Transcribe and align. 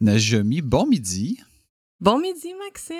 Najemi, 0.00 0.62
bon 0.62 0.86
midi. 0.86 1.38
Bon 2.00 2.18
midi, 2.18 2.48
Maxime. 2.58 2.96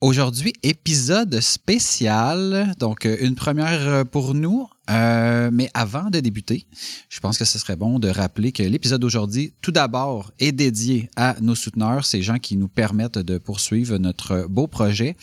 Aujourd'hui, 0.00 0.52
épisode 0.64 1.40
spécial, 1.40 2.74
donc 2.78 3.06
euh, 3.06 3.16
une 3.20 3.34
première 3.36 3.88
euh, 3.88 4.04
pour 4.04 4.34
nous. 4.34 4.66
Euh, 4.90 5.50
mais 5.52 5.70
avant 5.72 6.10
de 6.10 6.18
débuter, 6.20 6.66
je 7.08 7.18
pense 7.20 7.38
que 7.38 7.44
ce 7.44 7.58
serait 7.58 7.76
bon 7.76 7.98
de 7.98 8.08
rappeler 8.08 8.52
que 8.52 8.62
l'épisode 8.62 9.00
d'aujourd'hui, 9.00 9.54
tout 9.62 9.70
d'abord, 9.72 10.32
est 10.38 10.52
dédié 10.52 11.08
à 11.16 11.36
nos 11.40 11.54
souteneurs, 11.54 12.04
ces 12.04 12.22
gens 12.22 12.38
qui 12.38 12.56
nous 12.56 12.68
permettent 12.68 13.18
de 13.18 13.38
poursuivre 13.38 13.98
notre 13.98 14.46
beau 14.48 14.66
projet. 14.66 15.16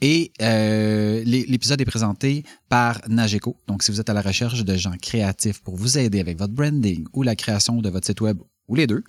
Et 0.00 0.30
euh, 0.42 1.24
l'é- 1.24 1.46
l'épisode 1.48 1.80
est 1.80 1.86
présenté 1.86 2.44
par 2.68 3.00
Nageco. 3.08 3.56
Donc, 3.66 3.82
si 3.82 3.90
vous 3.90 4.00
êtes 4.00 4.10
à 4.10 4.14
la 4.14 4.22
recherche 4.22 4.62
de 4.64 4.76
gens 4.76 4.94
créatifs 5.00 5.60
pour 5.62 5.76
vous 5.76 5.98
aider 5.98 6.20
avec 6.20 6.38
votre 6.38 6.52
branding 6.52 7.04
ou 7.14 7.22
la 7.22 7.34
création 7.34 7.80
de 7.80 7.88
votre 7.88 8.06
site 8.06 8.20
web 8.20 8.38
ou 8.70 8.76
les 8.76 8.86
deux, 8.86 9.02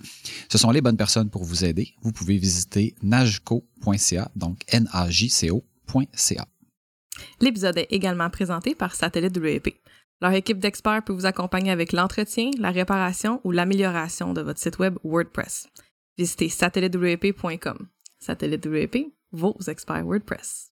ce 0.50 0.58
sont 0.58 0.70
les 0.70 0.80
bonnes 0.82 0.96
personnes 0.96 1.30
pour 1.30 1.44
vous 1.44 1.64
aider. 1.64 1.94
Vous 2.02 2.12
pouvez 2.12 2.36
visiter 2.36 2.94
nageco.ca, 3.02 4.30
donc 4.34 4.58
N-A-J-C-O.ca. 4.68 6.46
L'épisode 7.40 7.78
est 7.78 7.86
également 7.90 8.28
présenté 8.28 8.74
par 8.74 8.94
Satellite 8.94 9.36
WP. 9.38 9.68
Leur 10.20 10.32
équipe 10.32 10.58
d'experts 10.58 11.04
peut 11.04 11.12
vous 11.12 11.26
accompagner 11.26 11.70
avec 11.70 11.92
l'entretien, 11.92 12.50
la 12.58 12.70
réparation 12.70 13.40
ou 13.44 13.52
l'amélioration 13.52 14.34
de 14.34 14.40
votre 14.40 14.58
site 14.58 14.78
web 14.78 14.96
WordPress. 15.04 15.68
Visitez 16.18 16.48
satellitewp.com. 16.48 17.88
Satellite 18.18 18.66
WP, 18.66 19.12
vos 19.32 19.56
experts 19.68 20.04
WordPress. 20.04 20.70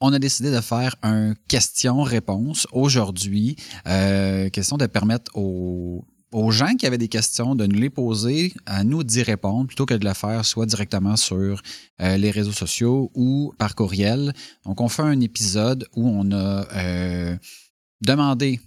on 0.00 0.12
a 0.12 0.18
décidé 0.18 0.50
de 0.50 0.60
faire 0.60 0.96
un 1.02 1.34
question-réponse 1.48 2.66
aujourd'hui. 2.72 3.56
Euh, 3.86 4.50
question 4.50 4.76
de 4.76 4.86
permettre 4.86 5.30
aux, 5.36 6.04
aux 6.32 6.50
gens 6.50 6.74
qui 6.74 6.86
avaient 6.86 6.98
des 6.98 7.08
questions 7.08 7.54
de 7.54 7.66
nous 7.66 7.78
les 7.78 7.90
poser, 7.90 8.54
à 8.66 8.84
nous 8.84 9.04
d'y 9.04 9.22
répondre, 9.22 9.66
plutôt 9.66 9.86
que 9.86 9.94
de 9.94 10.04
le 10.04 10.14
faire 10.14 10.44
soit 10.44 10.66
directement 10.66 11.16
sur 11.16 11.60
euh, 12.00 12.16
les 12.16 12.30
réseaux 12.30 12.52
sociaux 12.52 13.10
ou 13.14 13.52
par 13.58 13.74
courriel. 13.74 14.32
Donc, 14.64 14.80
on 14.80 14.88
fait 14.88 15.02
un 15.02 15.20
épisode 15.20 15.86
où 15.94 16.08
on 16.08 16.32
a 16.32 16.66
euh, 16.74 17.36
demandé 18.00 18.60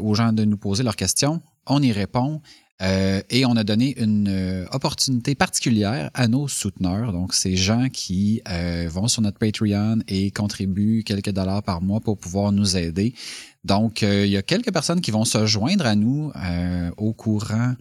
aux 0.00 0.14
gens 0.14 0.32
de 0.32 0.44
nous 0.44 0.56
poser 0.56 0.84
leurs 0.84 0.96
questions. 0.96 1.42
On 1.66 1.82
y 1.82 1.90
répond. 1.92 2.40
Euh, 2.80 3.20
et 3.28 3.44
on 3.44 3.56
a 3.56 3.64
donné 3.64 4.00
une 4.00 4.64
opportunité 4.70 5.34
particulière 5.34 6.12
à 6.14 6.28
nos 6.28 6.46
souteneurs, 6.46 7.12
donc 7.12 7.34
ces 7.34 7.56
gens 7.56 7.88
qui 7.88 8.40
vont 8.86 9.08
sur 9.08 9.20
notre 9.20 9.38
Patreon 9.38 9.98
et 10.06 10.30
contribuent 10.30 11.02
quelques 11.02 11.32
dollars 11.32 11.64
par 11.64 11.82
mois 11.82 11.98
pour 11.98 12.16
pouvoir 12.16 12.52
nous 12.52 12.76
aider. 12.76 13.14
Donc, 13.64 14.02
euh, 14.02 14.24
il 14.24 14.32
y 14.32 14.36
a 14.36 14.42
quelques 14.42 14.72
personnes 14.72 15.00
qui 15.00 15.10
vont 15.10 15.24
se 15.24 15.46
joindre 15.46 15.86
à 15.86 15.94
nous 15.94 16.32
euh, 16.36 16.90
au 16.96 17.12
courant 17.12 17.74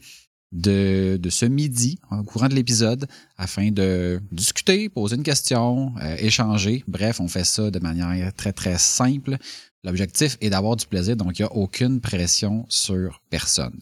de, 0.52 1.20
ce 1.30 1.46
midi, 1.46 2.00
au 2.12 2.24
courant 2.24 2.48
de 2.48 2.56
l'épisode, 2.56 3.08
afin 3.38 3.70
de 3.72 4.22
discuter, 4.32 4.90
poser 4.90 5.16
une 5.16 5.24
question, 5.24 5.94
euh, 6.02 6.16
échanger. 6.20 6.84
Bref, 6.88 7.20
on 7.20 7.28
fait 7.28 7.44
ça 7.44 7.70
de 7.70 7.80
manière 7.80 8.34
très, 8.34 8.54
très 8.54 8.78
simple. 8.78 9.38
L'objectif 9.84 10.38
est 10.42 10.50
d'avoir 10.50 10.76
du 10.76 10.86
plaisir, 10.88 11.16
donc 11.16 11.38
il 11.38 11.44
n'y 11.44 11.48
a 11.48 11.54
aucune 11.54 12.02
pression 12.02 12.66
sur 12.70 13.22
personne. 13.30 13.80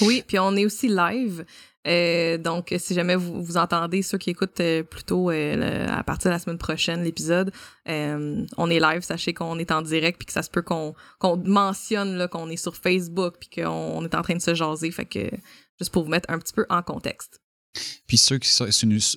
Oui, 0.00 0.22
puis 0.26 0.38
on 0.38 0.56
est 0.56 0.64
aussi 0.64 0.88
live. 0.88 1.44
Euh, 1.86 2.38
donc, 2.38 2.74
si 2.78 2.94
jamais 2.94 3.16
vous, 3.16 3.42
vous 3.42 3.56
entendez 3.56 4.02
ceux 4.02 4.18
qui 4.18 4.30
écoutent 4.30 4.60
euh, 4.60 4.82
plutôt 4.82 5.30
euh, 5.30 5.86
à 5.88 6.02
partir 6.02 6.30
de 6.30 6.34
la 6.34 6.38
semaine 6.38 6.58
prochaine 6.58 7.02
l'épisode, 7.02 7.52
on 7.86 8.70
est 8.70 8.80
live. 8.80 9.02
Sachez 9.02 9.34
qu'on 9.34 9.58
est 9.58 9.70
en 9.70 9.82
direct 9.82 10.18
puis 10.18 10.26
que 10.26 10.32
ça 10.32 10.42
se 10.42 10.50
peut 10.50 10.62
qu'on 10.62 10.94
mentionne 11.44 12.26
qu'on 12.28 12.48
est 12.48 12.56
sur 12.56 12.76
Facebook 12.76 13.34
puis 13.38 13.62
qu'on 13.62 13.70
on 13.70 14.04
est 14.04 14.14
en 14.14 14.22
train 14.22 14.36
de 14.36 14.42
se 14.42 14.54
jaser. 14.54 14.90
Fait 14.90 15.04
que 15.04 15.30
juste 15.78 15.92
pour 15.92 16.04
vous 16.04 16.10
mettre 16.10 16.30
un 16.30 16.38
petit 16.38 16.54
peu 16.54 16.66
en 16.70 16.82
contexte. 16.82 17.40
Puis 18.06 18.16
ceux 18.16 18.38
qui 18.38 18.48
sont, 18.48 18.66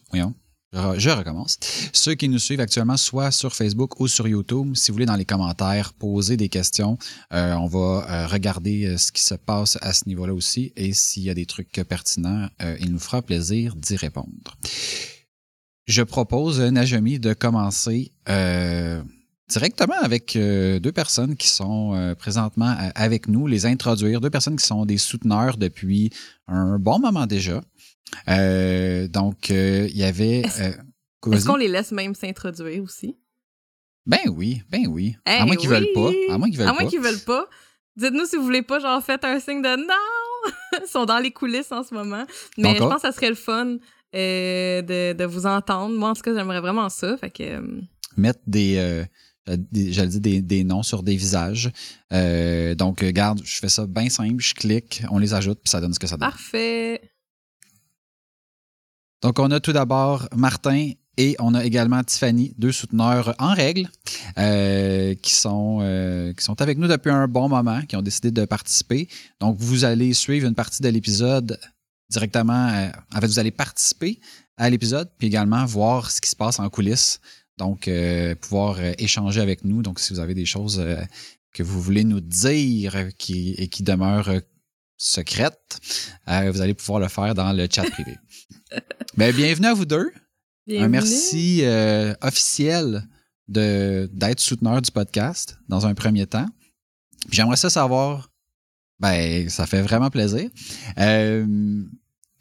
voyons, 0.09 0.34
je 0.73 1.09
recommence. 1.09 1.57
Ceux 1.94 2.16
qui 2.16 2.29
nous 2.29 2.39
suivent 2.39 2.59
actuellement, 2.59 2.97
soit 2.97 3.31
sur 3.31 3.55
Facebook 3.55 4.00
ou 4.00 4.07
sur 4.07 4.28
YouTube, 4.28 4.75
si 4.75 4.91
vous 4.91 4.95
voulez 4.95 5.05
dans 5.05 5.16
les 5.16 5.25
commentaires 5.25 5.94
poser 5.94 6.38
des 6.38 6.50
questions, 6.50 6.97
euh, 7.33 7.53
on 7.53 7.67
va 7.67 8.05
euh, 8.09 8.28
regarder 8.28 8.85
euh, 8.85 8.97
ce 8.97 9.11
qui 9.11 9.22
se 9.22 9.35
passe 9.35 9.78
à 9.81 9.94
ce 9.94 10.07
niveau-là 10.07 10.33
aussi. 10.33 10.73
Et 10.75 10.94
s'il 10.94 11.23
y 11.23 11.29
a 11.29 11.33
des 11.33 11.45
trucs 11.45 11.72
pertinents, 11.88 12.47
il 12.79 12.91
nous 12.91 13.00
fera 13.00 13.22
plaisir 13.22 13.75
d'y 13.75 13.95
répondre. 13.95 14.57
Je 15.85 16.01
propose, 16.03 16.59
Najami, 16.59 17.19
de 17.19 17.34
commencer 17.34 18.11
directement 19.49 19.95
avec 20.01 20.38
deux 20.38 20.91
personnes 20.91 21.38
qui 21.38 21.47
sont 21.47 22.16
présentement 22.19 22.75
avec 22.95 23.28
nous, 23.28 23.47
les 23.47 23.66
introduire, 23.66 24.19
deux 24.19 24.29
personnes 24.29 24.57
qui 24.57 24.66
sont 24.66 24.85
des 24.85 24.97
souteneurs 24.97 25.57
depuis 25.57 26.11
un 26.47 26.78
bon 26.78 26.99
moment 26.99 27.25
déjà. 27.25 27.61
Euh, 28.29 29.07
donc, 29.07 29.51
euh, 29.51 29.88
il 29.90 29.97
y 29.97 30.03
avait. 30.03 30.40
Est-ce- 30.41 30.62
euh, 30.63 30.72
qu'on 31.45 31.56
les 31.56 31.68
laisse 31.68 31.91
même 31.91 32.16
s'introduire 32.16 32.81
aussi? 32.84 33.18
Ben 34.06 34.19
oui, 34.28 34.62
ben 34.69 34.88
oui. 34.88 35.18
à 35.25 35.45
moins 35.45 35.56
qu'ils 35.56 35.69
oui! 35.69 35.75
veulent 35.75 35.94
pas. 35.94 36.34
À 36.34 36.38
moins 36.38 36.50
qu'ils 36.50 36.57
veulent 36.59 37.13
veulent 37.13 37.23
pas. 37.25 37.47
Dites-nous 37.97 38.25
si 38.25 38.35
vous 38.38 38.44
voulez 38.44 38.62
pas, 38.62 38.79
genre, 38.79 39.03
faites 39.03 39.25
un 39.25 39.40
signe 39.40 39.62
de 39.62 39.75
non! 39.75 40.51
Ils 40.84 40.88
sont 40.88 41.06
dans 41.06 41.17
les 41.19 41.31
coulisses 41.31 41.72
en 41.72 41.84
ce 41.84 41.94
moment. 41.94 42.25
Mais 42.57 42.69
Encore? 42.69 42.75
je 42.75 42.94
pense 42.94 43.01
que 43.01 43.07
ça 43.07 43.12
serait 43.12 43.29
le 43.29 43.35
fun 43.35 43.78
euh, 44.16 44.81
de, 44.81 45.13
de 45.13 45.25
vous 45.25 45.46
entendre. 45.46 45.97
Moi, 45.97 46.09
en 46.09 46.13
tout 46.13 46.22
cas, 46.22 46.34
j'aimerais 46.34 46.62
vraiment 46.62 46.88
ça. 46.90 47.17
Fait 47.17 47.31
que. 47.31 47.44
euh, 47.44 47.81
Mettre 48.16 48.40
des. 48.47 48.78
euh, 48.78 49.03
J'allais 49.73 50.09
dire 50.09 50.22
des, 50.22 50.41
des 50.41 50.63
noms 50.63 50.84
sur 50.84 51.03
des 51.03 51.16
visages. 51.16 51.72
Donc, 52.12 53.03
garde, 53.03 53.41
je 53.44 53.59
fais 53.59 53.69
ça 53.69 53.88
bien 53.88 54.09
simple, 54.09 54.41
je 54.44 54.53
clique, 54.53 55.03
on 55.09 55.17
les 55.19 55.34
ajoute, 55.34 55.59
puis 55.63 55.69
ça 55.69 55.79
donne 55.81 55.94
ce 55.94 56.00
que 56.00 56.07
ça 56.07 56.17
donne. 56.17 56.29
Parfait. 56.29 57.01
Donc, 59.27 59.39
on 59.39 59.51
a 59.51 59.59
tout 59.59 59.73
d'abord 59.73 60.29
Martin 60.38 60.91
et 61.17 61.35
on 61.39 61.53
a 61.53 61.65
également 61.65 62.01
Tiffany, 62.01 62.53
deux 62.57 62.71
souteneurs 62.71 63.35
en 63.39 63.53
règle, 63.53 63.89
euh, 64.38 65.15
qui, 65.15 65.35
sont, 65.35 65.79
euh, 65.81 66.31
qui 66.31 66.45
sont 66.45 66.61
avec 66.61 66.77
nous 66.77 66.88
depuis 66.88 67.11
un 67.11 67.27
bon 67.27 67.49
moment, 67.49 67.81
qui 67.81 67.97
ont 67.97 68.01
décidé 68.01 68.31
de 68.31 68.45
participer. 68.45 69.09
Donc, 69.41 69.57
vous 69.59 69.83
allez 69.83 70.13
suivre 70.13 70.47
une 70.47 70.55
partie 70.55 70.81
de 70.81 70.87
l'épisode 70.87 71.59
directement. 72.09 72.69
euh, 72.69 72.89
en 73.13 73.19
fait, 73.19 73.27
vous 73.27 73.37
allez 73.37 73.51
participer 73.51 74.21
à 74.55 74.69
l'épisode, 74.69 75.11
puis 75.17 75.27
également 75.27 75.66
voir 75.66 76.09
ce 76.09 76.22
qui 76.22 76.29
se 76.29 76.35
passe 76.37 76.57
en 76.61 76.69
coulisses. 76.69 77.19
Donc, 77.57 77.90
pouvoir 78.40 78.79
échanger 78.97 79.41
avec 79.41 79.66
nous. 79.66 79.81
Donc, 79.81 79.99
si 79.99 80.13
vous 80.13 80.22
avez 80.22 80.35
des 80.35 80.46
choses 80.46 80.81
que 81.53 81.63
vous 81.63 81.81
voulez 81.81 82.05
nous 82.05 82.22
dire 82.22 82.96
et 82.96 83.11
qui 83.17 83.84
demeurent 83.84 84.40
secrètes, 84.96 85.81
vous 86.28 86.61
allez 86.61 86.73
pouvoir 86.73 87.02
le 87.02 87.09
faire 87.09 87.35
dans 87.35 87.52
le 87.52 87.67
chat 87.69 87.84
privé. 87.90 88.16
Ben, 89.17 89.35
bienvenue 89.35 89.66
à 89.66 89.73
vous 89.73 89.85
deux. 89.85 90.11
Un 90.11 90.11
Bienvenue. 90.67 90.91
merci 90.91 91.61
euh, 91.64 92.14
officiel 92.22 93.02
de 93.47 94.08
d'être 94.14 94.40
souteneur 94.40 94.79
du 94.79 94.91
podcast 94.91 95.58
dans 95.67 95.87
un 95.87 95.96
premier 95.96 96.28
temps. 96.28 96.46
J'aimerais 97.31 97.55
ça 97.55 97.72
savoir, 97.72 98.29
ben 98.99 99.49
ça 99.49 99.66
fait 99.66 99.81
vraiment 99.81 100.11
plaisir. 100.11 100.52
Euh, 100.99 101.47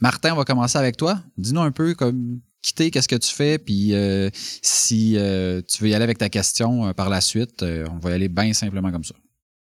Martin, 0.01 0.35
on 0.35 0.37
va 0.37 0.45
commencer 0.45 0.77
avec 0.77 0.99
toi. 0.99 1.23
Dis-nous 1.39 1.63
un 1.63 1.71
peu 1.71 1.95
comme 1.95 2.41
quitter, 2.61 2.91
qu'est-ce 2.91 3.09
que 3.09 3.17
tu 3.17 3.33
fais, 3.33 3.57
puis 3.57 3.95
euh, 3.95 4.29
si 4.61 5.17
euh, 5.17 5.63
tu 5.67 5.83
veux 5.83 5.89
y 5.89 5.95
aller 5.95 6.05
avec 6.05 6.19
ta 6.19 6.29
question 6.29 6.89
euh, 6.89 6.93
par 6.93 7.09
la 7.09 7.23
suite, 7.23 7.63
euh, 7.63 7.87
on 7.91 7.99
va 8.01 8.11
y 8.11 8.13
aller 8.13 8.29
bien 8.29 8.53
simplement 8.53 8.93
comme 8.93 9.05
ça. 9.05 9.15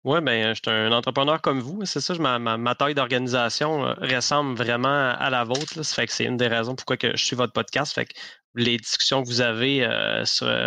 Oui, 0.03 0.21
ben, 0.21 0.53
je 0.53 0.61
suis 0.63 0.71
un 0.71 0.91
entrepreneur 0.91 1.41
comme 1.41 1.59
vous. 1.59 1.85
C'est 1.85 1.99
ça, 1.99 2.13
ma, 2.15 2.39
ma, 2.39 2.75
taille 2.75 2.95
d'organisation 2.95 3.81
ressemble 3.99 4.55
vraiment 4.57 5.09
à 5.11 5.29
la 5.29 5.43
vôtre. 5.43 5.83
Ça 5.83 5.95
fait 5.95 6.07
que 6.07 6.13
c'est 6.13 6.23
une 6.23 6.37
des 6.37 6.47
raisons 6.47 6.75
pourquoi 6.75 6.95
que 6.97 7.17
je 7.17 7.25
suis 7.25 7.35
votre 7.35 7.51
podcast. 7.51 7.93
Fait 7.93 8.05
que 8.05 8.13
les 8.57 8.77
discussions 8.77 9.21
que 9.21 9.27
vous 9.27 9.41
avez 9.41 9.83
euh, 9.83 10.23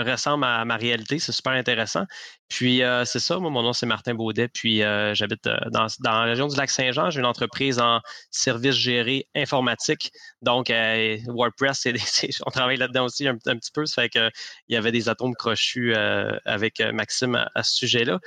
ressemblent 0.06 0.44
à 0.44 0.64
ma 0.64 0.76
réalité. 0.76 1.18
C'est 1.18 1.32
super 1.32 1.52
intéressant. 1.52 2.04
Puis, 2.48 2.82
euh, 2.82 3.04
c'est 3.04 3.18
ça, 3.18 3.38
moi, 3.38 3.50
mon 3.50 3.62
nom, 3.62 3.72
c'est 3.72 3.86
Martin 3.86 4.14
Baudet. 4.14 4.48
Puis, 4.48 4.82
euh, 4.82 5.14
j'habite 5.14 5.44
dans, 5.44 5.86
la 6.04 6.22
région 6.22 6.46
du 6.46 6.56
Lac-Saint-Jean. 6.56 7.10
J'ai 7.10 7.20
une 7.20 7.26
entreprise 7.26 7.80
en 7.80 8.00
services 8.30 8.76
gérés 8.76 9.28
informatique. 9.34 10.12
Donc, 10.40 10.72
WordPress, 11.26 11.86
on 12.46 12.50
travaille 12.50 12.76
là-dedans 12.76 13.04
aussi 13.04 13.26
un, 13.26 13.36
petit 13.36 13.72
peu. 13.72 13.86
Ça 13.86 14.02
fait 14.02 14.08
qu'il 14.08 14.30
y 14.68 14.76
avait 14.76 14.92
des 14.92 15.08
atomes 15.08 15.34
crochus 15.34 15.94
avec 16.44 16.80
Maxime 16.80 17.44
à, 17.54 17.62
ce 17.62 17.74
sujet-là. 17.74 18.18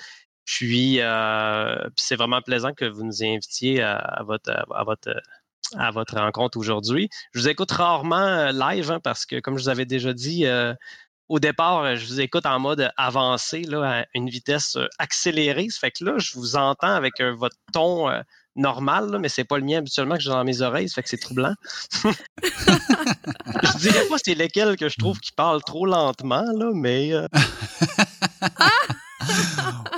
Puis, 0.45 0.99
c'est 1.95 2.15
vraiment 2.15 2.41
plaisant 2.41 2.73
que 2.73 2.85
vous 2.85 3.03
nous 3.03 3.23
invitiez 3.23 3.81
à 3.81 4.21
votre, 4.25 4.51
à 4.51 4.83
votre 4.83 5.13
à 5.77 5.91
votre 5.91 6.17
rencontre 6.17 6.57
aujourd'hui. 6.57 7.09
Je 7.33 7.39
vous 7.39 7.47
écoute 7.49 7.71
rarement 7.71 8.15
euh, 8.15 8.51
live 8.51 8.91
hein, 8.91 8.99
parce 9.03 9.25
que, 9.25 9.39
comme 9.39 9.57
je 9.57 9.63
vous 9.63 9.69
avais 9.69 9.85
déjà 9.85 10.13
dit, 10.13 10.45
euh, 10.45 10.73
au 11.29 11.39
départ, 11.39 11.83
euh, 11.83 11.95
je 11.95 12.05
vous 12.05 12.21
écoute 12.21 12.45
en 12.45 12.59
mode 12.59 12.91
avancé, 12.97 13.61
là, 13.63 14.01
à 14.01 14.05
une 14.13 14.29
vitesse 14.29 14.77
accélérée. 14.99 15.69
Ça 15.69 15.79
fait 15.79 15.91
que 15.91 16.03
là, 16.05 16.17
je 16.17 16.33
vous 16.33 16.55
entends 16.55 16.93
avec 16.93 17.21
votre 17.21 17.55
ton 17.71 18.09
normal, 18.55 19.09
là, 19.09 19.17
mais 19.17 19.29
c'est 19.29 19.45
pas 19.45 19.57
le 19.57 19.63
mien 19.63 19.79
habituellement 19.79 20.15
que 20.15 20.21
j'ai 20.21 20.29
dans 20.29 20.43
mes 20.43 20.61
oreilles, 20.61 20.87
ça 20.87 20.95
fait 20.95 21.03
que 21.03 21.09
c'est 21.09 21.17
troublant. 21.17 21.55
je 22.43 23.77
dirais 23.79 24.05
pas 24.07 24.17
c'est 24.23 24.35
lesquels 24.35 24.77
que 24.77 24.89
je 24.89 24.97
trouve 24.99 25.19
qui 25.19 25.31
parlent 25.31 25.63
trop 25.63 25.87
lentement, 25.87 26.45
mais. 26.75 27.13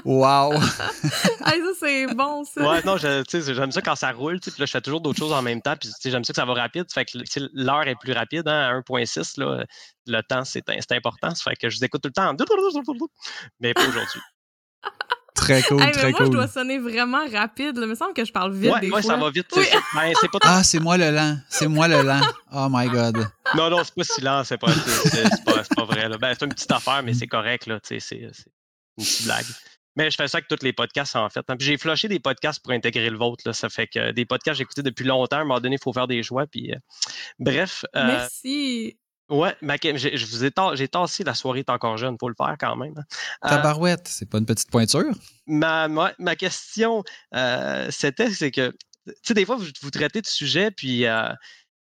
wow! 0.05 0.53
ça, 1.65 1.71
c'est 1.79 2.07
bon, 2.07 2.43
ça. 2.43 2.69
Ouais, 2.69 2.81
non, 2.85 2.97
j'aime 2.97 3.71
ça 3.71 3.81
quand 3.81 3.95
ça 3.95 4.11
roule. 4.11 4.39
Puis 4.39 4.51
là, 4.57 4.65
je 4.65 4.71
fais 4.71 4.81
toujours 4.81 5.01
d'autres 5.01 5.19
choses 5.19 5.33
en 5.33 5.41
même 5.41 5.61
temps. 5.61 5.75
Puis 5.79 5.89
j'aime 6.03 6.23
ça 6.23 6.33
que 6.33 6.37
ça 6.37 6.45
va 6.45 6.53
rapide. 6.53 6.85
Fait 6.93 7.05
que 7.05 7.17
l'heure 7.53 7.87
est 7.87 7.95
plus 7.95 8.13
rapide, 8.13 8.47
hein, 8.47 8.69
à 8.69 8.73
1.6. 8.73 9.39
Là, 9.39 9.65
le 10.07 10.21
temps, 10.21 10.43
c'est 10.45 10.69
important. 10.91 11.33
Ça 11.33 11.49
fait 11.49 11.55
que 11.55 11.69
je 11.69 11.77
vous 11.77 11.85
écoute 11.85 12.01
tout 12.01 12.09
le 12.09 12.13
temps. 12.13 12.35
Mais 13.59 13.73
pas 13.73 13.87
aujourd'hui. 13.87 14.21
Très 15.35 15.61
cool, 15.63 15.79
très 15.91 16.11
moi, 16.11 16.17
cool. 16.17 16.25
je 16.27 16.31
dois 16.31 16.47
sonner 16.47 16.79
vraiment 16.79 17.27
rapide. 17.29 17.73
Il 17.75 17.85
me 17.85 17.93
semble 17.93 18.13
que 18.13 18.23
je 18.23 18.31
parle 18.31 18.53
vite. 18.53 18.73
Ouais, 18.73 18.79
des 18.79 18.89
ouais 18.89 19.01
fois. 19.01 19.11
ça 19.11 19.17
va 19.17 19.29
vite. 19.29 19.47
Ben, 19.93 20.13
pas 20.31 20.39
ah, 20.41 20.63
c'est 20.63 20.79
moi 20.79 20.97
le 20.97 21.11
lent. 21.11 21.37
C'est 21.49 21.67
moi 21.67 21.89
le 21.89 22.01
lent. 22.01 22.21
Oh 22.53 22.67
my 22.71 22.87
God. 22.87 23.27
Non, 23.53 23.69
non, 23.69 23.83
c'est 23.83 23.93
pas 23.93 24.03
si 24.05 24.21
lent. 24.21 24.43
C'est 24.45 24.57
pas, 24.57 24.71
pas, 25.45 25.61
pas, 25.75 25.83
vrai. 25.83 26.09
Ben, 26.17 26.33
c'est 26.33 26.45
une 26.45 26.53
petite 26.53 26.71
affaire, 26.71 27.03
mais 27.03 27.13
c'est 27.13 27.27
correct. 27.27 27.69
C'est 27.83 27.99
une 28.97 29.03
petite 29.03 29.25
blague. 29.25 29.45
Mais 29.95 30.11
je 30.11 30.15
fais 30.17 30.27
ça 30.27 30.37
avec 30.37 30.47
tous 30.47 30.63
les 30.63 30.73
podcasts, 30.73 31.15
en 31.15 31.29
fait. 31.29 31.43
Hein. 31.47 31.55
Puis 31.57 31.67
j'ai 31.67 31.77
flushé 31.77 32.07
des 32.07 32.19
podcasts 32.19 32.61
pour 32.61 32.73
intégrer 32.73 33.09
le 33.09 33.17
vôtre. 33.17 33.43
Là. 33.45 33.53
Ça 33.53 33.69
fait 33.69 33.87
que 33.87 34.11
des 34.11 34.25
podcasts 34.25 34.59
écoutés 34.59 34.83
depuis 34.83 35.05
longtemps. 35.05 35.37
À 35.37 35.39
un 35.39 35.43
moment 35.43 35.59
donné, 35.61 35.75
il 35.75 35.81
faut 35.81 35.93
faire 35.93 36.07
des 36.07 36.21
choix. 36.21 36.45
Puis, 36.47 36.73
euh, 36.73 36.77
bref. 37.39 37.85
Euh, 37.95 38.05
Merci. 38.05 38.97
Ouais, 39.27 39.55
je 39.61 40.25
vous 40.27 40.45
ai 40.45 40.51
j'ai 40.75 40.87
tassé 40.87 41.23
la 41.23 41.33
soirée 41.33 41.61
est 41.61 41.69
encore 41.71 41.97
jeune, 41.97 42.15
faut 42.19 42.29
le 42.29 42.35
faire 42.37 42.55
quand 42.59 42.75
même. 42.75 42.93
Hein. 42.95 43.03
Euh, 43.45 43.49
Tabarouette, 43.49 44.07
c'est 44.07 44.29
pas 44.29 44.37
une 44.37 44.45
petite 44.45 44.69
pointure? 44.69 45.15
Ma, 45.47 45.87
ma, 45.87 46.35
question, 46.35 47.03
c'était, 47.89 48.29
c'est 48.29 48.51
que, 48.51 48.69
tu 49.07 49.13
sais, 49.23 49.33
des 49.33 49.45
fois, 49.45 49.55
vous, 49.55 49.65
vous 49.81 49.89
traitez 49.89 50.21
de 50.21 50.27
sujets, 50.27 50.69
puis 50.69 51.05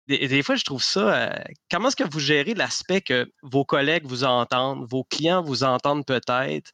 des, 0.07 0.44
fois, 0.44 0.56
je 0.56 0.63
trouve 0.63 0.83
ça, 0.83 1.33
comment 1.69 1.89
est-ce 1.89 1.95
que 1.95 2.09
vous 2.09 2.19
gérez 2.19 2.54
l'aspect 2.54 3.01
que 3.01 3.30
vos 3.44 3.65
collègues 3.65 4.06
vous 4.06 4.24
entendent, 4.24 4.88
vos 4.89 5.04
clients 5.04 5.42
vous 5.42 5.63
entendent 5.63 6.06
peut-être, 6.06 6.71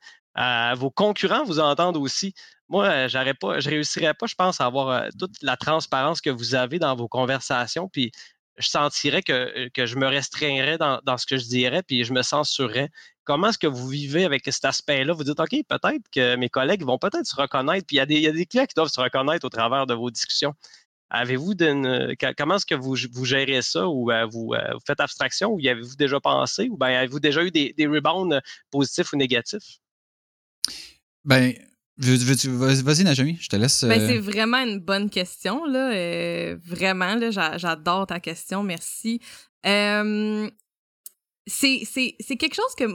vos 0.78 0.92
concurrents 0.92 1.44
vous 1.44 1.60
entendent 1.60 1.98
aussi? 1.98 2.34
Moi, 2.70 3.08
j'aurais 3.08 3.34
pas, 3.34 3.60
je 3.60 3.70
réussirais 3.70 4.14
pas, 4.14 4.26
je 4.26 4.36
pense, 4.36 4.62
à 4.62 4.66
avoir 4.66 4.90
euh, 4.90 5.10
toute 5.20 5.36
la 5.42 5.58
transparence 5.58 6.22
que 6.22 6.30
vous 6.30 6.56
avez 6.56 6.80
dans 6.80 6.96
vos 6.96 7.08
conversations, 7.08 7.88
puis 7.88 8.12
je 8.58 8.68
sentirais 8.68 9.22
que, 9.22 9.70
que 9.70 9.86
je 9.86 9.96
me 9.96 10.08
restreindrais 10.08 10.78
dans, 10.78 11.00
dans, 11.04 11.18
ce 11.18 11.26
que 11.26 11.38
je 11.38 11.46
dirais, 11.46 11.84
puis 11.84 12.04
je 12.04 12.14
me 12.14 12.22
censurerais. 12.22 12.90
Comment 13.26 13.50
est-ce 13.50 13.58
que 13.58 13.68
vous 13.68 13.88
vivez 13.88 14.26
avec 14.26 14.44
cet 14.46 14.66
aspect-là? 14.66 15.14
Vous 15.14 15.24
dites, 15.24 15.40
OK, 15.40 15.50
peut-être 15.50 16.04
que 16.12 16.36
mes 16.36 16.50
collègues 16.50 16.84
vont 16.84 16.98
peut-être 16.98 17.26
se 17.26 17.36
reconnaître, 17.36 17.86
puis 17.88 17.98
il 17.98 18.12
y, 18.12 18.22
y, 18.22 18.28
a 18.28 18.32
des 18.32 18.46
clients 18.46 18.66
qui 18.66 18.76
doivent 18.76 18.90
se 18.90 19.00
reconnaître 19.00 19.46
au 19.46 19.50
travers 19.50 19.86
de 19.86 19.94
vos 19.94 20.12
discussions. 20.12 20.54
Avez-vous 21.14 21.54
comment 22.38 22.56
est-ce 22.56 22.66
que 22.66 22.76
vous, 22.76 22.96
vous, 23.12 23.26
gérez 23.26 23.62
ça 23.62 23.88
ou 23.88 24.12
euh, 24.12 24.26
vous, 24.26 24.54
euh, 24.54 24.74
vous, 24.74 24.80
faites 24.86 25.00
abstraction 25.00 25.54
ou 25.54 25.60
y 25.60 25.70
avez-vous 25.70 25.96
déjà 25.96 26.20
pensé 26.20 26.68
ou 26.70 26.78
bien 26.78 26.90
avez-vous 26.90 27.20
déjà 27.20 27.44
eu 27.44 27.52
des, 27.52 27.72
des 27.78 27.88
rebounds 27.88 28.42
positifs 28.72 29.14
ou 29.14 29.18
négatifs? 29.18 29.80
Ben, 31.24 31.54
vas-y, 31.98 33.04
Najami, 33.04 33.38
je 33.40 33.48
te 33.48 33.56
laisse. 33.56 33.84
Ben, 33.84 34.00
c'est 34.00 34.18
vraiment 34.18 34.58
une 34.58 34.80
bonne 34.80 35.10
question, 35.10 35.66
là. 35.66 35.94
Euh, 35.94 36.58
vraiment, 36.66 37.16
là, 37.16 37.30
j'adore 37.58 38.08
ta 38.08 38.20
question, 38.20 38.64
merci. 38.64 39.22
Euh, 39.66 40.50
c'est 41.46 41.86
quelque 42.40 42.56
chose 42.56 42.76
que, 42.78 42.86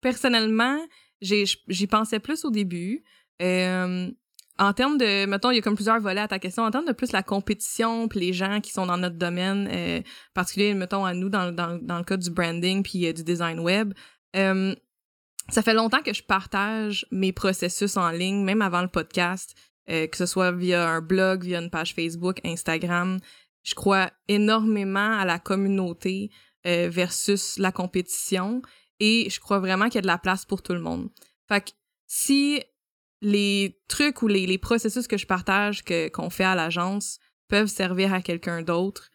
personnellement, 0.00 0.78
j'y 1.20 1.86
pensais 1.86 2.20
plus 2.20 2.44
au 2.44 2.50
début. 2.50 3.04
Euh, 3.42 4.10
en 4.58 4.72
termes 4.72 4.98
de, 4.98 5.26
mettons, 5.26 5.50
il 5.50 5.56
y 5.56 5.58
a 5.58 5.62
comme 5.62 5.74
plusieurs 5.74 6.00
volets 6.00 6.20
à 6.20 6.28
ta 6.28 6.38
question, 6.38 6.64
en 6.64 6.70
termes 6.70 6.86
de 6.86 6.92
plus 6.92 7.12
la 7.12 7.22
compétition, 7.22 8.08
puis 8.08 8.20
les 8.20 8.32
gens 8.32 8.60
qui 8.60 8.72
sont 8.72 8.86
dans 8.86 8.96
notre 8.96 9.16
domaine, 9.16 9.68
euh, 9.70 10.00
particulier, 10.34 10.74
mettons, 10.74 11.04
à 11.04 11.14
nous, 11.14 11.28
dans, 11.28 11.52
dans, 11.52 11.78
dans 11.80 11.98
le 11.98 12.04
cas 12.04 12.16
du 12.16 12.30
branding 12.30 12.82
puis 12.82 13.12
du 13.12 13.22
design 13.22 13.60
web, 13.60 13.94
ça 15.50 15.62
fait 15.62 15.74
longtemps 15.74 16.02
que 16.02 16.12
je 16.12 16.22
partage 16.22 17.06
mes 17.10 17.32
processus 17.32 17.96
en 17.96 18.10
ligne, 18.10 18.44
même 18.44 18.62
avant 18.62 18.82
le 18.82 18.88
podcast, 18.88 19.54
euh, 19.90 20.06
que 20.06 20.16
ce 20.16 20.26
soit 20.26 20.52
via 20.52 20.88
un 20.88 21.00
blog, 21.00 21.44
via 21.44 21.60
une 21.60 21.70
page 21.70 21.94
Facebook, 21.94 22.40
Instagram. 22.44 23.18
Je 23.62 23.74
crois 23.74 24.10
énormément 24.28 25.18
à 25.18 25.24
la 25.24 25.38
communauté 25.38 26.30
euh, 26.66 26.88
versus 26.90 27.58
la 27.58 27.72
compétition 27.72 28.60
et 29.00 29.30
je 29.30 29.40
crois 29.40 29.58
vraiment 29.58 29.86
qu'il 29.86 29.96
y 29.96 29.98
a 29.98 30.02
de 30.02 30.06
la 30.06 30.18
place 30.18 30.44
pour 30.44 30.62
tout 30.62 30.74
le 30.74 30.80
monde. 30.80 31.08
Fait 31.48 31.62
que 31.62 31.70
si 32.06 32.62
les 33.20 33.80
trucs 33.88 34.22
ou 34.22 34.28
les, 34.28 34.58
processus 34.58 35.06
que 35.06 35.16
je 35.16 35.26
partage, 35.26 35.84
que, 35.84 36.08
qu'on 36.08 36.30
fait 36.30 36.44
à 36.44 36.54
l'agence, 36.54 37.18
peuvent 37.48 37.68
servir 37.68 38.12
à 38.12 38.22
quelqu'un 38.22 38.62
d'autre, 38.62 39.10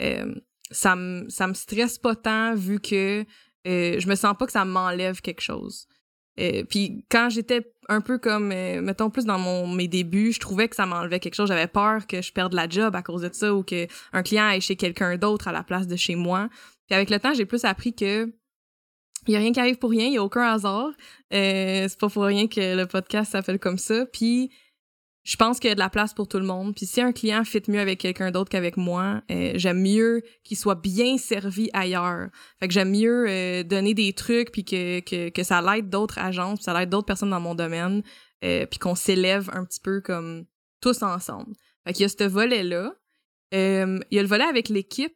euh, 0.00 0.34
ça 0.70 0.96
me 0.96 1.28
ça 1.28 1.46
me 1.46 1.54
stresse 1.54 1.98
pas 1.98 2.16
tant 2.16 2.54
vu 2.54 2.80
que 2.80 3.24
euh, 3.66 4.00
je 4.00 4.08
me 4.08 4.14
sens 4.14 4.34
pas 4.38 4.46
que 4.46 4.52
ça 4.52 4.64
m'enlève 4.64 5.20
quelque 5.20 5.42
chose. 5.42 5.86
Euh, 6.40 6.64
puis 6.64 7.04
quand 7.10 7.28
j'étais 7.28 7.72
un 7.88 8.00
peu 8.00 8.18
comme, 8.18 8.52
euh, 8.52 8.80
mettons 8.80 9.10
plus 9.10 9.26
dans 9.26 9.38
mon, 9.38 9.66
mes 9.66 9.86
débuts, 9.86 10.32
je 10.32 10.40
trouvais 10.40 10.68
que 10.68 10.76
ça 10.76 10.86
m'enlevait 10.86 11.20
quelque 11.20 11.34
chose. 11.34 11.48
J'avais 11.48 11.66
peur 11.66 12.06
que 12.06 12.22
je 12.22 12.32
perde 12.32 12.54
la 12.54 12.68
job 12.68 12.96
à 12.96 13.02
cause 13.02 13.22
de 13.22 13.30
ça 13.32 13.54
ou 13.54 13.62
que 13.62 13.86
un 14.12 14.22
client 14.22 14.44
aille 14.44 14.60
chez 14.60 14.76
quelqu'un 14.76 15.16
d'autre 15.18 15.48
à 15.48 15.52
la 15.52 15.62
place 15.62 15.86
de 15.86 15.96
chez 15.96 16.14
moi. 16.14 16.48
Puis 16.86 16.96
avec 16.96 17.10
le 17.10 17.20
temps, 17.20 17.34
j'ai 17.34 17.44
plus 17.44 17.64
appris 17.64 17.94
que 17.94 18.32
il 19.28 19.34
y 19.34 19.36
a 19.36 19.38
rien 19.38 19.52
qui 19.52 19.60
arrive 19.60 19.78
pour 19.78 19.90
rien, 19.90 20.06
il 20.06 20.14
y 20.14 20.18
a 20.18 20.22
aucun 20.22 20.42
hasard. 20.42 20.90
Euh, 21.32 21.86
c'est 21.88 21.98
pas 21.98 22.08
pour 22.08 22.24
rien 22.24 22.48
que 22.48 22.76
le 22.76 22.86
podcast 22.86 23.32
s'appelle 23.32 23.58
comme 23.58 23.78
ça. 23.78 24.06
Puis 24.06 24.50
je 25.24 25.36
pense 25.36 25.60
qu'il 25.60 25.68
y 25.68 25.70
a 25.70 25.74
de 25.74 25.80
la 25.80 25.90
place 25.90 26.14
pour 26.14 26.26
tout 26.26 26.38
le 26.38 26.44
monde. 26.44 26.74
Puis 26.74 26.86
si 26.86 27.00
un 27.00 27.12
client 27.12 27.44
fit 27.44 27.62
mieux 27.68 27.78
avec 27.78 28.00
quelqu'un 28.00 28.30
d'autre 28.32 28.50
qu'avec 28.50 28.76
moi, 28.76 29.22
euh, 29.30 29.52
j'aime 29.54 29.80
mieux 29.80 30.22
qu'il 30.42 30.56
soit 30.56 30.74
bien 30.74 31.16
servi 31.16 31.70
ailleurs. 31.72 32.28
Fait 32.58 32.66
que 32.66 32.74
j'aime 32.74 32.90
mieux 32.90 33.26
euh, 33.28 33.62
donner 33.62 33.94
des 33.94 34.12
trucs 34.14 34.50
puis 34.50 34.64
que, 34.64 35.00
que, 35.00 35.28
que 35.28 35.42
ça 35.44 35.62
l'aide 35.62 35.88
d'autres 35.88 36.18
agences, 36.18 36.62
ça 36.62 36.76
l'aide 36.76 36.88
d'autres 36.88 37.06
personnes 37.06 37.30
dans 37.30 37.40
mon 37.40 37.54
domaine, 37.54 38.02
euh, 38.44 38.66
puis 38.66 38.80
qu'on 38.80 38.96
s'élève 38.96 39.48
un 39.52 39.64
petit 39.64 39.80
peu 39.80 40.00
comme 40.00 40.44
tous 40.80 41.02
ensemble. 41.02 41.54
Fait 41.86 41.92
qu'il 41.92 42.02
y 42.02 42.06
a 42.06 42.08
ce 42.08 42.24
volet-là. 42.24 42.92
il 43.52 44.02
y 44.10 44.18
a 44.18 44.22
le 44.22 44.28
volet 44.28 44.44
avec 44.44 44.68
l'équipe 44.68 45.14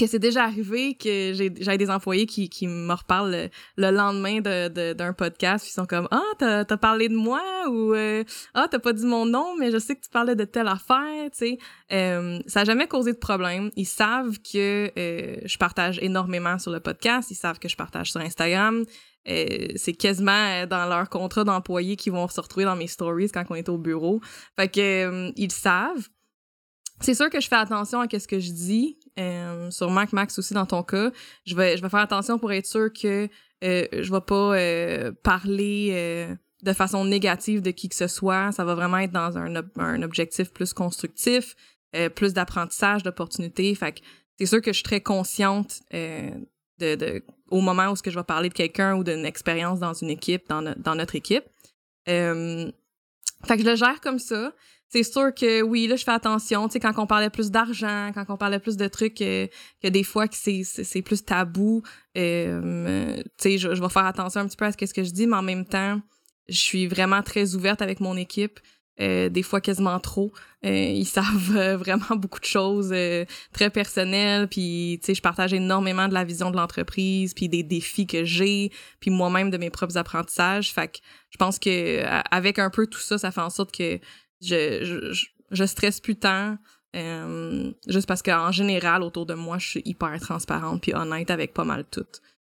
que 0.00 0.06
c'est 0.06 0.18
déjà 0.18 0.44
arrivé 0.44 0.94
que 0.94 1.34
j'ai 1.34 1.50
des 1.50 1.90
employés 1.90 2.24
qui, 2.24 2.48
qui 2.48 2.66
me 2.66 2.94
reparlent 2.94 3.50
le, 3.76 3.90
lendemain 3.90 4.40
d'un 4.40 4.70
de, 4.70 5.12
podcast 5.12 5.68
ils 5.68 5.72
sont 5.72 5.84
comme 5.84 6.08
ah 6.10 6.22
t'as 6.38 6.60
as 6.60 6.76
parlé 6.78 7.08
de 7.08 7.16
moi 7.16 7.42
ou 7.68 7.92
euh, 7.92 8.24
ah 8.54 8.66
t'as 8.70 8.78
pas 8.78 8.94
dit 8.94 9.04
mon 9.04 9.26
nom 9.26 9.56
mais 9.58 9.70
je 9.70 9.78
sais 9.78 9.94
que 9.94 10.00
tu 10.00 10.10
parlais 10.10 10.34
de 10.34 10.44
telle 10.44 10.68
affaire 10.68 11.30
tu 11.32 11.38
sais 11.38 11.58
euh, 11.92 12.38
ça 12.46 12.60
a 12.60 12.64
jamais 12.64 12.86
causé 12.86 13.12
de 13.12 13.18
problème. 13.18 13.70
Ils 13.76 13.84
savent 13.84 14.38
que 14.38 14.90
euh, 14.96 15.36
je 15.44 15.58
partage 15.58 15.98
énormément 16.00 16.56
sur 16.58 16.70
le 16.70 16.78
podcast. 16.78 17.30
Ils 17.32 17.34
savent 17.34 17.58
que 17.58 17.68
je 17.68 17.76
partage 17.76 18.12
sur 18.12 18.20
Instagram. 18.20 18.84
C'est 19.26 19.92
quasiment 19.98 20.66
dans 20.66 20.86
leur 20.86 21.08
contrat 21.08 21.42
d'employé 21.44 21.96
qu'ils 21.96 22.12
vont 22.12 22.28
se 22.28 22.40
retrouver 22.40 22.64
dans 22.64 22.76
mes 22.76 22.86
stories 22.86 23.30
quand 23.30 23.44
on 23.50 23.56
est 23.56 23.68
au 23.68 23.76
bureau. 23.76 24.20
Fait 24.56 24.68
que 24.68 25.32
ils 25.36 25.52
savent 25.52 26.08
c'est 27.00 27.14
sûr 27.14 27.30
que 27.30 27.40
je 27.40 27.48
fais 27.48 27.56
attention 27.56 28.00
à 28.00 28.06
ce 28.08 28.28
que 28.28 28.38
je 28.38 28.52
dis. 28.52 28.98
Euh, 29.18 29.70
sûrement 29.70 30.04
Max 30.12 30.38
aussi 30.38 30.54
dans 30.54 30.66
ton 30.66 30.82
cas. 30.82 31.10
Je 31.44 31.54
vais, 31.54 31.76
je 31.76 31.82
vais 31.82 31.88
faire 31.88 32.00
attention 32.00 32.38
pour 32.38 32.52
être 32.52 32.66
sûr 32.66 32.92
que 32.92 33.28
euh, 33.62 33.86
je 33.92 34.10
vais 34.12 34.20
pas 34.20 34.56
euh, 34.56 35.12
parler 35.22 35.90
euh, 35.92 36.34
de 36.62 36.72
façon 36.72 37.04
négative 37.04 37.60
de 37.62 37.70
qui 37.70 37.88
que 37.88 37.94
ce 37.94 38.06
soit. 38.06 38.52
Ça 38.52 38.64
va 38.64 38.74
vraiment 38.74 38.98
être 38.98 39.12
dans 39.12 39.36
un, 39.36 39.62
un 39.76 40.02
objectif 40.02 40.52
plus 40.52 40.72
constructif, 40.72 41.56
plus 42.14 42.32
d'apprentissage, 42.32 43.02
d'opportunités. 43.02 43.74
Fait 43.74 43.92
que 43.92 44.00
c'est 44.38 44.46
sûr 44.46 44.60
que 44.60 44.72
je 44.72 44.76
suis 44.76 44.84
très 44.84 45.00
consciente 45.00 45.80
de, 45.92 46.94
de, 46.94 47.22
au 47.48 47.60
moment 47.60 47.88
où 47.90 47.96
ce 47.96 48.02
que 48.02 48.10
je 48.10 48.18
vais 48.18 48.24
parler 48.24 48.48
de 48.48 48.54
quelqu'un 48.54 48.94
ou 48.94 49.04
d'une 49.04 49.26
expérience 49.26 49.80
dans 49.80 49.92
une 49.92 50.10
équipe, 50.10 50.48
dans, 50.48 50.74
dans 50.76 50.94
notre 50.94 51.16
équipe. 51.16 51.44
Fait 52.06 53.56
que 53.56 53.62
je 53.62 53.68
le 53.70 53.74
gère 53.74 54.00
comme 54.00 54.18
ça. 54.18 54.52
C'est 54.92 55.04
sûr 55.04 55.32
que 55.32 55.62
oui, 55.62 55.86
là, 55.86 55.94
je 55.94 56.02
fais 56.02 56.10
attention. 56.10 56.66
Tu 56.66 56.72
sais, 56.72 56.80
quand 56.80 56.92
on 56.98 57.06
parlait 57.06 57.30
plus 57.30 57.52
d'argent, 57.52 58.10
quand 58.12 58.24
on 58.28 58.36
parlait 58.36 58.58
plus 58.58 58.76
de 58.76 58.88
trucs 58.88 59.22
euh, 59.22 59.46
que 59.80 59.86
des 59.86 60.02
fois 60.02 60.26
que 60.26 60.34
c'est, 60.34 61.02
plus 61.02 61.24
tabou, 61.24 61.82
euh, 62.18 63.16
tu 63.16 63.22
sais, 63.38 63.58
je, 63.58 63.72
je 63.72 63.80
vais 63.80 63.88
faire 63.88 64.04
attention 64.04 64.40
un 64.40 64.48
petit 64.48 64.56
peu 64.56 64.64
à 64.64 64.72
ce 64.72 64.76
que, 64.76 65.04
je 65.04 65.10
dis, 65.10 65.28
mais 65.28 65.36
en 65.36 65.42
même 65.42 65.64
temps, 65.64 66.00
je 66.48 66.58
suis 66.58 66.88
vraiment 66.88 67.22
très 67.22 67.54
ouverte 67.54 67.82
avec 67.82 68.00
mon 68.00 68.16
équipe. 68.16 68.58
Euh, 69.00 69.30
des 69.30 69.42
fois 69.42 69.62
quasiment 69.62 69.98
trop. 69.98 70.30
Euh, 70.66 70.68
ils 70.68 71.06
savent 71.06 71.76
vraiment 71.76 72.16
beaucoup 72.16 72.40
de 72.40 72.44
choses 72.44 72.94
très 73.52 73.70
personnelles, 73.70 74.46
puis 74.48 74.98
tu 75.00 75.06
sais, 75.06 75.14
je 75.14 75.22
partage 75.22 75.54
énormément 75.54 76.06
de 76.06 76.12
la 76.12 76.24
vision 76.24 76.50
de 76.50 76.56
l'entreprise, 76.56 77.32
puis 77.32 77.48
des 77.48 77.62
défis 77.62 78.06
que 78.06 78.24
j'ai, 78.24 78.70
puis 78.98 79.10
moi-même 79.10 79.48
de 79.48 79.56
mes 79.56 79.70
propres 79.70 79.96
apprentissages. 79.96 80.74
Fait 80.74 80.88
que 80.88 80.98
je 81.30 81.38
pense 81.38 81.58
que 81.58 82.02
avec 82.30 82.58
un 82.58 82.68
peu 82.68 82.88
tout 82.88 82.98
ça, 82.98 83.16
ça 83.16 83.30
fait 83.30 83.40
en 83.40 83.48
sorte 83.48 83.74
que 83.74 84.00
je, 84.40 85.12
je, 85.12 85.26
je 85.50 85.64
stresse 85.64 86.00
plus 86.00 86.16
tant. 86.16 86.56
juste 87.86 88.06
parce 88.06 88.22
qu'en 88.22 88.52
général, 88.52 89.02
autour 89.02 89.26
de 89.26 89.34
moi, 89.34 89.58
je 89.58 89.68
suis 89.68 89.82
hyper 89.84 90.18
transparente 90.20 90.82
puis 90.82 90.94
honnête 90.94 91.30
avec 91.30 91.54
pas 91.54 91.64
mal 91.64 91.84
tout. 91.90 92.06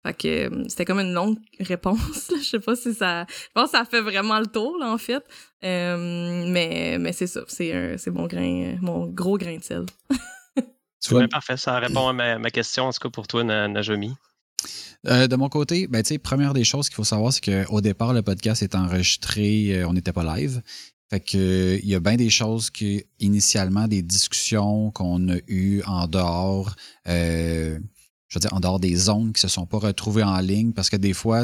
Fait 0.06 0.14
que 0.16 0.28
euh, 0.28 0.64
c'était 0.68 0.86
comme 0.86 1.00
une 1.00 1.14
longue 1.14 1.38
réponse. 1.60 2.32
Je 2.32 2.44
sais 2.44 2.60
pas 2.60 2.76
si 2.76 2.94
ça. 2.94 3.26
Je 3.30 3.48
pense 3.54 3.72
que 3.72 3.78
ça 3.78 3.86
fait 3.86 4.02
vraiment 4.02 4.40
le 4.40 4.48
tour, 4.48 4.78
là, 4.80 4.92
en 4.92 4.98
fait. 4.98 5.24
Euh, 5.64 6.46
mais 6.48 6.98
mais 7.00 7.14
c'est 7.14 7.28
ça. 7.28 7.42
C'est 7.48 8.08
mon 8.08 8.28
grain, 8.28 8.78
mon 8.82 9.08
gros 9.08 9.38
grain 9.38 9.58
de 9.58 9.64
sel. 9.64 9.86
C'est 11.00 11.28
parfait. 11.30 11.58
Ça 11.58 11.80
répond 11.80 12.08
à 12.08 12.14
ma, 12.14 12.52
question, 12.52 12.86
en 12.86 12.92
tout 12.92 13.00
cas 13.00 13.10
pour 13.10 13.28
toi, 13.28 13.44
Najami. 13.44 14.14
Euh, 15.08 15.26
de 15.26 15.36
mon 15.36 15.50
côté, 15.50 15.88
ben, 15.88 16.04
première 16.24 16.54
des 16.54 16.64
choses 16.64 16.88
qu'il 16.88 16.96
faut 16.96 17.04
savoir, 17.04 17.34
c'est 17.34 17.66
qu'au 17.66 17.82
départ, 17.82 18.14
le 18.14 18.22
podcast 18.22 18.62
est 18.62 18.76
enregistré, 18.76 19.84
on 19.86 19.94
n'était 19.94 20.14
pas 20.14 20.24
live. 20.36 20.62
Fait 21.12 21.20
que 21.20 21.78
il 21.84 21.90
y 21.90 21.94
a 21.94 22.00
bien 22.00 22.16
des 22.16 22.30
choses 22.30 22.70
que, 22.70 23.04
initialement, 23.20 23.86
des 23.90 24.02
discussions 24.02 24.92
qu'on 24.92 25.28
a 25.28 25.36
eues 25.50 25.82
en 25.86 26.08
dehors, 26.08 26.74
je 27.06 27.76
veux 28.34 28.40
dire, 28.40 28.54
en 28.54 28.62
dehors 28.62 28.80
des 28.80 28.96
zones 28.96 29.34
qui 29.34 29.42
se 29.42 29.50
sont 29.50 29.66
pas 29.66 29.80
retrouvées 29.80 30.24
en 30.24 30.40
ligne, 30.40 30.72
parce 30.72 30.90
que 30.90 30.96
des 30.96 31.12
fois, 31.12 31.44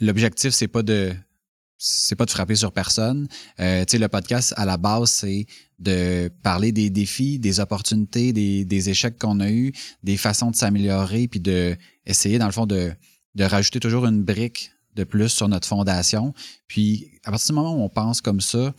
l'objectif, 0.00 0.54
c'est 0.54 0.68
pas 0.68 0.82
de 0.82 1.14
c'est 1.76 2.16
pas 2.16 2.24
de 2.24 2.30
frapper 2.30 2.54
sur 2.54 2.72
personne. 2.72 3.28
Euh, 3.60 3.84
le 3.92 4.06
podcast, 4.08 4.54
à 4.56 4.64
la 4.64 4.78
base, 4.78 5.10
c'est 5.10 5.46
de 5.78 6.30
parler 6.42 6.72
des 6.72 6.88
défis, 6.88 7.38
des 7.38 7.60
opportunités, 7.60 8.32
des, 8.32 8.64
des 8.64 8.88
échecs 8.88 9.18
qu'on 9.18 9.38
a 9.40 9.50
eus, 9.50 9.72
des 10.02 10.16
façons 10.16 10.50
de 10.50 10.56
s'améliorer, 10.56 11.28
puis 11.28 11.40
de 11.40 11.76
essayer, 12.06 12.38
dans 12.38 12.46
le 12.46 12.52
fond, 12.52 12.64
de, 12.66 12.90
de 13.34 13.44
rajouter 13.44 13.80
toujours 13.80 14.06
une 14.06 14.24
brique 14.24 14.72
de 14.98 15.04
plus 15.04 15.28
sur 15.28 15.48
notre 15.48 15.66
fondation. 15.66 16.34
Puis, 16.66 17.10
à 17.24 17.30
partir 17.30 17.48
du 17.48 17.52
moment 17.54 17.74
où 17.74 17.82
on 17.82 17.88
pense 17.88 18.20
comme 18.20 18.40
ça, 18.40 18.74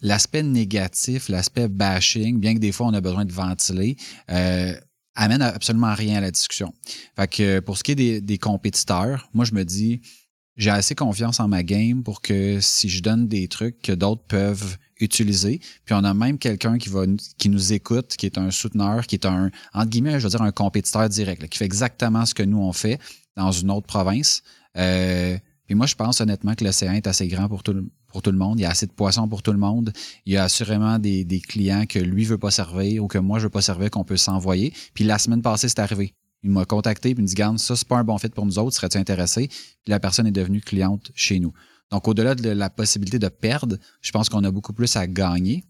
l'aspect 0.00 0.42
négatif, 0.42 1.28
l'aspect 1.28 1.68
bashing, 1.68 2.38
bien 2.38 2.54
que 2.54 2.60
des 2.60 2.72
fois 2.72 2.86
on 2.86 2.94
a 2.94 3.00
besoin 3.00 3.24
de 3.24 3.32
ventiler, 3.32 3.96
euh, 4.30 4.74
amène 5.16 5.42
absolument 5.42 5.94
rien 5.94 6.18
à 6.18 6.20
la 6.20 6.30
discussion. 6.30 6.72
Fait 7.16 7.28
que 7.28 7.60
pour 7.60 7.78
ce 7.78 7.84
qui 7.84 7.92
est 7.92 8.20
des, 8.20 8.38
compétiteurs, 8.38 9.28
moi 9.32 9.44
je 9.44 9.54
me 9.54 9.64
dis 9.64 10.00
j'ai 10.56 10.70
assez 10.70 10.94
confiance 10.94 11.40
en 11.40 11.48
ma 11.48 11.64
game 11.64 12.04
pour 12.04 12.20
que 12.20 12.60
si 12.60 12.88
je 12.88 13.02
donne 13.02 13.26
des 13.26 13.48
trucs 13.48 13.80
que 13.82 13.92
d'autres 13.92 14.22
peuvent 14.22 14.76
utiliser, 15.00 15.60
puis 15.84 15.94
on 15.94 16.04
a 16.04 16.14
même 16.14 16.38
quelqu'un 16.38 16.78
qui 16.78 16.90
qui 17.38 17.48
nous 17.48 17.72
écoute, 17.72 18.14
qui 18.16 18.26
est 18.26 18.38
un 18.38 18.50
souteneur, 18.52 19.06
qui 19.06 19.16
est 19.16 19.26
un 19.26 19.50
entre 19.72 19.88
guillemets, 19.88 20.20
je 20.20 20.24
veux 20.24 20.30
dire 20.30 20.42
un 20.42 20.52
compétiteur 20.52 21.08
direct, 21.08 21.48
qui 21.48 21.58
fait 21.58 21.64
exactement 21.64 22.26
ce 22.26 22.34
que 22.34 22.44
nous 22.44 22.58
on 22.58 22.72
fait 22.72 23.00
dans 23.36 23.50
une 23.50 23.70
autre 23.70 23.86
province. 23.86 24.42
Euh, 24.76 25.38
puis 25.66 25.74
moi 25.74 25.86
je 25.86 25.94
pense 25.94 26.20
honnêtement 26.20 26.54
que 26.54 26.64
l'océan 26.64 26.92
est 26.92 27.06
assez 27.06 27.26
grand 27.28 27.48
pour 27.48 27.62
tout 27.62 27.72
le 27.72 28.38
monde. 28.38 28.58
Il 28.58 28.62
y 28.62 28.66
a 28.66 28.70
assez 28.70 28.86
de 28.86 28.92
poissons 28.92 29.28
pour 29.28 29.42
tout 29.42 29.52
le 29.52 29.58
monde. 29.58 29.92
Il 30.26 30.32
y 30.32 30.36
a 30.36 30.44
assurément 30.44 30.98
des, 30.98 31.24
des 31.24 31.40
clients 31.40 31.86
que 31.86 31.98
lui 31.98 32.24
veut 32.24 32.38
pas 32.38 32.50
servir 32.50 33.02
ou 33.02 33.08
que 33.08 33.18
moi 33.18 33.38
je 33.38 33.44
veux 33.44 33.50
pas 33.50 33.62
servir 33.62 33.90
qu'on 33.90 34.04
peut 34.04 34.16
s'envoyer. 34.16 34.72
Puis 34.94 35.04
la 35.04 35.18
semaine 35.18 35.42
passée, 35.42 35.68
c'est 35.68 35.80
arrivé. 35.80 36.14
Il 36.42 36.50
m'a 36.50 36.66
contacté 36.66 37.14
puis 37.14 37.22
il 37.22 37.24
me 37.24 37.28
dit 37.28 37.34
Garde, 37.34 37.58
ça, 37.58 37.74
c'est 37.74 37.88
pas 37.88 37.96
un 37.96 38.04
bon 38.04 38.18
fit 38.18 38.28
pour 38.28 38.44
nous 38.44 38.58
autres, 38.58 38.76
serais-tu 38.76 38.98
intéressé? 38.98 39.48
Puis 39.48 39.88
la 39.88 39.98
personne 39.98 40.26
est 40.26 40.32
devenue 40.32 40.60
cliente 40.60 41.10
chez 41.14 41.40
nous. 41.40 41.52
Donc, 41.90 42.06
au-delà 42.06 42.34
de 42.34 42.50
la 42.50 42.70
possibilité 42.70 43.18
de 43.18 43.28
perdre, 43.28 43.78
je 44.02 44.10
pense 44.10 44.28
qu'on 44.28 44.44
a 44.44 44.50
beaucoup 44.50 44.72
plus 44.72 44.94
à 44.96 45.06
gagner, 45.06 45.64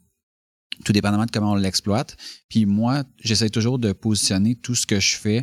tout 0.85 0.93
dépendamment 0.93 1.27
de 1.27 1.31
comment 1.31 1.53
on 1.53 1.57
l'exploite. 1.57 2.17
Puis 2.49 2.67
moi, 2.67 3.05
j'essaie 3.19 3.51
toujours 3.51 3.79
de 3.79 3.93
positionner 3.93 4.57
tout 4.57 4.75
ce 4.75 4.87
que 4.87 4.99
je 4.99 5.17
fais 5.17 5.43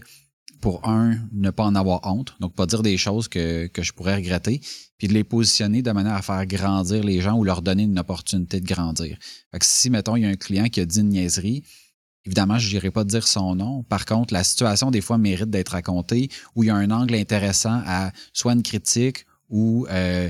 pour 0.61 0.87
un, 0.87 1.17
ne 1.31 1.49
pas 1.49 1.63
en 1.63 1.75
avoir 1.75 1.99
honte, 2.03 2.35
donc 2.39 2.53
pas 2.53 2.65
dire 2.67 2.83
des 2.83 2.97
choses 2.97 3.27
que, 3.27 3.69
je 3.75 3.91
pourrais 3.91 4.15
regretter, 4.15 4.61
puis 4.97 5.07
de 5.07 5.13
les 5.13 5.23
positionner 5.23 5.81
de 5.81 5.91
manière 5.91 6.13
à 6.13 6.21
faire 6.21 6.45
grandir 6.45 7.03
les 7.03 7.19
gens 7.19 7.35
ou 7.37 7.43
leur 7.43 7.61
donner 7.61 7.83
une 7.83 7.99
opportunité 7.99 8.61
de 8.61 8.65
grandir. 8.65 9.17
Fait 9.51 9.59
que 9.59 9.65
si, 9.65 9.89
mettons, 9.89 10.15
il 10.15 10.23
y 10.23 10.25
a 10.25 10.29
un 10.29 10.35
client 10.35 10.69
qui 10.69 10.79
a 10.79 10.85
dit 10.85 10.99
une 10.99 11.09
niaiserie, 11.09 11.63
évidemment, 12.25 12.59
je 12.59 12.71
n'irai 12.71 12.91
pas 12.91 13.03
dire 13.03 13.27
son 13.27 13.55
nom. 13.55 13.83
Par 13.83 14.05
contre, 14.05 14.33
la 14.33 14.43
situation, 14.43 14.91
des 14.91 15.01
fois, 15.01 15.17
mérite 15.17 15.49
d'être 15.49 15.69
racontée, 15.69 16.29
où 16.55 16.63
il 16.63 16.67
y 16.67 16.69
a 16.69 16.75
un 16.75 16.91
angle 16.91 17.15
intéressant 17.15 17.81
à 17.85 18.11
soit 18.31 18.53
une 18.53 18.63
critique 18.63 19.25
ou 19.49 19.87
euh, 19.89 20.29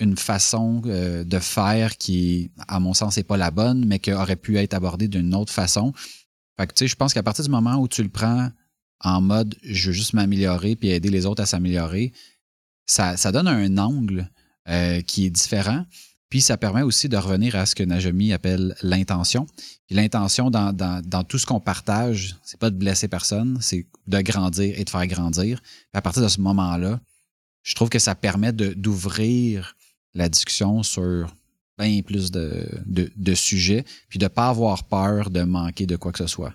une 0.00 0.16
façon 0.16 0.82
euh, 0.86 1.22
de 1.22 1.38
faire 1.38 1.96
qui, 1.96 2.50
à 2.66 2.80
mon 2.80 2.94
sens, 2.94 3.16
n'est 3.16 3.22
pas 3.22 3.36
la 3.36 3.50
bonne, 3.50 3.84
mais 3.86 4.00
qui 4.00 4.12
aurait 4.12 4.36
pu 4.36 4.58
être 4.58 4.74
abordée 4.74 5.08
d'une 5.08 5.34
autre 5.34 5.52
façon. 5.52 5.92
Fait 6.58 6.66
que, 6.66 6.74
tu 6.74 6.78
sais, 6.80 6.88
je 6.88 6.96
pense 6.96 7.14
qu'à 7.14 7.22
partir 7.22 7.44
du 7.44 7.50
moment 7.50 7.76
où 7.76 7.86
tu 7.86 8.02
le 8.02 8.08
prends 8.08 8.50
en 9.00 9.20
mode 9.20 9.56
je 9.62 9.88
veux 9.88 9.92
juste 9.92 10.12
m'améliorer 10.12 10.76
puis 10.76 10.90
aider 10.90 11.10
les 11.10 11.26
autres 11.26 11.42
à 11.42 11.46
s'améliorer, 11.46 12.12
ça, 12.86 13.32
donne 13.32 13.48
un 13.48 13.78
angle 13.78 14.28
euh, 14.68 15.00
qui 15.02 15.26
est 15.26 15.30
différent. 15.30 15.84
Puis 16.28 16.40
ça 16.40 16.56
permet 16.56 16.82
aussi 16.82 17.08
de 17.08 17.16
revenir 17.16 17.56
à 17.56 17.66
ce 17.66 17.74
que 17.74 17.82
Najami 17.82 18.32
appelle 18.32 18.76
l'intention. 18.82 19.46
L'intention 19.90 20.48
dans, 20.50 21.24
tout 21.28 21.38
ce 21.38 21.46
qu'on 21.46 21.58
partage, 21.58 22.36
c'est 22.44 22.58
pas 22.58 22.70
de 22.70 22.76
blesser 22.76 23.08
personne, 23.08 23.58
c'est 23.60 23.86
de 24.06 24.20
grandir 24.20 24.78
et 24.78 24.84
de 24.84 24.90
faire 24.90 25.06
grandir. 25.08 25.60
à 25.92 26.00
partir 26.00 26.22
de 26.22 26.28
ce 26.28 26.40
moment-là, 26.40 27.00
je 27.62 27.74
trouve 27.74 27.88
que 27.88 27.98
ça 27.98 28.14
permet 28.14 28.52
d'ouvrir 28.52 29.76
la 30.14 30.28
discussion 30.28 30.82
sur 30.84 31.34
bien 31.78 32.00
plus 32.02 32.30
de, 32.30 32.68
de, 32.86 33.10
de 33.16 33.34
sujets, 33.34 33.84
puis 34.08 34.18
de 34.18 34.24
ne 34.24 34.28
pas 34.28 34.48
avoir 34.48 34.84
peur 34.84 35.30
de 35.30 35.42
manquer 35.42 35.86
de 35.86 35.96
quoi 35.96 36.12
que 36.12 36.18
ce 36.18 36.26
soit. 36.26 36.54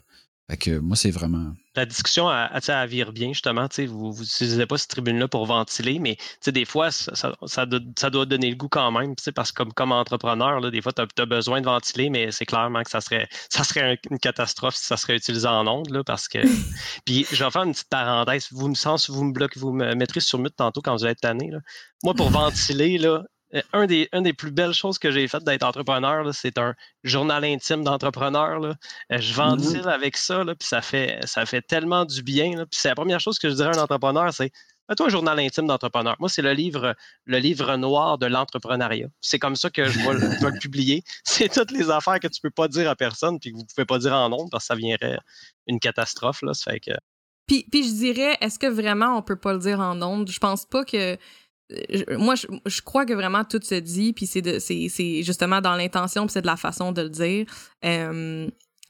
Fait 0.50 0.58
que 0.58 0.78
moi, 0.78 0.96
c'est 0.96 1.10
vraiment. 1.10 1.54
La 1.76 1.88
discussion, 1.88 2.32
elle, 2.32 2.62
elle 2.68 2.88
vire 2.88 3.12
bien, 3.12 3.30
justement. 3.30 3.68
Vous 3.88 4.16
n'utilisez 4.20 4.66
pas 4.68 4.78
cette 4.78 4.92
tribune-là 4.92 5.28
pour 5.28 5.48
ventiler, 5.48 5.98
mais 5.98 6.18
des 6.46 6.66
fois, 6.66 6.92
ça, 6.92 7.36
ça, 7.48 7.66
doit, 7.66 8.26
donner 8.28 8.52
le 8.52 8.56
goût 8.56 8.70
quand 8.70 8.92
même. 8.92 9.16
Parce 9.34 9.52
que 9.52 9.58
comme, 9.58 9.74
comme 9.74 9.92
entrepreneur, 9.92 10.60
là, 10.60 10.70
des 10.70 10.84
fois, 10.84 10.94
tu 10.94 11.02
as, 11.02 11.26
besoin 11.26 11.62
de 11.62 11.66
ventiler, 11.66 12.12
mais 12.12 12.32
c'est 12.32 12.46
clairement 12.46 12.84
que 12.84 12.92
ça 12.92 13.02
serait, 13.02 13.28
ça 13.50 13.64
serait 13.64 14.00
une 14.12 14.20
catastrophe 14.20 14.76
si 14.76 14.86
ça 14.86 14.98
serait 14.98 15.16
utilisé 15.16 15.48
en 15.48 15.66
ondes. 15.66 15.90
Là, 15.90 16.04
parce 16.04 16.28
que. 16.28 16.38
Puis 17.06 17.26
je 17.32 17.44
vais 17.44 17.50
faire 17.50 17.64
une 17.64 17.72
petite 17.72 17.90
parenthèse. 17.90 18.48
Vous 18.52 18.68
me 18.68 18.76
sens, 18.76 19.10
vous 19.10 19.24
me 19.24 19.34
bloquez, 19.34 19.60
vous 19.60 19.74
me 19.74 19.96
mettrez 19.96 20.20
sur 20.20 20.38
mute 20.38 20.56
tantôt 20.56 20.82
quand 20.82 20.96
vous 20.96 21.08
êtes 21.08 21.22
tanné. 21.22 21.50
Là. 21.50 21.60
Moi, 22.04 22.14
pour 22.14 22.30
ventiler, 22.30 23.00
là, 23.00 23.24
un 23.74 23.86
des, 23.86 24.10
une 24.14 24.24
des 24.24 24.34
plus 24.34 24.52
belles 24.52 24.74
choses 24.74 25.00
que 25.00 25.12
j'ai 25.12 25.28
faites 25.28 25.44
d'être 25.44 25.64
entrepreneur, 25.64 26.34
c'est 26.34 26.58
un 26.58 26.74
journal 27.04 27.44
intime 27.46 27.84
d'entrepreneur. 27.84 28.64
Euh, 28.64 28.74
je 29.12 29.34
ventile 29.34 29.84
mmh 29.84 29.88
avec 29.88 30.18
ça, 30.18 30.44
là, 30.44 30.56
puis 30.56 30.68
ça 30.68 30.82
fait, 30.82 31.20
ça 31.26 31.46
fait 31.46 31.62
tellement 31.62 32.06
du 32.06 32.22
bien. 32.24 32.66
Puis 32.66 32.80
c'est 32.80 32.90
la 32.90 32.96
première 32.96 33.20
chose 33.20 33.40
que 33.40 33.50
je 33.50 33.56
dirais 33.56 33.76
à 33.76 33.80
un 33.80 33.84
entrepreneur, 33.84 34.34
c'est 34.34 34.52
Fais-toi 34.88 35.08
un 35.08 35.10
journal 35.10 35.40
intime 35.40 35.66
d'entrepreneur. 35.66 36.16
Moi, 36.20 36.30
c'est 36.30 36.44
le 36.44 36.54
livre, 36.54 36.96
le 37.26 37.40
livre 37.40 37.76
noir 37.76 38.20
de 38.20 38.28
l'entrepreneuriat. 38.28 39.08
C'est 39.20 39.40
comme 39.40 39.56
ça 39.56 39.72
que 39.72 39.86
je 39.86 39.98
vais, 39.98 40.14
le, 40.14 40.60
publier. 40.60 41.04
C'est 41.24 41.52
toutes 41.52 41.72
les 41.72 41.90
affaires 41.90 42.20
que 42.20 42.28
tu 42.28 42.40
peux 42.40 42.52
pas 42.52 42.68
dire 42.68 42.88
à 42.90 42.96
personne 42.96 43.40
puis 43.40 43.52
que 43.52 43.58
vous 43.58 43.66
pouvez 43.66 43.86
pas 43.86 43.98
dire 43.98 44.14
en 44.14 44.30
nombre 44.30 44.50
parce 44.52 44.66
que 44.66 44.68
ça 44.68 44.76
viendrait 44.76 45.18
une 45.66 45.80
catastrophe. 45.80 46.44
Là. 46.44 46.54
Ça 46.54 46.72
fait 46.72 46.80
que... 46.80 46.92
puis, 47.48 47.66
puis 47.72 47.84
je 47.84 47.94
dirais, 47.94 48.38
est-ce 48.42 48.60
que 48.60 48.68
vraiment 48.68 49.18
on 49.18 49.24
peut 49.24 49.40
pas 49.40 49.54
le 49.54 49.60
dire 49.60 49.80
en 49.80 49.96
nombre? 49.96 50.30
Je 50.30 50.40
pense 50.40 50.68
pas 50.68 50.86
que 50.86 51.18
moi, 52.18 52.36
je, 52.36 52.82
crois 52.82 53.06
que 53.06 53.14
vraiment 53.14 53.44
tout 53.44 53.60
se 53.64 53.76
dit, 53.76 54.14
puis 54.14 54.28
c'est, 54.28 54.60
c'est, 54.60 55.24
justement 55.24 55.62
dans 55.62 55.76
l'intention, 55.76 56.26
puis 56.26 56.34
c'est 56.34 56.42
de 56.42 56.48
la 56.48 56.58
façon 56.58 56.92
de 56.92 57.02
le 57.02 57.10
dire. 57.10 57.46
Euh, 57.84 58.48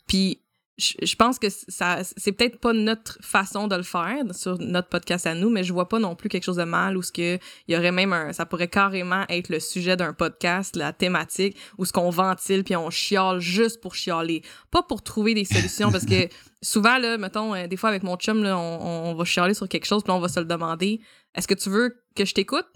puis 0.08 0.42
je, 0.78 1.16
pense 1.16 1.40
que 1.40 1.48
ça 1.50 2.00
c'est 2.18 2.34
peut-être 2.34 2.60
pas 2.60 2.74
notre 2.74 3.18
façon 3.22 3.68
de 3.68 3.76
le 3.76 3.84
faire 3.84 4.24
sur 4.34 4.60
notre 4.60 4.90
podcast 4.90 5.26
à 5.26 5.34
nous, 5.34 5.50
mais 5.50 5.64
je 5.64 5.72
vois 5.72 5.88
pas 5.88 6.00
non 6.00 6.16
plus 6.16 6.28
quelque 6.28 6.44
chose 6.44 6.58
de 6.58 6.64
mal 6.64 6.98
ou 6.98 7.02
ce 7.02 7.12
que 7.12 7.40
il 7.68 7.74
y 7.74 7.78
aurait 7.78 7.94
même 7.94 8.12
un 8.12 8.34
ça 8.34 8.46
pourrait 8.46 8.68
carrément 8.68 9.24
être 9.30 9.50
le 9.50 9.60
sujet 9.62 9.96
d'un 9.96 10.12
podcast, 10.12 10.76
la 10.76 10.92
thématique 10.92 11.56
où 11.78 11.86
ce 11.86 11.94
qu'on 11.94 12.10
ventile 12.10 12.64
puis 12.64 12.76
on 12.76 12.90
chiale 12.90 13.40
juste 13.40 13.80
pour 13.80 13.96
chialer, 13.96 14.42
pas 14.70 14.84
pour 14.84 15.02
trouver 15.02 15.34
des 15.34 15.46
solutions 15.46 15.92
parce 15.92 16.06
que 16.06 16.28
souvent 16.62 16.98
là, 16.98 17.18
mettons 17.18 17.56
euh, 17.56 17.68
des 17.68 17.78
fois 17.78 17.90
avec 17.90 18.04
mon 18.04 18.18
chum 18.18 18.44
là, 18.44 18.58
on, 18.58 19.12
on 19.12 19.16
va 19.16 19.24
chialer 19.24 19.54
sur 19.54 19.70
quelque 19.70 19.86
chose 19.86 20.04
puis 20.04 20.12
on 20.12 20.20
va 20.20 20.28
se 20.28 20.42
le 20.42 20.46
demander, 20.46 21.00
est-ce 21.36 21.48
que 21.48 21.54
tu 21.54 21.70
veux 21.70 22.04
que 22.16 22.26
je 22.26 22.34
t'écoute? 22.34 22.68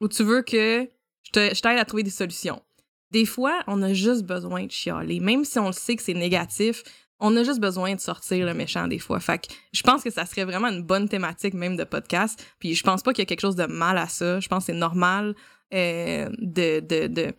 Ou 0.00 0.08
tu 0.08 0.22
veux 0.22 0.42
que 0.42 0.88
je 1.34 1.60
t'aide 1.60 1.78
à 1.78 1.84
trouver 1.84 2.02
des 2.02 2.10
solutions? 2.10 2.62
Des 3.10 3.24
fois, 3.24 3.62
on 3.66 3.82
a 3.82 3.94
juste 3.94 4.24
besoin 4.24 4.66
de 4.66 4.70
chialer. 4.70 5.20
Même 5.20 5.44
si 5.44 5.58
on 5.58 5.68
le 5.68 5.72
sait 5.72 5.96
que 5.96 6.02
c'est 6.02 6.14
négatif, 6.14 6.82
on 7.20 7.36
a 7.36 7.42
juste 7.42 7.60
besoin 7.60 7.94
de 7.94 8.00
sortir 8.00 8.46
le 8.46 8.54
méchant 8.54 8.86
des 8.86 8.98
fois. 8.98 9.18
Fait 9.20 9.38
que 9.38 9.52
je 9.72 9.82
pense 9.82 10.02
que 10.02 10.10
ça 10.10 10.26
serait 10.26 10.44
vraiment 10.44 10.68
une 10.68 10.82
bonne 10.82 11.08
thématique 11.08 11.54
même 11.54 11.76
de 11.76 11.84
podcast. 11.84 12.44
Puis 12.58 12.74
je 12.74 12.82
pense 12.82 13.02
pas 13.02 13.12
qu'il 13.12 13.22
y 13.22 13.26
a 13.26 13.26
quelque 13.26 13.40
chose 13.40 13.56
de 13.56 13.66
mal 13.66 13.98
à 13.98 14.08
ça. 14.08 14.40
Je 14.40 14.48
pense 14.48 14.64
que 14.64 14.72
c'est 14.72 14.78
normal 14.78 15.34
euh, 15.74 16.28
de, 16.38 16.80
de, 16.80 17.06
de, 17.08 17.32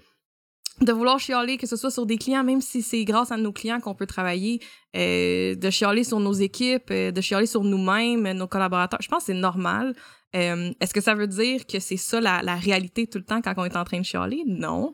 de 0.82 0.92
vouloir 0.92 1.20
chialer, 1.20 1.58
que 1.58 1.68
ce 1.68 1.76
soit 1.76 1.92
sur 1.92 2.06
des 2.06 2.18
clients, 2.18 2.44
même 2.44 2.62
si 2.62 2.82
c'est 2.82 3.04
grâce 3.06 3.32
à 3.32 3.38
nos 3.38 3.52
clients 3.54 3.80
qu'on 3.80 3.96
peut 3.96 4.06
travailler, 4.06 4.60
euh, 4.96 5.56
de 5.56 5.70
chialer 5.70 6.04
sur 6.04 6.20
nos 6.20 6.34
équipes, 6.34 6.92
euh, 6.92 7.12
de 7.12 7.22
chialer 7.22 7.46
sur 7.46 7.64
nous-mêmes, 7.64 8.32
nos 8.34 8.48
collaborateurs. 8.48 9.02
Je 9.02 9.08
pense 9.08 9.20
que 9.20 9.26
c'est 9.28 9.40
normal. 9.40 9.96
Est-ce 10.34 10.94
que 10.94 11.02
ça 11.02 11.16
veut 11.16 11.28
dire 11.28 11.66
que 11.66 11.80
c'est 11.80 11.98
ça 11.98 12.22
la, 12.22 12.56
réalité 12.56 13.08
tout 13.08 13.18
le 13.18 13.26
temps 13.26 13.42
quand 13.42 13.54
on 13.58 13.66
est 13.66 13.76
en 13.76 13.84
train 13.84 14.00
de 14.00 14.06
chialer? 14.06 14.44
Non. 14.46 14.94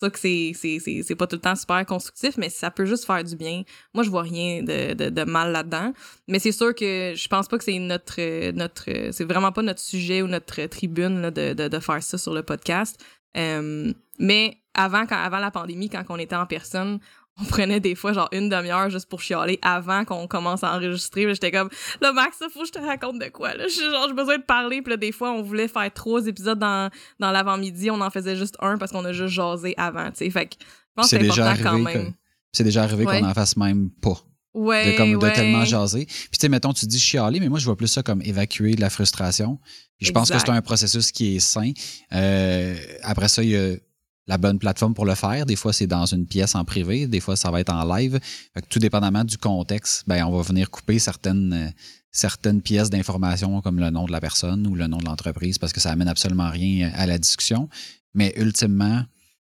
C'est 0.00 0.10
que 0.10 0.18
c'est, 0.18 1.14
pas 1.14 1.28
tout 1.28 1.36
le 1.36 1.40
temps 1.40 1.54
super 1.54 1.86
constructif, 1.86 2.36
mais 2.36 2.48
ça 2.48 2.72
peut 2.72 2.86
juste 2.86 3.04
faire 3.04 3.22
du 3.22 3.36
bien. 3.36 3.62
Moi, 3.94 4.02
je 4.02 4.10
vois 4.10 4.22
rien 4.22 4.60
de, 4.64 4.94
de, 4.94 5.24
mal 5.24 5.52
là-dedans. 5.52 5.92
Mais 6.26 6.40
c'est 6.40 6.50
sûr 6.50 6.74
que 6.74 7.12
je 7.14 7.28
pense 7.28 7.46
pas 7.46 7.56
que 7.56 7.62
c'est 7.62 7.78
notre, 7.78 8.50
notre 8.50 8.84
c'est 9.12 9.24
vraiment 9.24 9.52
pas 9.52 9.62
notre 9.62 9.78
sujet 9.78 10.20
ou 10.22 10.26
notre 10.26 10.66
tribune 10.66 11.22
là, 11.22 11.30
de, 11.30 11.52
de, 11.52 11.78
faire 11.78 12.02
ça 12.02 12.18
sur 12.18 12.34
le 12.34 12.42
podcast. 12.42 13.00
Mais 13.34 14.56
avant, 14.74 15.06
quand, 15.06 15.16
avant 15.16 15.38
la 15.38 15.50
pandémie, 15.50 15.88
quand 15.88 16.02
on 16.08 16.18
était 16.18 16.36
en 16.36 16.46
personne, 16.46 16.98
on 17.40 17.44
prenait 17.44 17.80
des 17.80 17.94
fois 17.94 18.12
genre 18.12 18.28
une 18.32 18.48
demi-heure 18.48 18.90
juste 18.90 19.06
pour 19.06 19.20
chialer 19.20 19.58
avant 19.62 20.04
qu'on 20.04 20.26
commence 20.26 20.62
à 20.64 20.74
enregistrer. 20.74 21.22
J'étais 21.28 21.50
comme, 21.50 21.70
là, 22.00 22.12
Max, 22.12 22.36
il 22.40 22.50
faut 22.50 22.60
que 22.60 22.66
je 22.66 22.72
te 22.72 22.78
raconte 22.78 23.18
de 23.18 23.28
quoi. 23.28 23.54
Là. 23.54 23.68
Genre, 23.68 24.08
j'ai 24.08 24.14
besoin 24.14 24.38
de 24.38 24.42
parler. 24.42 24.82
Puis 24.82 24.90
là, 24.90 24.96
des 24.96 25.12
fois, 25.12 25.32
on 25.32 25.42
voulait 25.42 25.68
faire 25.68 25.90
trois 25.92 26.26
épisodes 26.26 26.58
dans, 26.58 26.90
dans 27.18 27.30
l'avant-midi. 27.30 27.90
On 27.90 28.00
en 28.00 28.10
faisait 28.10 28.36
juste 28.36 28.56
un 28.60 28.76
parce 28.76 28.92
qu'on 28.92 29.04
a 29.04 29.12
juste 29.12 29.34
jasé 29.34 29.74
avant. 29.76 30.10
sais 30.14 30.28
Fait 30.30 30.46
que 30.46 30.56
je 30.60 30.66
pense 30.94 31.10
que 31.10 31.18
c'est 31.18 31.40
important 31.40 31.62
quand 31.62 31.78
même. 31.78 32.12
C'est 32.52 32.64
déjà 32.64 32.82
arrivé 32.82 33.04
qu'on 33.04 33.24
en 33.24 33.34
fasse 33.34 33.56
même 33.56 33.90
pas. 33.90 34.18
Ouais, 34.54 34.92
de, 34.92 34.96
comme, 34.98 35.14
ouais. 35.14 35.30
de 35.30 35.34
tellement 35.34 35.64
jaser. 35.64 36.04
Puis 36.04 36.28
tu 36.32 36.38
sais, 36.40 36.48
mettons, 36.50 36.74
tu 36.74 36.84
dis 36.84 37.00
chialer, 37.00 37.40
mais 37.40 37.48
moi, 37.48 37.58
je 37.58 37.64
vois 37.64 37.76
plus 37.76 37.88
ça 37.88 38.02
comme 38.02 38.20
évacuer 38.20 38.74
de 38.74 38.82
la 38.82 38.90
frustration. 38.90 39.58
Puis 39.96 40.08
je 40.08 40.12
pense 40.12 40.30
que 40.30 40.38
c'est 40.38 40.50
un 40.50 40.60
processus 40.60 41.10
qui 41.10 41.36
est 41.36 41.40
sain. 41.40 41.72
Euh, 42.12 42.76
après 43.02 43.28
ça, 43.28 43.42
il 43.42 43.48
y 43.48 43.56
a 43.56 43.76
la 44.26 44.38
bonne 44.38 44.58
plateforme 44.58 44.94
pour 44.94 45.04
le 45.04 45.14
faire. 45.14 45.46
Des 45.46 45.56
fois, 45.56 45.72
c'est 45.72 45.86
dans 45.86 46.06
une 46.06 46.26
pièce 46.26 46.54
en 46.54 46.64
privé, 46.64 47.06
des 47.06 47.20
fois, 47.20 47.36
ça 47.36 47.50
va 47.50 47.60
être 47.60 47.72
en 47.72 47.84
live. 47.96 48.18
Fait 48.54 48.62
que 48.62 48.66
tout 48.68 48.78
dépendamment 48.78 49.24
du 49.24 49.36
contexte, 49.36 50.04
ben, 50.06 50.24
on 50.24 50.30
va 50.30 50.42
venir 50.42 50.70
couper 50.70 50.98
certaines, 50.98 51.52
euh, 51.52 51.70
certaines 52.10 52.62
pièces 52.62 52.90
d'information 52.90 53.60
comme 53.60 53.80
le 53.80 53.90
nom 53.90 54.06
de 54.06 54.12
la 54.12 54.20
personne 54.20 54.66
ou 54.66 54.74
le 54.74 54.86
nom 54.86 54.98
de 54.98 55.04
l'entreprise 55.04 55.58
parce 55.58 55.72
que 55.72 55.80
ça 55.80 55.90
amène 55.90 56.08
absolument 56.08 56.50
rien 56.50 56.92
à 56.94 57.06
la 57.06 57.18
discussion. 57.18 57.68
Mais 58.14 58.32
ultimement, 58.36 59.02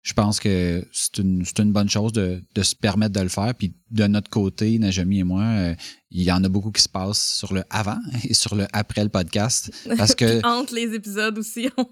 je 0.08 0.14
pense 0.14 0.40
que 0.40 0.86
c'est 0.94 1.18
une, 1.18 1.44
une, 1.60 1.72
bonne 1.74 1.90
chose 1.90 2.14
de, 2.14 2.42
de, 2.56 2.64
se 2.64 2.76
permettre 2.76 3.14
de 3.14 3.20
le 3.20 3.30
faire. 3.30 3.54
Puis 3.54 3.76
de 3.92 4.08
notre 4.08 4.30
côté, 4.30 4.80
Najami 4.80 5.20
et 5.20 5.24
moi, 5.24 5.44
euh, 5.44 5.76
il 6.12 6.24
y 6.24 6.32
en 6.32 6.44
a 6.44 6.48
beaucoup 6.48 6.72
qui 6.72 6.82
se 6.82 6.90
passent 6.90 7.36
sur 7.36 7.54
le 7.54 7.64
avant 7.70 8.00
et 8.24 8.34
sur 8.34 8.56
le 8.56 8.68
après 8.72 9.04
le 9.04 9.10
podcast. 9.10 9.72
Parce 9.98 10.16
que. 10.16 10.46
Entre 10.46 10.74
les 10.74 10.94
épisodes 10.94 11.38
aussi, 11.38 11.70
on, 11.78 11.84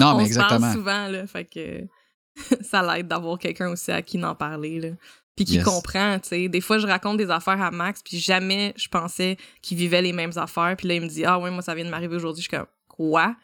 non, 0.00 0.14
on 0.14 0.16
mais 0.18 0.24
se 0.24 0.28
exactement. 0.30 0.60
parle 0.60 0.74
souvent. 0.74 1.08
Là, 1.08 1.26
fait 1.28 1.44
que 1.44 1.86
ça 2.62 2.82
l'aide 2.82 3.08
d'avoir 3.08 3.38
quelqu'un 3.38 3.68
aussi 3.70 3.90
à 3.90 4.02
qui 4.02 4.22
en 4.24 4.34
parler. 4.34 4.80
Là. 4.80 4.88
Puis 5.36 5.44
qui 5.44 5.54
Yes. 5.54 5.64
comprend, 5.64 6.18
tu 6.18 6.28
sais. 6.28 6.48
Des 6.48 6.60
fois, 6.60 6.78
je 6.78 6.86
raconte 6.86 7.16
des 7.16 7.30
affaires 7.30 7.60
à 7.62 7.70
Max, 7.70 8.02
puis 8.02 8.18
jamais 8.18 8.74
je 8.76 8.88
pensais 8.88 9.36
qu'il 9.62 9.78
vivait 9.78 10.02
les 10.02 10.12
mêmes 10.12 10.32
affaires. 10.36 10.74
Puis 10.76 10.88
là, 10.88 10.94
il 10.94 11.02
me 11.02 11.08
dit 11.08 11.24
«Ah 11.26 11.38
ouais, 11.38 11.50
moi, 11.50 11.62
ça 11.62 11.74
vient 11.74 11.84
de 11.84 11.90
m'arriver 11.90 12.16
aujourd'hui.» 12.16 12.42
Je 12.44 12.48
suis 12.48 12.56
comme 12.56 12.66
«Quoi?» 12.88 13.34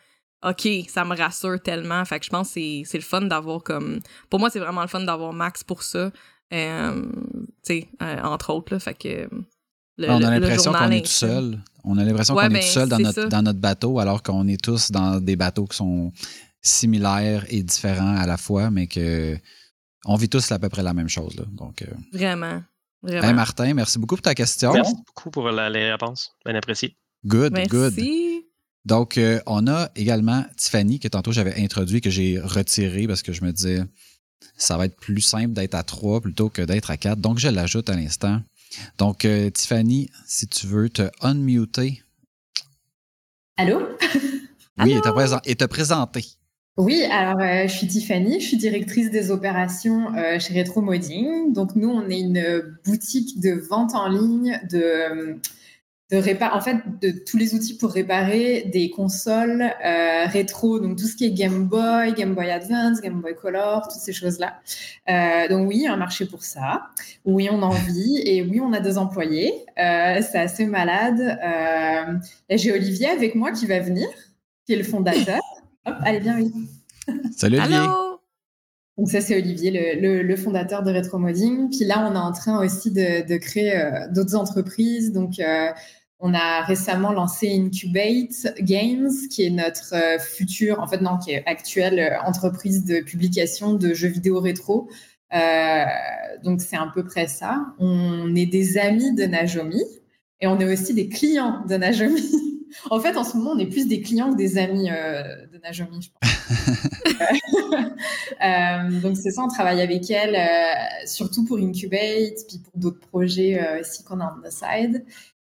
OK, 0.44 0.68
ça 0.88 1.04
me 1.04 1.16
rassure 1.16 1.60
tellement. 1.62 2.04
Fait 2.04 2.18
que 2.20 2.26
je 2.26 2.30
pense 2.30 2.48
que 2.48 2.54
c'est- 2.84 2.98
le 2.98 3.00
fun 3.02 3.22
d'avoir 3.22 3.62
comme... 3.62 4.00
Pour 4.28 4.38
moi, 4.38 4.50
c'est 4.50 4.58
vraiment 4.60 4.82
le 4.82 4.88
fun 4.88 5.00
d'avoir 5.00 5.32
Max 5.32 5.64
pour 5.64 5.82
ça. 5.82 6.10
Euh, 6.52 7.02
tu 7.32 7.46
sais, 7.62 7.88
euh, 8.02 8.20
entre 8.22 8.52
autres, 8.52 8.74
là. 8.74 8.78
Fait 8.78 8.94
que... 8.94 9.28
le- 9.96 10.10
on 10.10 10.22
a 10.22 10.30
l'impression 10.38 10.72
qu'on 10.72 10.90
est 10.90 11.00
tout 11.00 11.10
seul. 11.10 11.58
On 11.84 11.96
a 11.98 12.04
l'impression 12.04 12.34
Ouais, 12.34 12.44
qu'on 12.44 12.50
ben, 12.52 12.56
est 12.58 12.60
tout 12.60 12.66
seul 12.66 12.88
dans 12.88 12.98
notre, 12.98 13.22
ça. 13.22 13.28
dans 13.28 13.42
notre 13.42 13.58
bateau, 13.60 13.98
alors 13.98 14.22
qu'on 14.22 14.46
est 14.46 14.62
tous 14.62 14.90
dans 14.90 15.18
des 15.20 15.36
bateaux 15.36 15.64
qui 15.66 15.76
sont 15.76 16.12
similaires 16.66 17.44
et 17.48 17.62
différents 17.62 18.16
à 18.16 18.26
la 18.26 18.36
fois, 18.36 18.70
mais 18.70 18.86
que 18.86 19.36
on 20.04 20.16
vit 20.16 20.28
tous 20.28 20.50
à 20.52 20.58
peu 20.58 20.68
près 20.68 20.82
la 20.82 20.94
même 20.94 21.08
chose. 21.08 21.34
Là. 21.36 21.44
Donc, 21.52 21.82
euh, 21.82 21.86
Vraiment. 22.12 22.62
Vraiment. 23.02 23.28
hey, 23.28 23.34
Martin, 23.34 23.74
merci 23.74 23.98
beaucoup 23.98 24.16
pour 24.16 24.22
ta 24.22 24.34
question. 24.34 24.72
Merci 24.72 24.94
beaucoup 25.06 25.30
pour 25.30 25.48
la- 25.50 25.70
les 25.70 25.90
réponses. 25.92 26.32
Bien 26.44 26.54
apprécié. 26.54 26.96
Good, 27.24 27.52
Merci. 27.52 27.68
good. 27.68 27.94
Donc, 28.84 29.18
euh, 29.18 29.40
on 29.46 29.66
a 29.66 29.90
également 29.96 30.44
Tiffany, 30.56 30.98
que 31.00 31.08
tantôt 31.08 31.32
j'avais 31.32 31.60
introduit, 31.62 32.00
que 32.00 32.10
j'ai 32.10 32.38
retiré 32.40 33.06
parce 33.08 33.22
que 33.22 33.32
je 33.32 33.42
me 33.44 33.52
disais, 33.52 33.82
ça 34.56 34.76
va 34.76 34.86
être 34.86 34.96
plus 34.96 35.20
simple 35.20 35.52
d'être 35.54 35.74
à 35.74 35.82
trois 35.82 36.20
plutôt 36.20 36.48
que 36.50 36.62
d'être 36.62 36.90
à 36.90 36.96
quatre. 36.96 37.20
Donc, 37.20 37.38
je 37.38 37.48
l'ajoute 37.48 37.88
à 37.90 37.96
l'instant. 37.96 38.40
Donc, 38.98 39.24
euh, 39.24 39.50
Tiffany, 39.50 40.08
si 40.26 40.46
tu 40.46 40.66
veux 40.66 40.88
te 40.88 41.10
unmuter, 41.20 42.02
Allô? 43.56 43.88
Oui, 44.78 44.92
Allô? 44.94 45.38
et 45.46 45.54
te 45.56 45.64
présenter. 45.64 46.24
Oui, 46.76 47.04
alors 47.10 47.40
euh, 47.40 47.62
je 47.66 47.72
suis 47.74 47.86
Tiffany, 47.86 48.38
je 48.38 48.48
suis 48.48 48.56
directrice 48.58 49.10
des 49.10 49.30
opérations 49.30 50.14
euh, 50.14 50.38
chez 50.38 50.60
Retro 50.60 50.82
Modding. 50.82 51.54
Donc 51.54 51.74
nous, 51.74 51.88
on 51.88 52.10
est 52.10 52.20
une 52.20 52.78
boutique 52.84 53.40
de 53.40 53.52
vente 53.52 53.94
en 53.94 54.10
ligne 54.10 54.60
de, 54.70 54.82
euh, 54.82 55.34
de 56.10 56.44
en 56.54 56.60
fait 56.60 56.76
de 57.00 57.12
tous 57.24 57.38
les 57.38 57.54
outils 57.54 57.78
pour 57.78 57.92
réparer 57.92 58.68
des 58.70 58.90
consoles 58.90 59.64
rétro, 60.26 60.78
donc 60.78 60.98
tout 60.98 61.06
ce 61.06 61.16
qui 61.16 61.24
est 61.24 61.30
Game 61.30 61.64
Boy, 61.64 62.12
Game 62.12 62.34
Boy 62.34 62.50
Advance, 62.50 63.00
Game 63.00 63.22
Boy 63.22 63.34
Color, 63.34 63.88
toutes 63.88 64.02
ces 64.02 64.12
choses-là. 64.12 64.60
Donc 65.48 65.68
oui, 65.68 65.86
un 65.86 65.96
marché 65.96 66.26
pour 66.26 66.44
ça. 66.44 66.88
Oui, 67.24 67.48
on 67.50 67.62
en 67.62 67.70
vit 67.70 68.20
et 68.24 68.42
oui, 68.42 68.60
on 68.60 68.72
a 68.74 68.80
deux 68.80 68.98
employés. 68.98 69.64
C'est 69.76 70.38
assez 70.38 70.66
malade. 70.66 71.38
J'ai 72.50 72.72
Olivier 72.72 73.08
avec 73.08 73.34
moi 73.34 73.50
qui 73.52 73.66
va 73.66 73.80
venir, 73.80 74.06
qui 74.66 74.74
est 74.74 74.76
le 74.76 74.84
fondateur. 74.84 75.40
Hop, 75.86 75.94
allez 76.02 76.20
bien, 76.20 76.36
oui. 76.36 76.52
Salut 77.36 77.58
Olivier. 77.58 77.76
Allô? 77.76 78.20
Donc 78.98 79.10
ça, 79.10 79.20
c'est 79.20 79.36
Olivier, 79.36 79.70
le, 79.70 80.00
le- 80.00 80.22
le 80.22 80.36
fondateur 80.36 80.82
de 80.82 80.92
Retro 80.92 81.18
Modding. 81.18 81.68
Puis 81.70 81.84
là, 81.84 82.08
on 82.10 82.14
est 82.14 82.18
en 82.18 82.32
train 82.32 82.64
aussi 82.64 82.90
de, 82.90 83.26
de 83.26 83.36
créer 83.36 83.76
euh, 83.76 84.08
d'autres 84.10 84.34
entreprises. 84.36 85.12
Donc, 85.12 85.38
euh, 85.38 85.68
on 86.18 86.32
a 86.32 86.62
récemment 86.62 87.12
lancé 87.12 87.48
Incubate 87.54 88.54
Games, 88.62 89.10
qui 89.30 89.44
est 89.44 89.50
notre 89.50 89.94
euh, 89.94 90.18
future, 90.18 90.80
en 90.80 90.86
fait 90.86 91.02
non, 91.02 91.18
qui 91.18 91.32
est 91.32 91.44
actuelle 91.46 91.98
euh, 92.00 92.20
entreprise 92.26 92.84
de 92.86 93.00
publication 93.00 93.74
de 93.74 93.92
jeux 93.92 94.08
vidéo 94.08 94.40
rétro. 94.40 94.88
Euh, 95.34 95.84
donc 96.44 96.60
c'est 96.62 96.76
à 96.76 96.90
peu 96.94 97.04
près 97.04 97.26
ça. 97.26 97.66
On 97.78 98.34
est 98.34 98.46
des 98.46 98.78
amis 98.78 99.12
de 99.14 99.24
Najomi 99.24 99.82
et 100.40 100.46
on 100.46 100.58
est 100.58 100.72
aussi 100.72 100.94
des 100.94 101.08
clients 101.08 101.64
de 101.68 101.74
Najomi. 101.76 102.22
en 102.90 103.00
fait, 103.00 103.16
en 103.16 103.24
ce 103.24 103.36
moment, 103.36 103.52
on 103.52 103.58
est 103.58 103.66
plus 103.66 103.86
des 103.86 104.00
clients 104.00 104.30
que 104.32 104.36
des 104.36 104.58
amis 104.58 104.90
euh, 104.90 105.22
de 105.52 105.58
Najomi, 105.58 106.02
je 106.02 106.10
pense. 106.20 106.32
Euh, 108.44 109.00
donc 109.00 109.16
c'est 109.16 109.30
ça, 109.30 109.42
on 109.42 109.48
travaille 109.48 109.80
avec 109.80 110.10
elle, 110.10 110.34
euh, 110.36 111.06
surtout 111.06 111.44
pour 111.44 111.56
Incubate, 111.56 112.34
puis 112.46 112.58
pour 112.58 112.72
d'autres 112.78 113.00
projets 113.08 113.58
euh, 113.58 113.80
aussi 113.80 114.04
qu'on 114.04 114.20
a 114.20 114.36
on 114.36 114.46
the 114.46 114.52
side. 114.52 115.04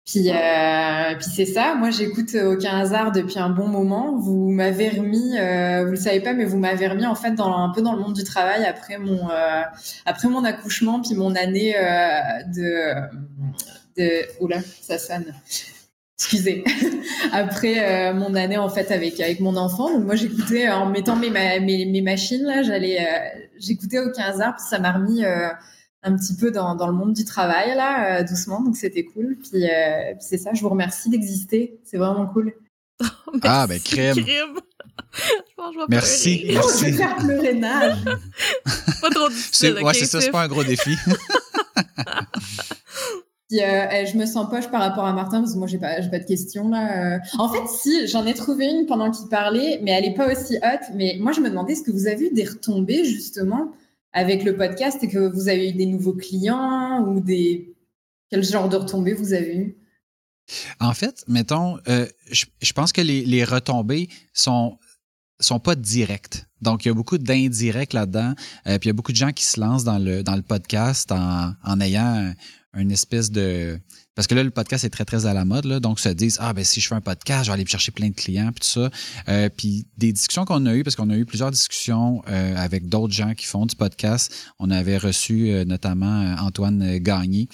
Puis, 0.04 0.30
euh, 0.30 1.14
puis 1.14 1.26
c'est 1.34 1.46
ça, 1.46 1.74
moi 1.76 1.90
j'écoute 1.90 2.34
aucun 2.34 2.78
hasard 2.78 3.10
depuis 3.10 3.38
un 3.38 3.48
bon 3.48 3.68
moment. 3.68 4.18
Vous 4.18 4.50
m'avez 4.50 4.90
remis, 4.90 5.38
euh, 5.38 5.84
vous 5.86 5.92
le 5.92 5.96
savez 5.96 6.20
pas, 6.20 6.34
mais 6.34 6.44
vous 6.44 6.58
m'avez 6.58 6.88
remis 6.88 7.06
en 7.06 7.14
fait 7.14 7.32
dans, 7.32 7.56
un 7.56 7.70
peu 7.70 7.80
dans 7.80 7.94
le 7.94 8.00
monde 8.00 8.12
du 8.12 8.24
travail 8.24 8.66
après 8.66 8.98
mon, 8.98 9.30
euh, 9.30 9.62
après 10.04 10.28
mon 10.28 10.44
accouchement, 10.44 11.00
puis 11.00 11.14
mon 11.14 11.34
année 11.34 11.74
euh, 11.74 12.20
de, 12.54 12.94
de... 13.96 14.42
Oula, 14.42 14.60
ça 14.82 14.98
sonne. 14.98 15.32
Excusez. 16.18 16.64
Après 17.32 18.10
euh, 18.10 18.14
mon 18.14 18.34
année 18.34 18.56
en 18.56 18.68
fait 18.68 18.90
avec 18.92 19.18
avec 19.20 19.40
mon 19.40 19.56
enfant, 19.56 19.92
donc 19.92 20.04
moi 20.04 20.14
j'écoutais 20.14 20.68
en 20.70 20.86
mettant 20.86 21.16
mes 21.16 21.30
ma- 21.30 21.58
mes, 21.60 21.86
mes 21.86 22.00
machines 22.02 22.42
là, 22.44 22.62
j'allais 22.62 23.00
euh, 23.00 23.40
j'écoutais 23.58 23.98
aucun 23.98 24.22
hasard 24.24 24.54
puis 24.56 24.64
ça 24.68 24.78
m'a 24.78 24.92
remis 24.92 25.24
euh, 25.24 25.48
un 26.04 26.16
petit 26.16 26.36
peu 26.36 26.50
dans, 26.52 26.76
dans 26.76 26.86
le 26.86 26.92
monde 26.92 27.14
du 27.14 27.24
travail 27.24 27.74
là 27.74 28.20
euh, 28.20 28.22
doucement 28.22 28.60
donc 28.62 28.76
c'était 28.76 29.04
cool 29.04 29.36
puis, 29.42 29.64
euh, 29.68 30.12
puis 30.12 30.20
c'est 30.28 30.38
ça 30.38 30.50
je 30.54 30.60
vous 30.60 30.68
remercie 30.68 31.10
d'exister 31.10 31.80
c'est 31.84 31.96
vraiment 31.96 32.26
cool 32.26 32.52
Ah, 33.42 33.66
ben, 33.66 33.80
Merci, 33.84 33.90
crème. 33.90 34.14
Je 35.16 35.54
pense 35.56 35.68
que 35.68 35.74
je 35.74 35.78
vais 35.80 35.84
Merci. 35.88 36.38
pleurer. 36.44 36.60
oh, 36.62 36.68
je 36.78 36.84
vais 36.84 36.92
faire 36.92 37.16
pleurer 37.16 37.54
Nage 37.54 37.96
Pas 39.00 39.10
trop 39.10 39.28
C'est 39.30 39.34
difficile. 39.34 39.74
ouais, 39.74 39.82
ok, 39.82 39.94
c'est 39.94 40.06
ça, 40.06 40.20
c'est 40.20 40.30
pas 40.30 40.42
un 40.42 40.48
gros 40.48 40.62
défi. 40.64 40.96
Euh, 43.60 43.64
euh, 43.64 44.06
je 44.06 44.16
me 44.16 44.26
sens 44.26 44.48
poche 44.48 44.70
par 44.70 44.80
rapport 44.80 45.04
à 45.04 45.12
Martin 45.12 45.40
parce 45.40 45.54
que 45.54 45.58
moi 45.58 45.66
j'ai 45.66 45.78
pas 45.78 46.00
pas 46.00 46.18
de 46.18 46.24
questions 46.24 46.68
là. 46.68 47.16
euh. 47.16 47.18
En 47.38 47.48
fait 47.48 47.66
si 47.68 48.06
j'en 48.08 48.26
ai 48.26 48.34
trouvé 48.34 48.66
une 48.66 48.86
pendant 48.86 49.10
qu'il 49.10 49.28
parlait 49.28 49.80
mais 49.82 49.90
elle 49.90 50.04
est 50.04 50.14
pas 50.14 50.30
aussi 50.32 50.56
haute. 50.56 50.90
Mais 50.94 51.16
moi 51.20 51.32
je 51.32 51.40
me 51.40 51.48
demandais 51.48 51.72
est-ce 51.72 51.82
que 51.82 51.90
vous 51.90 52.06
avez 52.06 52.26
eu 52.26 52.32
des 52.32 52.44
retombées 52.44 53.04
justement 53.04 53.72
avec 54.12 54.44
le 54.44 54.56
podcast 54.56 55.02
et 55.02 55.08
que 55.08 55.18
vous 55.18 55.48
avez 55.48 55.70
eu 55.70 55.72
des 55.72 55.86
nouveaux 55.86 56.14
clients 56.14 57.04
ou 57.06 57.20
des 57.20 57.74
quel 58.30 58.42
genre 58.42 58.68
de 58.68 58.76
retombées 58.76 59.14
vous 59.14 59.32
avez 59.32 59.56
eu 59.56 59.76
En 60.80 60.94
fait, 60.94 61.24
mettons, 61.28 61.78
euh, 61.88 62.06
je, 62.30 62.72
pense 62.72 62.92
que 62.92 63.00
les, 63.00 63.44
retombées 63.44 64.08
sont 64.32 64.78
sont 65.40 65.60
pas 65.60 65.74
directes. 65.74 66.46
Donc, 66.62 66.84
il 66.84 66.88
y 66.88 66.90
a 66.90 66.94
beaucoup 66.94 67.18
d'indirects 67.18 67.92
là-dedans. 67.92 68.34
Puis 68.64 68.78
il 68.82 68.86
y 68.86 68.90
a 68.90 68.92
beaucoup 68.92 69.12
de 69.12 69.16
gens 69.16 69.32
qui 69.32 69.44
se 69.44 69.60
lancent 69.60 69.84
dans 69.84 69.98
le, 69.98 70.22
podcast 70.42 71.12
en 71.12 71.80
ayant 71.80 72.32
une 72.76 72.90
espèce 72.90 73.30
de 73.30 73.78
parce 74.14 74.28
que 74.28 74.34
là, 74.34 74.44
le 74.44 74.50
podcast 74.50 74.84
est 74.84 74.90
très, 74.90 75.04
très 75.04 75.26
à 75.26 75.34
la 75.34 75.44
mode, 75.44 75.64
là, 75.64 75.80
donc 75.80 75.98
se 75.98 76.08
disent, 76.08 76.36
ah, 76.40 76.52
ben 76.52 76.64
si 76.64 76.80
je 76.80 76.86
fais 76.86 76.94
un 76.94 77.00
podcast, 77.00 77.44
je 77.44 77.50
vais 77.50 77.54
aller 77.54 77.64
me 77.64 77.68
chercher 77.68 77.90
plein 77.90 78.10
de 78.10 78.14
clients, 78.14 78.52
puis 78.52 78.60
tout 78.60 78.80
ça. 78.80 78.90
Euh, 79.28 79.48
puis 79.48 79.86
des 79.96 80.12
discussions 80.12 80.44
qu'on 80.44 80.66
a 80.66 80.74
eues, 80.74 80.84
parce 80.84 80.94
qu'on 80.94 81.10
a 81.10 81.16
eu 81.16 81.24
plusieurs 81.24 81.50
discussions 81.50 82.22
euh, 82.28 82.56
avec 82.56 82.88
d'autres 82.88 83.12
gens 83.12 83.34
qui 83.34 83.46
font 83.46 83.66
du 83.66 83.74
podcast. 83.74 84.32
On 84.60 84.70
avait 84.70 84.98
reçu 84.98 85.50
euh, 85.50 85.64
notamment 85.64 86.36
Antoine 86.38 86.98
Gagné, 86.98 87.48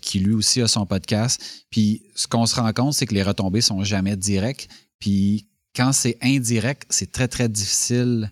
qui 0.00 0.20
lui 0.20 0.34
aussi 0.34 0.60
a 0.62 0.68
son 0.68 0.86
podcast. 0.86 1.42
Puis 1.70 2.02
ce 2.14 2.26
qu'on 2.26 2.46
se 2.46 2.54
rend 2.54 2.72
compte, 2.72 2.94
c'est 2.94 3.06
que 3.06 3.14
les 3.14 3.22
retombées 3.22 3.60
sont 3.60 3.82
jamais 3.82 4.16
directes. 4.16 4.68
Puis 4.98 5.48
quand 5.74 5.92
c'est 5.92 6.16
indirect, 6.22 6.86
c'est 6.90 7.10
très, 7.10 7.28
très 7.28 7.48
difficile 7.48 8.30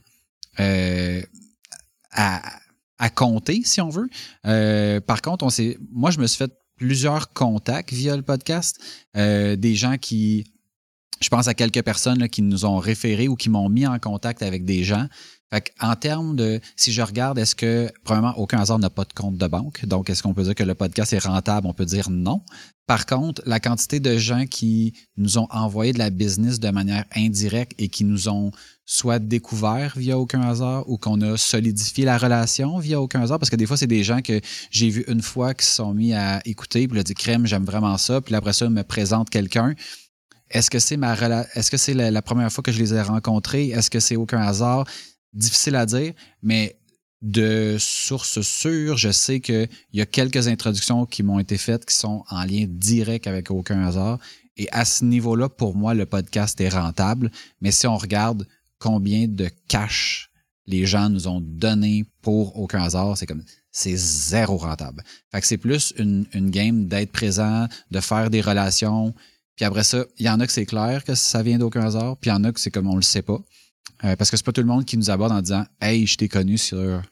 à, 0.59 2.40
à 3.03 3.11
compter, 3.11 3.62
si 3.65 3.81
on 3.81 3.88
veut. 3.91 4.09
par 5.01 5.23
contre, 5.23 5.45
on 5.45 5.51
s'est, 5.51 5.77
moi, 5.91 6.11
je 6.11 6.19
me 6.19 6.27
suis 6.27 6.38
fait 6.38 6.53
plusieurs 6.83 7.33
contacts 7.33 7.93
via 7.93 8.17
le 8.17 8.23
podcast, 8.23 8.81
euh, 9.17 9.55
des 9.55 9.77
gens 9.77 9.99
qui, 9.99 10.45
je 11.21 11.29
pense 11.29 11.47
à 11.47 11.55
quelques 11.55 11.83
personnes 11.83 12.29
qui 12.29 12.43
nous 12.43 12.65
ont 12.65 12.79
référés 12.79 13.29
ou 13.29 13.37
qui 13.37 13.51
m'ont 13.51 13.69
mis 13.69 13.87
en 13.87 14.01
contact 14.01 14.43
avec 14.43 14.65
des 14.65 14.83
gens. 14.83 15.07
Fait 15.53 15.73
en 15.81 15.95
termes 15.95 16.35
de, 16.35 16.61
si 16.75 16.93
je 16.93 17.01
regarde, 17.03 17.38
est-ce 17.38 17.55
que, 17.55 17.88
premièrement, 18.03 18.37
aucun 18.37 18.59
hasard 18.59 18.81
n'a 18.81 18.91
pas 18.91 19.05
de 19.05 19.12
compte 19.12 19.37
de 19.37 19.47
banque? 19.47 19.85
Donc, 19.85 20.11
est-ce 20.11 20.25
qu'on 20.25 20.35
peut 20.35 20.43
dire 20.43 20.57
que 20.57 20.65
le 20.65 20.75
podcast 20.75 21.12
est 21.12 21.25
rentable? 21.25 21.69
On 21.69 21.75
peut 21.75 21.85
dire 21.85 22.11
non. 22.11 22.43
Par 22.88 23.07
contre, 23.07 23.43
la 23.47 23.61
quantité 23.61 24.01
de 24.01 24.17
gens 24.17 24.47
qui 24.47 24.95
nous 25.17 25.38
ont 25.38 25.47
envoyé 25.51 25.93
de 25.93 25.99
la 25.99 26.11
business 26.11 26.59
de 26.59 26.71
manière 26.71 27.05
indirecte 27.15 27.75
et 27.79 27.88
qui 27.88 28.05
nous 28.05 28.29
ont 28.29 28.51
soit 28.85 29.18
découvert 29.18 29.95
via 29.97 30.18
aucun 30.18 30.42
hasard 30.42 30.88
ou 30.88 30.99
qu'on 30.99 31.21
a 31.21 31.37
solidifié 31.37 32.05
la 32.05 32.18
relation 32.18 32.79
via 32.79 33.01
aucun 33.01 33.23
hasard, 33.23 33.38
parce 33.38 33.51
que 33.51 33.57
des 33.57 33.66
fois, 33.66 33.77
c'est 33.77 33.87
des 33.87 34.05
gens 34.05 34.21
que 34.21 34.40
j'ai 34.71 34.90
vu 34.90 35.05
une 35.09 35.23
fois 35.23 35.55
qui 35.55 35.64
se 35.64 35.77
sont 35.77 35.95
mis 35.95 36.12
à 36.14 36.40
écouter, 36.45 36.88
puis 36.88 36.97
là, 36.97 37.03
dit 37.03 37.14
crème, 37.14 37.47
j'aime 37.47 37.64
vraiment 37.64 37.97
ça, 37.97 38.21
puis 38.21 38.35
après 38.35 38.53
ça, 38.53 38.68
me 38.68 38.83
présente 38.83 39.31
quelqu'un. 39.31 39.75
Est-ce 40.51 40.71
que 40.71 40.79
c'est 40.79 40.97
ma 40.97 41.14
est-ce 41.55 41.71
que 41.71 41.77
c'est 41.79 41.95
la, 41.95 42.23
première 42.23 42.53
fois 42.53 42.62
que 42.62 42.73
je 42.73 42.79
les 42.79 42.92
ai 42.92 43.01
rencontrés? 43.01 43.68
Est-ce 43.68 43.88
que 43.88 44.01
c'est 44.01 44.16
aucun 44.16 44.40
hasard? 44.40 44.87
difficile 45.33 45.77
à 45.77 45.87
dire, 45.87 46.12
mais 46.42 46.77
de 47.21 47.77
sources 47.79 48.40
sûres, 48.40 48.97
je 48.97 49.11
sais 49.11 49.40
qu'il 49.40 49.68
y 49.92 50.01
a 50.01 50.07
quelques 50.07 50.49
introductions 50.49 51.07
qui 51.07 51.23
m'ont 51.23 51.38
été 51.38 51.57
faites 51.57 51.87
qui 51.87 51.95
sont 51.95 52.25
en 52.31 52.45
lien 52.45 52.66
direct 52.68 53.27
avec 53.27 53.51
aucun 53.51 53.87
hasard. 53.87 54.18
Et 54.57 54.68
à 54.73 54.85
ce 54.85 55.05
niveau-là, 55.05 55.49
pour 55.49 55.77
moi, 55.77 55.95
le 55.95 56.05
podcast 56.05 56.61
est 56.61 56.68
rentable. 56.68 57.31
Mais 57.61 57.71
si 57.71 57.87
on 57.87 57.97
regarde 57.97 58.47
combien 58.83 59.29
de 59.29 59.49
cash 59.68 60.31
les 60.66 60.87
gens 60.87 61.09
nous 61.09 61.29
ont 61.29 61.40
donné 61.40 62.05
pour 62.21 62.59
aucun 62.59 62.83
hasard, 62.83 63.16
c'est 63.16 63.27
comme 63.27 63.45
c'est 63.71 63.97
zéro 63.97 64.57
rentable. 64.59 65.03
Fait 65.31 65.40
que 65.40 65.47
c'est 65.47 65.57
plus 65.57 65.95
une, 65.99 66.27
une 66.35 66.51
game 66.51 66.87
d'être 66.87 67.12
présent, 67.12 67.68
de 67.90 68.01
faire 68.01 68.29
des 68.29 68.40
relations. 68.40 69.14
Puis 69.57 69.64
après 69.64 69.85
ça, 69.85 70.05
il 70.18 70.27
y 70.27 70.29
en 70.29 70.40
a 70.40 70.47
que 70.47 70.53
c'est 70.53 70.66
clair 70.66 71.05
que 71.05 71.14
ça 71.14 71.42
vient 71.42 71.59
d'aucun 71.59 71.83
hasard, 71.83 72.16
puis 72.18 72.31
il 72.31 72.35
y 72.35 72.37
en 72.37 72.45
a 72.45 72.53
que 72.53 72.61
c'est 72.61 72.71
comme 72.71 72.88
on 72.88 72.97
le 72.97 73.03
sait 73.03 73.23
pas. 73.23 73.40
Euh, 74.05 74.16
parce 74.16 74.31
que 74.31 74.37
c'est 74.37 74.45
pas 74.45 74.53
tout 74.53 74.61
le 74.61 74.66
monde 74.66 74.85
qui 74.85 74.97
nous 74.97 75.11
aborde 75.11 75.33
en 75.33 75.40
disant 75.40 75.64
Hey, 75.81 76.07
je 76.07 76.16
t'ai 76.16 76.29
connu 76.29 76.59
sur 76.59 77.03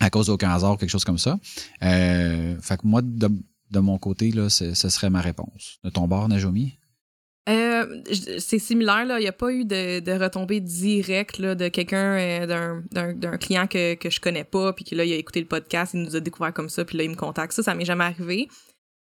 à 0.00 0.10
cause 0.10 0.26
d'aucun 0.26 0.50
hasard 0.50 0.74
ou 0.74 0.76
quelque 0.76 0.90
chose 0.90 1.04
comme 1.04 1.18
ça. 1.18 1.38
Euh, 1.82 2.60
fait 2.60 2.76
que 2.76 2.86
moi, 2.86 3.00
de, 3.02 3.80
mon 3.80 3.98
côté, 3.98 4.30
là, 4.30 4.48
ce 4.50 4.74
serait 4.74 5.10
ma 5.10 5.20
réponse. 5.20 5.78
De 5.82 5.90
ton 5.90 6.06
bord, 6.06 6.28
Najomi? 6.28 6.78
Euh, 7.48 8.02
c'est 8.38 8.58
similaire, 8.58 9.06
là. 9.06 9.18
Il 9.18 9.22
n'y 9.22 9.28
a 9.28 9.32
pas 9.32 9.50
eu 9.50 9.64
de, 9.64 10.00
de 10.00 10.12
retombée 10.12 10.60
directe 10.60 11.40
de 11.40 11.68
quelqu'un, 11.68 12.46
d'un 12.46 13.38
client 13.38 13.66
que, 13.66 13.94
que 13.94 14.10
je 14.10 14.20
connais 14.20 14.44
pas, 14.44 14.72
puis 14.72 14.84
qui 14.84 14.94
là, 14.94 15.04
il 15.04 15.12
a 15.12 15.16
écouté 15.16 15.40
le 15.40 15.46
podcast, 15.46 15.94
il 15.94 16.02
nous 16.02 16.16
a 16.16 16.20
découvert 16.20 16.52
comme 16.52 16.68
ça, 16.68 16.84
puis 16.84 16.98
là, 16.98 17.04
il 17.04 17.10
me 17.10 17.16
contacte. 17.16 17.52
Ça, 17.52 17.62
ça 17.62 17.74
m'est 17.74 17.86
jamais 17.86 18.04
arrivé. 18.04 18.48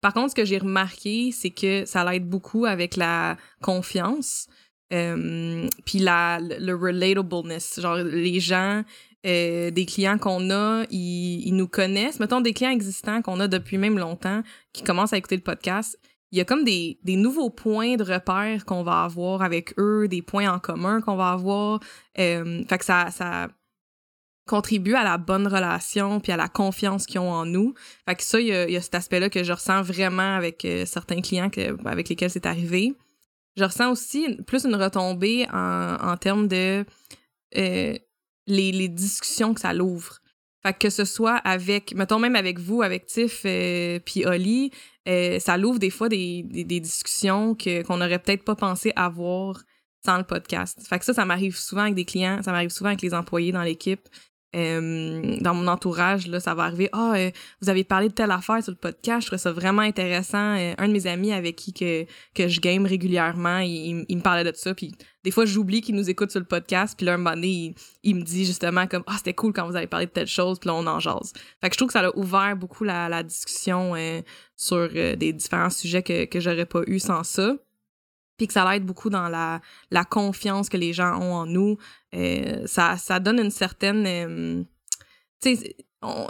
Par 0.00 0.14
contre, 0.14 0.30
ce 0.30 0.34
que 0.36 0.44
j'ai 0.44 0.58
remarqué, 0.58 1.32
c'est 1.32 1.50
que 1.50 1.84
ça 1.84 2.08
l'aide 2.10 2.28
beaucoup 2.28 2.66
avec 2.66 2.96
la 2.96 3.36
confiance. 3.62 4.46
Euh, 4.92 5.68
puis 5.84 5.98
la, 5.98 6.38
le 6.40 6.74
relatableness, 6.74 7.80
genre 7.80 7.96
les 7.96 8.38
gens, 8.38 8.84
euh, 9.26 9.70
des 9.72 9.86
clients 9.86 10.18
qu'on 10.18 10.50
a, 10.50 10.84
ils, 10.90 11.52
nous 11.52 11.66
connaissent. 11.66 12.20
Mettons 12.20 12.40
des 12.40 12.52
clients 12.52 12.70
existants 12.70 13.22
qu'on 13.22 13.40
a 13.40 13.48
depuis 13.48 13.78
même 13.78 13.98
longtemps, 13.98 14.42
qui 14.72 14.84
commencent 14.84 15.12
à 15.12 15.16
écouter 15.16 15.36
le 15.36 15.42
podcast. 15.42 15.98
Il 16.32 16.38
y 16.38 16.40
a 16.40 16.44
comme 16.44 16.64
des, 16.64 16.98
des 17.04 17.16
nouveaux 17.16 17.50
points 17.50 17.96
de 17.96 18.02
repère 18.02 18.64
qu'on 18.64 18.82
va 18.82 19.04
avoir 19.04 19.42
avec 19.42 19.74
eux, 19.78 20.08
des 20.08 20.22
points 20.22 20.52
en 20.52 20.58
commun 20.58 21.00
qu'on 21.00 21.16
va 21.16 21.30
avoir. 21.30 21.80
Euh, 22.18 22.64
fait 22.68 22.78
que 22.78 22.84
ça, 22.84 23.10
ça 23.10 23.48
contribue 24.46 24.94
à 24.94 25.04
la 25.04 25.18
bonne 25.18 25.46
relation 25.46 26.20
puis 26.20 26.32
à 26.32 26.36
la 26.36 26.48
confiance 26.48 27.06
qu'ils 27.06 27.20
ont 27.20 27.32
en 27.32 27.46
nous. 27.46 27.74
Fait 28.08 28.14
que 28.16 28.22
ça, 28.22 28.40
il 28.40 28.48
y 28.48 28.76
a, 28.76 28.80
cet 28.80 28.94
aspect-là 28.96 29.30
que 29.30 29.44
je 29.44 29.52
ressens 29.52 29.82
vraiment 29.82 30.36
avec 30.36 30.64
euh, 30.64 30.84
certains 30.84 31.20
clients 31.20 31.50
que, 31.50 31.76
avec 31.86 32.08
lesquels 32.08 32.30
c'est 32.30 32.46
arrivé 32.46 32.94
je 33.56 33.64
ressens 33.64 33.90
aussi 33.90 34.36
plus 34.46 34.64
une 34.64 34.76
retombée 34.76 35.46
en, 35.52 35.96
en 36.00 36.16
termes 36.16 36.46
de 36.46 36.84
euh, 37.56 37.94
les, 38.46 38.72
les, 38.72 38.88
discussions 38.88 39.54
que 39.54 39.60
ça 39.60 39.72
l'ouvre. 39.72 40.20
Fait 40.66 40.74
que, 40.76 40.90
ce 40.90 41.04
soit 41.04 41.36
avec, 41.36 41.94
mettons 41.94 42.18
même 42.18 42.34
avec 42.34 42.58
vous, 42.58 42.82
avec 42.82 43.06
Tiff 43.06 43.42
euh, 43.44 44.00
puis 44.04 44.24
euh, 44.26 45.38
ça 45.38 45.56
l'ouvre 45.56 45.78
des 45.78 45.90
fois 45.90 46.08
des 46.08 46.42
discussions 46.82 47.54
que, 47.54 47.82
qu'on 47.82 47.98
n'aurait 47.98 48.18
peut-être 48.18 48.42
pas 48.42 48.56
pensé 48.56 48.92
avoir 48.96 49.62
sans 50.04 50.18
le 50.18 50.24
podcast. 50.24 50.84
Fait 50.88 50.98
que 50.98 51.04
ça, 51.04 51.14
ça 51.14 51.24
m'arrive 51.24 51.56
souvent 51.56 51.82
avec 51.82 51.94
des 51.94 52.04
clients, 52.04 52.42
ça 52.42 52.50
m'arrive 52.50 52.70
souvent 52.70 52.88
avec 52.88 53.02
les 53.02 53.14
employés 53.14 53.52
dans 53.52 53.62
l'équipe. 53.62 54.08
Euh, 54.54 55.36
dans 55.40 55.54
mon 55.54 55.66
entourage, 55.66 56.26
là, 56.28 56.40
ça 56.40 56.54
va 56.54 56.64
arriver. 56.64 56.88
Ah, 56.92 57.14
euh, 57.16 57.30
vous 57.60 57.68
avez 57.68 57.84
parlé 57.84 58.08
de 58.08 58.14
telle 58.14 58.30
affaire 58.30 58.62
sur 58.62 58.72
le 58.72 58.78
podcast, 58.78 59.22
je 59.22 59.26
trouvais 59.26 59.38
ça 59.38 59.52
vraiment 59.52 59.82
intéressant. 59.82 60.56
Euh, 60.56 60.72
un 60.78 60.88
de 60.88 60.92
mes 60.92 61.06
amis 61.06 61.32
avec 61.32 61.56
qui 61.56 61.72
que, 61.74 62.06
que 62.34 62.48
je 62.48 62.60
game 62.60 62.86
régulièrement, 62.86 63.58
il, 63.58 64.06
il 64.08 64.16
me 64.16 64.22
parlait 64.22 64.50
de 64.50 64.56
ça. 64.56 64.74
Puis 64.74 64.94
des 65.24 65.30
fois, 65.30 65.44
j'oublie 65.44 65.82
qu'il 65.82 65.94
nous 65.94 66.08
écoute 66.08 66.30
sur 66.30 66.40
le 66.40 66.46
podcast. 66.46 66.94
Puis 66.96 67.04
là, 67.04 67.14
un 67.14 67.16
moment 67.18 67.34
donné, 67.34 67.74
il, 68.02 68.16
me 68.16 68.22
dit 68.22 68.46
justement 68.46 68.86
comme 68.86 69.02
Ah, 69.06 69.14
c'était 69.18 69.34
cool 69.34 69.52
quand 69.52 69.66
vous 69.66 69.76
avez 69.76 69.88
parlé 69.88 70.06
de 70.06 70.12
telle 70.12 70.26
chose. 70.26 70.58
Puis 70.58 70.68
là, 70.68 70.74
on 70.74 70.86
en 70.86 71.00
jase. 71.00 71.32
Fait 71.60 71.68
que 71.68 71.74
je 71.74 71.78
trouve 71.78 71.88
que 71.88 71.94
ça 71.94 72.06
a 72.06 72.16
ouvert 72.16 72.56
beaucoup 72.56 72.84
la, 72.84 73.08
la 73.08 73.22
discussion 73.22 73.94
sur 74.56 74.88
des 74.88 75.32
différents 75.32 75.70
sujets 75.70 76.02
que, 76.02 76.24
que 76.24 76.40
j'aurais 76.40 76.66
pas 76.66 76.82
eu 76.86 76.98
sans 76.98 77.24
ça 77.24 77.56
puis 78.36 78.46
que 78.46 78.52
ça 78.52 78.70
l'aide 78.70 78.84
beaucoup 78.84 79.10
dans 79.10 79.28
la, 79.28 79.60
la 79.90 80.04
confiance 80.04 80.68
que 80.68 80.76
les 80.76 80.92
gens 80.92 81.18
ont 81.20 81.34
en 81.34 81.46
nous. 81.46 81.78
Euh, 82.16 82.66
ça, 82.66 82.96
ça 82.96 83.20
donne 83.20 83.38
une 83.38 83.50
certaine... 83.50 84.06
Euh, 84.06 84.64
tu 85.42 85.56
sais, 85.56 85.76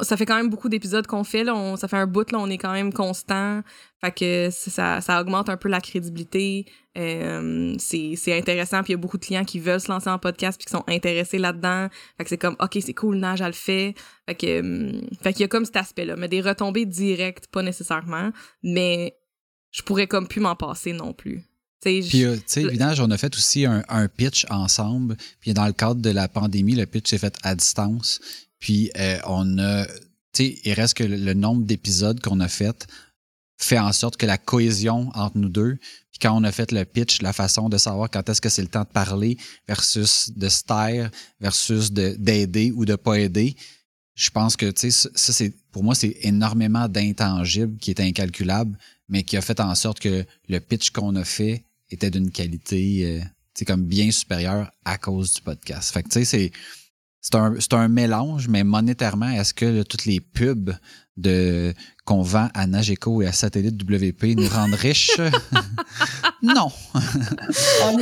ça 0.02 0.16
fait 0.16 0.26
quand 0.26 0.36
même 0.36 0.48
beaucoup 0.48 0.68
d'épisodes 0.68 1.06
qu'on 1.06 1.24
fait, 1.24 1.44
là, 1.44 1.54
on, 1.54 1.76
ça 1.76 1.88
fait 1.88 1.96
un 1.96 2.06
bout, 2.06 2.30
là, 2.30 2.38
on 2.38 2.48
est 2.48 2.58
quand 2.58 2.72
même 2.72 2.92
constant. 2.92 3.62
Fait 4.00 4.12
que 4.12 4.48
ça, 4.50 5.00
ça 5.00 5.20
augmente 5.20 5.48
un 5.48 5.56
peu 5.56 5.68
la 5.68 5.80
crédibilité. 5.80 6.66
Euh, 6.96 7.74
c'est 7.78 8.38
intéressant, 8.38 8.82
puis 8.82 8.92
il 8.92 8.96
y 8.96 8.98
a 8.98 9.00
beaucoup 9.00 9.18
de 9.18 9.24
clients 9.24 9.44
qui 9.44 9.60
veulent 9.60 9.80
se 9.80 9.90
lancer 9.90 10.08
en 10.08 10.18
podcast 10.18 10.58
puis 10.58 10.66
qui 10.66 10.72
sont 10.72 10.84
intéressés 10.88 11.38
là-dedans. 11.38 11.88
Fait 12.16 12.24
que 12.24 12.30
c'est 12.30 12.38
comme, 12.38 12.56
OK, 12.60 12.78
c'est 12.80 12.94
cool, 12.94 13.16
Nage, 13.16 13.40
elle 13.40 13.48
le 13.48 13.52
fait. 13.52 13.94
Fait 14.26 14.34
que, 14.34 15.02
fait 15.20 15.32
qu'il 15.32 15.42
y 15.42 15.44
a 15.44 15.48
comme 15.48 15.64
cet 15.64 15.76
aspect-là. 15.76 16.16
Mais 16.16 16.28
des 16.28 16.40
retombées 16.40 16.86
directes, 16.86 17.48
pas 17.48 17.62
nécessairement. 17.62 18.30
Mais 18.62 19.16
je 19.72 19.82
pourrais 19.82 20.06
comme 20.06 20.28
plus 20.28 20.40
m'en 20.40 20.56
passer 20.56 20.92
non 20.92 21.12
plus. 21.12 21.42
Puis, 21.80 22.24
euh, 22.24 22.36
tu 22.36 22.42
sais, 22.46 22.62
évidemment, 22.62 22.94
on 23.00 23.10
a 23.10 23.18
fait 23.18 23.34
aussi 23.36 23.64
un, 23.66 24.08
pitch 24.08 24.46
ensemble. 24.50 25.16
Puis, 25.40 25.54
dans 25.54 25.66
le 25.66 25.72
cadre 25.72 26.00
de 26.00 26.10
la 26.10 26.28
pandémie, 26.28 26.74
le 26.74 26.86
pitch 26.86 27.10
s'est 27.10 27.18
fait 27.18 27.36
à 27.42 27.54
distance. 27.54 28.20
Puis, 28.58 28.90
euh, 28.98 29.18
on 29.26 29.58
a, 29.58 29.86
tu 29.86 29.92
sais, 30.32 30.58
il 30.64 30.72
reste 30.72 30.94
que 30.94 31.04
le, 31.04 31.34
nombre 31.34 31.64
d'épisodes 31.64 32.20
qu'on 32.20 32.40
a 32.40 32.48
fait 32.48 32.86
fait 33.58 33.78
en 33.78 33.92
sorte 33.92 34.18
que 34.18 34.26
la 34.26 34.36
cohésion 34.36 35.10
entre 35.14 35.38
nous 35.38 35.48
deux, 35.48 35.76
puis 36.10 36.18
quand 36.20 36.36
on 36.36 36.44
a 36.44 36.52
fait 36.52 36.72
le 36.72 36.84
pitch, 36.84 37.22
la 37.22 37.32
façon 37.32 37.70
de 37.70 37.78
savoir 37.78 38.10
quand 38.10 38.28
est-ce 38.28 38.42
que 38.42 38.50
c'est 38.50 38.60
le 38.60 38.68
temps 38.68 38.82
de 38.82 38.88
parler 38.88 39.38
versus 39.66 40.30
de 40.36 40.48
se 40.50 40.62
taire 40.62 41.10
versus 41.40 41.90
d'aider 41.90 42.70
ou 42.70 42.84
de 42.84 42.96
pas 42.96 43.18
aider, 43.18 43.56
je 44.14 44.30
pense 44.30 44.56
que, 44.56 44.66
tu 44.66 44.90
sais, 44.90 45.10
ça, 45.14 45.32
c'est, 45.32 45.54
pour 45.72 45.84
moi, 45.84 45.94
c'est 45.94 46.16
énormément 46.22 46.88
d'intangibles 46.88 47.76
qui 47.78 47.90
est 47.90 48.00
incalculable, 48.00 48.76
mais 49.08 49.22
qui 49.22 49.36
a 49.36 49.40
fait 49.40 49.60
en 49.60 49.74
sorte 49.74 50.00
que 50.00 50.24
le 50.48 50.58
pitch 50.58 50.90
qu'on 50.90 51.14
a 51.16 51.24
fait 51.24 51.64
était 51.90 52.10
d'une 52.10 52.30
qualité 52.30 53.24
c'est 53.54 53.68
euh, 53.68 53.72
comme 53.72 53.84
bien 53.84 54.10
supérieure 54.10 54.70
à 54.84 54.98
cause 54.98 55.34
du 55.34 55.42
podcast. 55.42 55.92
Fait 55.92 56.02
que 56.02 56.08
tu 56.08 56.20
sais, 56.20 56.24
c'est 56.24 56.52
c'est 57.20 57.34
un, 57.34 57.56
un, 57.72 57.88
mélange, 57.88 58.46
mais 58.46 58.62
monétairement, 58.62 59.30
est-ce 59.30 59.52
que 59.52 59.82
toutes 59.82 60.04
les 60.04 60.20
pubs 60.20 60.72
de 61.16 61.72
qu'on 62.04 62.22
vend 62.22 62.48
à 62.54 62.66
Nageco 62.66 63.22
et 63.22 63.26
à 63.26 63.32
Satellite 63.32 63.82
WP 63.82 64.36
nous 64.36 64.48
rendent 64.48 64.74
riches? 64.74 65.18
non. 66.42 66.68
oh, 66.94 67.98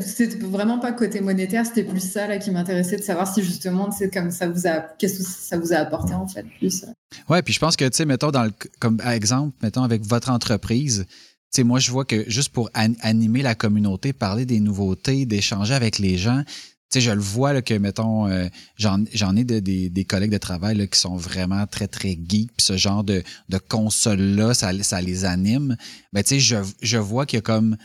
c'était 0.00 0.26
vraiment 0.40 0.78
pas 0.78 0.92
côté 0.92 1.20
monétaire, 1.20 1.66
c'était 1.66 1.84
plus 1.84 2.00
ça 2.00 2.26
là, 2.26 2.38
qui 2.38 2.50
m'intéressait 2.50 2.96
de 2.96 3.02
savoir 3.02 3.32
si 3.32 3.42
justement 3.42 3.90
c'est 3.90 4.12
comme 4.12 4.30
ça 4.30 4.48
vous 4.48 4.66
a 4.66 4.80
qu'est-ce 4.98 5.18
que 5.18 5.24
ça 5.24 5.58
vous 5.58 5.72
a 5.72 5.76
apporté 5.76 6.14
en 6.14 6.26
fait 6.26 6.46
plus. 6.58 6.84
Ouais, 7.28 7.42
puis 7.42 7.54
je 7.54 7.60
pense 7.60 7.76
que 7.76 7.84
tu 7.84 7.96
sais 7.96 8.04
mettons 8.04 8.30
dans 8.30 8.44
le 8.44 8.52
comme 8.80 9.00
exemple 9.04 9.56
mettons 9.62 9.82
avec 9.82 10.04
votre 10.04 10.30
entreprise, 10.30 11.06
sais, 11.50 11.64
moi, 11.64 11.78
je 11.78 11.90
vois 11.90 12.04
que 12.04 12.28
juste 12.30 12.50
pour 12.50 12.70
animer 12.74 13.42
la 13.42 13.54
communauté, 13.54 14.12
parler 14.12 14.46
des 14.46 14.60
nouveautés, 14.60 15.26
d'échanger 15.26 15.74
avec 15.74 15.98
les 15.98 16.16
gens, 16.16 16.42
sais, 16.90 17.00
je 17.00 17.10
le 17.10 17.20
vois 17.20 17.52
là, 17.52 17.62
que, 17.62 17.74
mettons, 17.74 18.26
euh, 18.28 18.48
j'en, 18.76 19.04
ai 19.36 19.44
de- 19.44 19.60
des, 19.60 19.90
des 19.90 20.04
collègues 20.04 20.32
de 20.32 20.38
travail 20.38 20.76
là, 20.76 20.86
qui 20.86 20.98
sont 20.98 21.16
vraiment 21.16 21.66
très, 21.66 21.88
très 21.88 22.10
geeks, 22.10 22.52
puis 22.56 22.64
ce 22.64 22.76
genre 22.76 23.04
de, 23.04 23.22
de 23.48 23.58
console-là, 23.58 24.54
ça, 24.54 24.72
ça 24.82 25.00
les 25.00 25.24
anime. 25.24 25.76
Ben, 26.12 26.22
tu 26.22 26.30
sais, 26.30 26.40
je, 26.40 26.56
je 26.82 26.98
vois 26.98 27.26
qu'il 27.26 27.36
y 27.36 27.40
a 27.40 27.42
comme, 27.42 27.76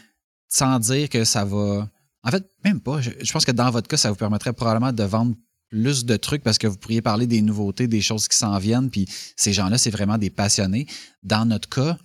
sans 0.50 0.80
dire 0.80 1.10
que 1.10 1.24
ça 1.24 1.46
va. 1.46 1.90
En 2.24 2.32
fait, 2.32 2.44
même 2.64 2.82
pas. 2.82 3.02
Je, 3.02 3.12
je 3.22 3.32
pense 3.32 3.46
que 3.46 3.52
dans 3.52 3.70
votre 3.70 3.88
cas, 3.88 3.98
ça 3.98 4.10
vous 4.10 4.16
permettrait 4.16 4.54
probablement 4.54 4.92
de 4.92 5.04
vendre 5.04 5.36
plus 5.70 6.06
de 6.06 6.16
trucs 6.16 6.44
parce 6.44 6.58
que 6.58 6.68
vous 6.68 6.78
pourriez 6.78 7.02
parler 7.02 7.28
des 7.28 7.42
nouveautés, 7.42 7.88
des 7.88 8.02
choses 8.02 8.28
qui 8.28 8.38
s'en 8.38 8.58
viennent, 8.58 8.90
puis 8.90 9.08
ces 9.36 9.54
gens-là, 9.54 9.78
c'est 9.78 9.90
vraiment 9.90 10.18
des 10.18 10.30
passionnés. 10.30 10.88
Dans 11.24 11.46
notre 11.46 11.70
cas, 11.70 11.98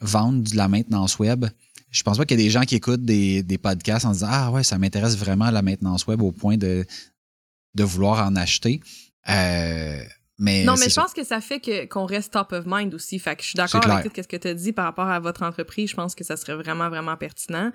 vendre 0.00 0.42
de 0.50 0.56
la 0.56 0.68
maintenance 0.68 1.18
web, 1.18 1.46
je 1.92 2.02
pense 2.02 2.18
pas 2.18 2.24
qu'il 2.24 2.38
y 2.40 2.42
a 2.42 2.44
des 2.44 2.50
gens 2.50 2.62
qui 2.62 2.74
écoutent 2.74 3.04
des, 3.04 3.42
des 3.44 3.58
podcasts 3.58 4.04
en 4.06 4.12
disant 4.12 4.26
Ah 4.30 4.50
ouais, 4.50 4.64
ça 4.64 4.78
m'intéresse 4.78 5.16
vraiment 5.16 5.50
la 5.50 5.62
maintenance 5.62 6.06
web 6.06 6.20
au 6.22 6.32
point 6.32 6.56
de, 6.56 6.84
de 7.74 7.84
vouloir 7.84 8.26
en 8.26 8.34
acheter. 8.34 8.80
Euh, 9.28 10.02
mais 10.38 10.64
Non, 10.64 10.74
mais 10.78 10.86
je 10.86 10.90
ça. 10.90 11.02
pense 11.02 11.12
que 11.12 11.22
ça 11.24 11.40
fait 11.40 11.60
que, 11.60 11.84
qu'on 11.86 12.06
reste 12.06 12.32
top 12.32 12.52
of 12.52 12.64
mind 12.66 12.92
aussi. 12.94 13.18
Fait 13.18 13.36
que 13.36 13.42
je 13.42 13.48
suis 13.48 13.56
d'accord 13.56 13.86
avec 13.88 14.12
tout 14.12 14.22
ce 14.22 14.26
que 14.26 14.36
tu 14.36 14.48
as 14.48 14.54
dit 14.54 14.72
par 14.72 14.86
rapport 14.86 15.08
à 15.08 15.20
votre 15.20 15.42
entreprise. 15.42 15.90
Je 15.90 15.94
pense 15.96 16.14
que 16.14 16.24
ça 16.24 16.36
serait 16.36 16.56
vraiment, 16.56 16.88
vraiment 16.88 17.16
pertinent. 17.16 17.70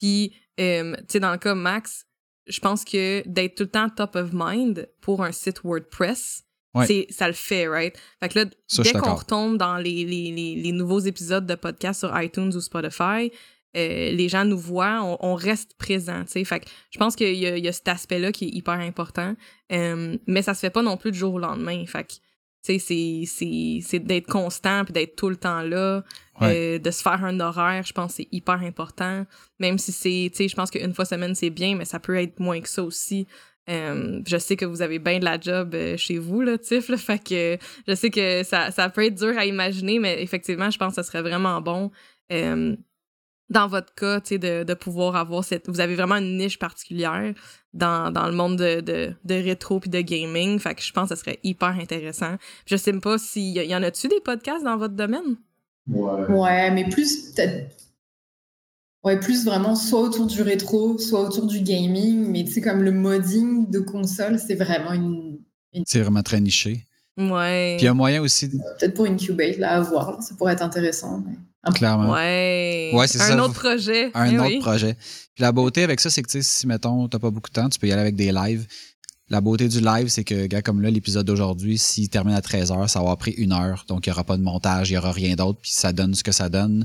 Puis, 0.00 0.32
euh, 0.58 0.94
tu 0.96 1.04
sais, 1.08 1.20
dans 1.20 1.30
le 1.32 1.38
cas 1.38 1.54
Max, 1.54 2.04
je 2.46 2.58
pense 2.60 2.84
que 2.84 3.22
d'être 3.26 3.54
tout 3.54 3.62
le 3.64 3.70
temps 3.70 3.88
top 3.88 4.16
of 4.16 4.30
mind 4.32 4.88
pour 5.00 5.22
un 5.24 5.32
site 5.32 5.62
WordPress, 5.64 6.42
Ouais. 6.72 6.86
c'est, 6.86 7.06
ça 7.10 7.26
le 7.26 7.32
fait, 7.34 7.66
right? 7.66 7.98
Fait 8.22 8.28
que 8.28 8.38
là, 8.38 8.44
Ça, 8.68 8.84
dès 8.84 8.92
qu'on 8.92 9.16
retombe 9.16 9.56
dans 9.58 9.76
les, 9.76 10.04
les, 10.04 10.30
les, 10.30 10.54
les 10.54 10.70
nouveaux 10.70 11.00
épisodes 11.00 11.44
de 11.44 11.56
podcast 11.56 11.98
sur 11.98 12.22
iTunes 12.22 12.52
ou 12.54 12.60
Spotify, 12.60 13.32
euh, 13.76 14.10
les 14.10 14.28
gens 14.28 14.44
nous 14.44 14.58
voient, 14.58 15.00
on, 15.02 15.16
on 15.20 15.34
reste 15.34 15.74
présent. 15.78 16.24
Fait 16.26 16.44
que 16.60 16.66
je 16.90 16.98
pense 16.98 17.14
qu'il 17.16 17.34
y 17.34 17.40
y 17.60 17.68
a 17.68 17.72
cet 17.72 17.88
aspect-là 17.88 18.32
qui 18.32 18.46
est 18.46 18.50
hyper 18.54 18.74
important. 18.80 19.34
Euh, 19.72 20.16
mais 20.26 20.42
ça 20.42 20.54
se 20.54 20.60
fait 20.60 20.70
pas 20.70 20.82
non 20.82 20.96
plus 20.96 21.12
du 21.12 21.18
jour 21.18 21.34
au 21.34 21.38
lendemain. 21.38 21.84
Fait 21.86 22.04
que, 22.04 22.12
c'est- 22.62 22.78
c'est 23.26 23.78
c'est 23.82 23.98
d'être 24.00 24.26
constant 24.26 24.84
puis 24.84 24.92
d'être 24.92 25.16
tout 25.16 25.28
le 25.30 25.36
temps 25.36 25.62
là, 25.62 26.02
Ouais. 26.40 26.76
euh, 26.76 26.78
de 26.78 26.90
se 26.90 27.00
faire 27.02 27.24
un 27.24 27.38
horaire, 27.40 27.84
je 27.86 27.92
pense 27.92 28.12
que 28.12 28.16
c'est 28.22 28.28
hyper 28.32 28.60
important. 28.62 29.24
Même 29.58 29.78
si 29.78 29.92
c'est, 29.92 30.28
tu 30.30 30.36
sais, 30.38 30.48
je 30.48 30.56
pense 30.56 30.70
qu'une 30.70 30.92
fois 30.94 31.04
semaine, 31.04 31.34
c'est 31.34 31.50
bien, 31.50 31.76
mais 31.76 31.84
ça 31.84 32.00
peut 32.00 32.16
être 32.16 32.40
moins 32.40 32.60
que 32.60 32.68
ça 32.68 32.82
aussi. 32.82 33.26
Euh, 33.68 34.20
je 34.26 34.36
sais 34.38 34.56
que 34.56 34.64
vous 34.64 34.82
avez 34.82 34.98
bien 34.98 35.18
de 35.20 35.24
la 35.24 35.38
job 35.38 35.74
euh, 35.74 35.96
chez 35.96 36.18
vous, 36.18 36.40
là, 36.40 36.58
Tiff, 36.58 36.88
là, 36.88 36.96
fait 36.96 37.22
que 37.22 37.56
je 37.86 37.94
sais 37.94 38.10
que 38.10 38.42
ça, 38.42 38.70
ça 38.72 38.88
peut 38.88 39.04
être 39.04 39.14
dur 39.14 39.36
à 39.38 39.44
imaginer, 39.46 39.98
mais 40.00 40.22
effectivement, 40.22 40.70
je 40.70 40.78
pense 40.78 40.88
que 40.90 40.94
ça 40.96 41.02
serait 41.04 41.22
vraiment 41.22 41.60
bon. 41.60 41.90
Dans 43.50 43.66
votre 43.66 43.92
cas, 43.94 44.20
tu 44.20 44.28
sais, 44.28 44.38
de, 44.38 44.62
de 44.64 44.74
pouvoir 44.74 45.16
avoir 45.16 45.44
cette... 45.44 45.68
Vous 45.68 45.80
avez 45.80 45.96
vraiment 45.96 46.16
une 46.16 46.38
niche 46.38 46.58
particulière 46.58 47.34
dans, 47.74 48.10
dans 48.12 48.26
le 48.26 48.32
monde 48.32 48.56
de, 48.56 48.80
de, 48.80 49.12
de 49.24 49.34
rétro 49.34 49.80
puis 49.80 49.90
de 49.90 50.00
gaming. 50.00 50.58
Fait 50.58 50.74
que 50.74 50.82
je 50.82 50.92
pense 50.92 51.08
que 51.08 51.16
ça 51.16 51.20
serait 51.20 51.40
hyper 51.42 51.68
intéressant. 51.78 52.36
Je 52.66 52.76
sais 52.76 52.92
même 52.92 53.00
pas 53.00 53.18
s'il 53.18 53.56
y, 53.56 53.66
y 53.66 53.74
en 53.74 53.82
a-tu 53.82 54.08
des 54.08 54.20
podcasts 54.24 54.64
dans 54.64 54.76
votre 54.76 54.94
domaine? 54.94 55.36
Ouais, 55.88 56.70
mais 56.70 56.88
plus 56.88 57.32
peut-être. 57.32 57.76
Ouais, 59.02 59.18
plus 59.18 59.44
vraiment 59.44 59.74
soit 59.74 60.00
autour 60.00 60.26
du 60.26 60.42
rétro, 60.42 60.98
soit 60.98 61.20
autour 61.22 61.46
du 61.46 61.60
gaming, 61.60 62.30
mais 62.30 62.44
tu 62.44 62.52
sais, 62.52 62.60
comme 62.60 62.82
le 62.82 62.92
modding 62.92 63.70
de 63.70 63.80
console, 63.80 64.38
c'est 64.38 64.54
vraiment 64.54 64.92
une. 64.92 65.38
C'est 65.86 66.00
vraiment 66.00 66.22
très 66.22 66.40
niché. 66.40 66.84
Ouais. 67.16 67.74
Puis 67.76 67.84
il 67.84 67.86
y 67.86 67.88
a 67.88 67.94
moyen 67.94 68.20
aussi, 68.22 68.48
Peut-être 68.50 68.94
pour 68.94 69.06
Incubate, 69.06 69.56
là, 69.58 69.72
à 69.76 69.80
voir, 69.80 70.12
là, 70.12 70.20
ça 70.20 70.34
pourrait 70.34 70.52
être 70.52 70.62
intéressant. 70.62 71.22
mais- 71.26 71.36
clairement. 71.74 72.12
Ouais. 72.12 72.90
Ouais, 72.94 73.06
c'est 73.06 73.20
un 73.20 73.26
ça, 73.28 73.44
autre 73.44 73.54
projet. 73.54 74.10
un 74.14 74.30
Eh 74.30 74.38
autre 74.38 74.48
oui. 74.48 74.58
projet. 74.60 74.94
Puis 74.94 75.42
la 75.42 75.52
beauté 75.52 75.82
avec 75.82 76.00
ça, 76.00 76.10
c'est 76.10 76.22
que 76.22 76.28
tu 76.30 76.42
sais, 76.42 76.42
si 76.42 76.66
mettons, 76.66 77.08
t'as 77.08 77.18
pas 77.18 77.30
beaucoup 77.30 77.50
de 77.50 77.54
temps, 77.54 77.68
tu 77.68 77.78
peux 77.78 77.86
y 77.86 77.92
aller 77.92 78.00
avec 78.00 78.16
des 78.16 78.32
lives. 78.32 78.66
La 79.28 79.40
beauté 79.40 79.68
du 79.68 79.80
live, 79.80 80.08
c'est 80.08 80.24
que, 80.24 80.46
gars, 80.46 80.60
comme 80.62 80.80
là, 80.82 80.90
l'épisode 80.90 81.24
d'aujourd'hui, 81.26 81.78
s'il 81.78 82.08
termine 82.08 82.34
à 82.34 82.40
13h, 82.40 82.88
ça 82.88 82.98
va 82.98 83.00
avoir 83.00 83.16
pris 83.16 83.30
une 83.32 83.52
heure. 83.52 83.84
Donc, 83.86 84.06
il 84.06 84.10
n'y 84.10 84.12
aura 84.12 84.24
pas 84.24 84.36
de 84.36 84.42
montage, 84.42 84.90
il 84.90 84.94
n'y 84.94 84.98
aura 84.98 85.12
rien 85.12 85.36
d'autre. 85.36 85.60
Puis 85.62 85.70
ça 85.70 85.92
donne 85.92 86.14
ce 86.14 86.24
que 86.24 86.32
ça 86.32 86.48
donne. 86.48 86.84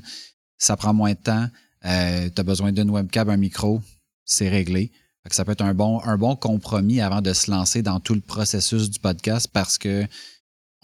Ça 0.59 0.77
prend 0.77 0.93
moins 0.93 1.13
de 1.13 1.17
temps. 1.17 1.47
Euh, 1.85 2.29
tu 2.33 2.39
as 2.39 2.43
besoin 2.43 2.71
d'une 2.71 2.89
webcam, 2.91 3.29
un 3.29 3.37
micro. 3.37 3.81
C'est 4.25 4.49
réglé. 4.49 4.91
Fait 5.23 5.29
que 5.29 5.35
ça 5.35 5.43
peut 5.43 5.53
être 5.53 5.63
un 5.63 5.73
bon, 5.73 5.99
un 6.03 6.17
bon 6.17 6.35
compromis 6.35 7.01
avant 7.01 7.21
de 7.21 7.33
se 7.33 7.49
lancer 7.49 7.81
dans 7.81 7.99
tout 7.99 8.13
le 8.13 8.21
processus 8.21 8.91
du 8.91 8.99
podcast 8.99 9.47
parce 9.51 9.79
que 9.79 10.05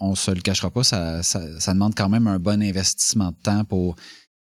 on 0.02 0.16
se 0.16 0.30
le 0.32 0.40
cachera 0.40 0.70
pas, 0.70 0.82
ça, 0.82 1.22
demande 1.68 1.94
quand 1.94 2.08
même 2.08 2.26
un 2.26 2.38
bon 2.38 2.60
investissement 2.60 3.30
de 3.30 3.36
temps 3.36 3.64
pour 3.64 3.94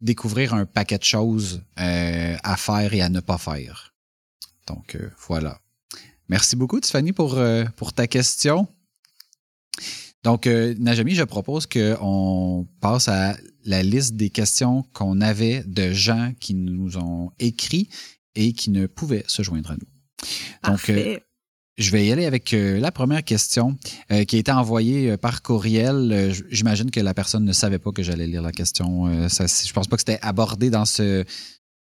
découvrir 0.02 0.54
un 0.54 0.66
paquet 0.66 0.98
de 0.98 1.04
choses 1.04 1.62
euh, 1.80 2.36
à 2.44 2.58
faire 2.58 2.94
et 2.94 3.02
à 3.02 3.10
ne 3.10 3.20
pas 3.20 3.38
faire. 3.38 3.94
Donc 4.68 4.96
euh, 4.96 5.10
voilà. 5.28 5.60
Merci 6.28 6.56
beaucoup, 6.56 6.80
Tiffany, 6.80 7.14
pour, 7.14 7.36
euh, 7.36 7.66
pour 7.76 7.94
ta 7.94 8.08
question. 8.08 8.68
Donc, 10.24 10.46
Najami, 10.46 11.16
je 11.16 11.24
propose 11.24 11.68
qu'on 11.68 12.66
passe 12.80 13.10
à 13.10 13.36
la 13.66 13.84
liste 13.84 14.16
des 14.16 14.30
questions 14.30 14.84
qu'on 14.94 15.20
avait 15.20 15.64
de 15.66 15.92
gens 15.92 16.34
qui 16.40 16.54
nous 16.54 16.98
ont 16.98 17.32
écrit 17.40 17.90
et 18.34 18.54
qui 18.54 18.70
ne 18.70 18.88
pouvaient 18.88 19.26
se 19.28 19.44
joindre 19.44 19.72
à 19.72 19.74
nous. 19.74 20.28
Parfait. 20.62 21.22
Je 21.78 21.92
vais 21.92 22.06
y 22.06 22.12
aller 22.12 22.26
avec 22.26 22.54
euh, 22.54 22.80
la 22.80 22.92
première 22.92 23.24
question 23.24 23.78
euh, 24.12 24.26
qui 24.26 24.36
a 24.36 24.40
été 24.40 24.52
envoyée 24.52 25.12
euh, 25.12 25.18
par 25.18 25.42
courriel. 25.42 26.32
J'imagine 26.50 26.92
que 26.92 27.00
la 27.00 27.14
personne 27.14 27.46
ne 27.46 27.54
savait 27.54 27.80
pas 27.80 27.92
que 27.92 28.04
j'allais 28.04 28.28
lire 28.28 28.42
la 28.42 28.52
question. 28.52 29.28
Ça, 29.30 29.46
je 29.48 29.74
pense 29.74 29.88
pas 29.88 29.96
que 29.96 30.02
c'était 30.02 30.20
abordé 30.22 30.70
dans 30.70 30.86
ce. 30.86 31.24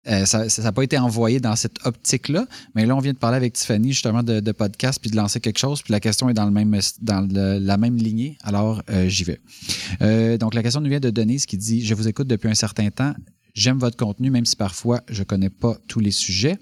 ça 0.05 0.47
n'a 0.63 0.71
pas 0.71 0.83
été 0.83 0.97
envoyé 0.97 1.39
dans 1.39 1.55
cette 1.55 1.85
optique-là, 1.85 2.47
mais 2.73 2.85
là, 2.85 2.95
on 2.95 2.99
vient 2.99 3.13
de 3.13 3.17
parler 3.17 3.37
avec 3.37 3.53
Tiffany 3.53 3.91
justement 3.91 4.23
de, 4.23 4.51
podcast 4.51 4.99
puis 4.99 5.11
de 5.11 5.15
lancer 5.15 5.39
quelque 5.39 5.59
chose, 5.59 5.81
puis 5.81 5.91
la 5.91 5.99
question 5.99 6.29
est 6.29 6.33
dans, 6.33 6.45
le 6.45 6.51
même, 6.51 6.79
dans 7.01 7.27
la 7.31 7.77
même 7.77 7.97
lignée, 7.97 8.37
alors 8.41 8.81
j'y 9.07 9.23
vais. 9.23 10.37
Donc, 10.37 10.53
la 10.53 10.63
question 10.63 10.81
nous 10.81 10.89
vient 10.89 10.99
de 10.99 11.11
Denise 11.11 11.45
qui 11.45 11.57
dit 11.57 11.85
Je 11.85 11.93
vous 11.93 12.07
écoute 12.07 12.27
depuis 12.27 12.49
un 12.49 12.55
certain 12.55 12.89
temps. 12.89 13.13
J'aime 13.55 13.79
votre 13.79 13.95
contenu, 13.95 14.29
même 14.29 14.45
si 14.45 14.57
parfois 14.57 15.01
je 15.09 15.23
connais 15.23 15.49
pas 15.49 15.77
tous 15.87 16.01
les 16.01 16.11
sujets, 16.11 16.57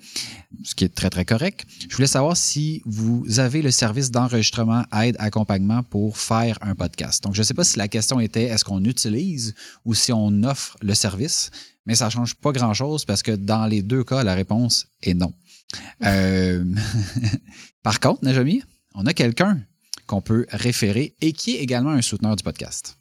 ce 0.64 0.76
qui 0.76 0.86
est 0.86 0.94
très, 0.94 1.10
très 1.10 1.26
correct. 1.26 1.66
Je 1.90 1.96
voulais 1.96 2.08
savoir 2.08 2.38
si 2.38 2.84
vous 2.86 3.26
avez 3.40 3.64
le 3.64 3.72
service 3.72 4.12
d'enregistrement, 4.12 4.84
aide, 5.02 5.16
accompagnement 5.18 5.82
pour 5.82 6.18
faire 6.18 6.60
un 6.62 6.76
podcast. 6.76 7.24
Donc, 7.24 7.34
je 7.34 7.42
ne 7.42 7.44
sais 7.44 7.56
pas 7.56 7.64
si 7.64 7.80
la 7.80 7.88
question 7.88 8.20
était 8.20 8.44
est-ce 8.44 8.64
qu'on 8.64 8.84
utilise 8.86 9.56
ou 9.86 9.96
si 9.96 10.14
on 10.14 10.44
offre 10.44 10.78
le 10.82 10.94
service, 10.94 11.50
mais 11.88 11.96
ça 11.96 12.06
ne 12.06 12.12
change 12.12 12.36
pas 12.36 12.52
grand-chose 12.52 13.06
parce 13.06 13.24
que 13.24 13.32
dans 13.32 13.66
les 13.66 13.82
deux 13.82 14.04
cas, 14.04 14.24
la 14.24 14.36
réponse 14.36 14.88
est 15.02 15.16
non. 15.16 15.34
Euh, 16.06 16.64
Par 17.84 18.00
contre, 18.00 18.24
Najami, 18.24 18.62
on 18.94 19.08
a 19.08 19.14
quelqu'un 19.14 19.60
qu'on 20.06 20.22
peut 20.22 20.46
référer 20.50 21.16
et 21.22 21.34
qui 21.34 21.56
est 21.56 21.60
également 21.62 21.90
un 21.90 22.04
souteneur 22.04 22.36
du 22.36 22.44
podcast. 22.44 22.98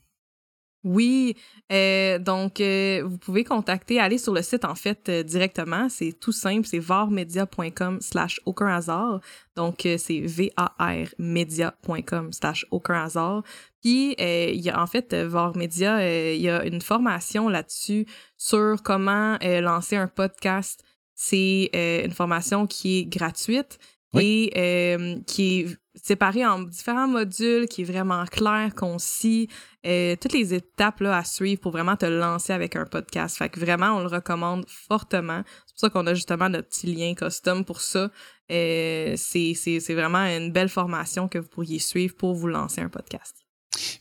Oui, 0.85 1.37
euh, 1.71 2.19
donc 2.19 2.61
euh, 2.61 3.03
vous 3.05 3.17
pouvez 3.17 3.45
contacter, 3.45 4.01
aller 4.01 4.19
sur 4.19 4.33
le 4.35 4.43
site 4.43 4.65
en 4.65 4.75
fait 4.75 5.09
euh, 5.09 5.23
directement, 5.23 5.89
c'est 5.89 6.13
tout 6.13 6.33
simple, 6.33 6.67
c'est 6.67 6.81
varmedia.com 6.81 8.01
slash 8.01 8.41
aucun 8.47 8.67
hasard, 8.67 9.21
donc 9.55 9.87
euh, 9.87 9.97
c'est 9.97 10.19
V-A-R 10.21 11.09
media.com 11.19 12.33
slash 12.33 12.67
aucun 12.73 13.05
hasard. 13.05 13.45
Puis 13.81 14.17
euh, 14.21 14.51
il 14.53 14.61
y 14.61 14.71
a 14.71 14.83
en 14.83 14.87
fait 14.89 15.15
Varmedia, 15.15 15.99
euh, 15.99 16.35
il 16.35 16.43
y 16.43 16.49
a 16.49 16.65
une 16.65 16.81
formation 16.81 17.49
là-dessus 17.49 18.07
sur 18.37 18.77
comment 18.83 19.39
lancer 19.43 19.97
un 19.97 20.09
podcast. 20.09 20.83
C'est 21.15 21.71
euh, 21.77 22.05
une 22.05 22.11
formation 22.13 22.67
qui 22.67 22.99
est 22.99 23.05
gratuite 23.05 23.79
Oui. 24.15 24.51
et 24.55 24.97
euh, 24.99 25.17
qui 25.27 25.61
est 25.61 25.77
séparée 25.95 26.47
en 26.47 26.61
différents 26.61 27.09
modules, 27.09 27.67
qui 27.69 27.83
est 27.83 27.85
vraiment 27.85 28.25
clair, 28.27 28.75
concis, 28.75 29.49
euh, 29.87 30.17
toutes 30.21 30.33
les 30.33 30.55
étapes 30.55 31.01
là, 31.01 31.19
à 31.19 31.25
suivre 31.25 31.61
pour 31.61 31.73
vraiment 31.73 31.97
te 31.97 32.07
lancer 32.07 32.53
avec 32.53 32.77
un 32.77 32.87
podcast. 32.87 33.37
Fait 33.37 33.49
que 33.49 33.61
vraiment, 33.61 33.97
on 33.97 34.01
le 34.01 34.09
recommande 34.09 34.65
fortement. 34.69 35.43
C'est 35.67 35.75
pour 35.75 35.81
ça 35.81 35.91
qu'on 35.91 36.07
a 36.07 36.15
justement 36.15 36.49
notre 36.49 36.69
petit 36.69 36.93
lien 36.93 37.15
custom 37.15 37.65
pour 37.65 37.81
ça. 37.81 38.11
Euh, 38.51 39.15
c'est 39.17 39.95
vraiment 39.95 40.25
une 40.25 40.53
belle 40.53 40.69
formation 40.69 41.29
que 41.29 41.39
vous 41.39 41.49
pourriez 41.49 41.79
suivre 41.79 42.15
pour 42.17 42.35
vous 42.35 42.49
lancer 42.49 42.81
un 42.81 42.89
podcast. 42.89 43.42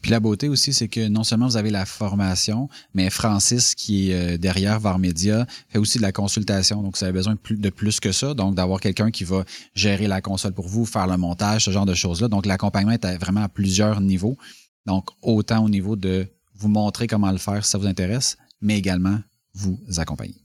Puis 0.02 0.12
la 0.12 0.20
beauté 0.20 0.50
aussi, 0.50 0.74
c'est 0.74 0.88
que 0.90 1.08
non 1.08 1.24
seulement 1.24 1.48
vous 1.48 1.56
avez 1.58 1.70
la 1.70 1.86
formation, 1.86 2.68
mais 2.94 3.10
Francis, 3.10 3.74
qui 3.74 4.12
est 4.12 4.34
euh, 4.34 4.38
derrière 4.38 4.80
Varmedia, 4.80 5.46
fait 5.70 5.78
aussi 5.80 5.98
de 5.98 6.04
la 6.04 6.12
consultation. 6.12 6.82
Donc, 6.84 6.98
vous 6.98 7.04
avez 7.04 7.14
besoin 7.14 7.34
de 7.36 7.40
plus, 7.40 7.56
de 7.58 7.70
plus 7.70 8.00
que 8.02 8.12
ça. 8.12 8.34
Donc, 8.34 8.56
d'avoir 8.56 8.80
quelqu'un 8.82 9.12
qui 9.12 9.24
va 9.24 9.46
gérer 9.74 10.08
la 10.08 10.22
console 10.22 10.54
pour 10.54 10.68
vous, 10.68 10.86
faire 10.86 11.08
le 11.08 11.16
montage, 11.18 11.66
ce 11.66 11.72
genre 11.72 11.86
de 11.86 11.94
choses-là. 11.94 12.28
Donc, 12.28 12.46
l'accompagnement 12.46 12.92
est 12.92 13.18
vraiment 13.18 13.44
à 13.44 13.50
plusieurs 13.50 14.02
niveaux. 14.02 14.38
Donc, 14.86 15.10
autant 15.22 15.64
au 15.64 15.70
niveau 15.70 15.96
de 15.96 16.28
vous 16.56 16.68
montrer 16.68 17.08
comment 17.08 17.32
le 17.32 17.38
faire 17.38 17.64
si 17.64 17.72
ça 17.72 17.78
vous 17.78 17.88
intéresse, 17.88 18.38
mais 18.62 18.78
également 18.78 19.20
vous 19.54 19.80
accompagner. 19.98 20.36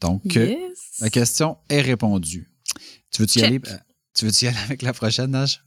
Donc, 0.00 0.36
euh, 0.36 0.46
Yes. 0.46 0.78
la 1.00 1.10
question 1.10 1.58
est 1.68 1.80
répondue. 1.82 2.48
Tu 3.10 3.22
veux-tu 3.22 3.40
y 3.40 3.42
aller? 3.42 3.60
euh, 3.68 3.76
Tu 4.14 4.24
veux-tu 4.26 4.44
y 4.44 4.48
aller 4.48 4.58
avec 4.58 4.82
la 4.82 4.92
prochaine, 4.92 5.32
Nage? 5.32 5.62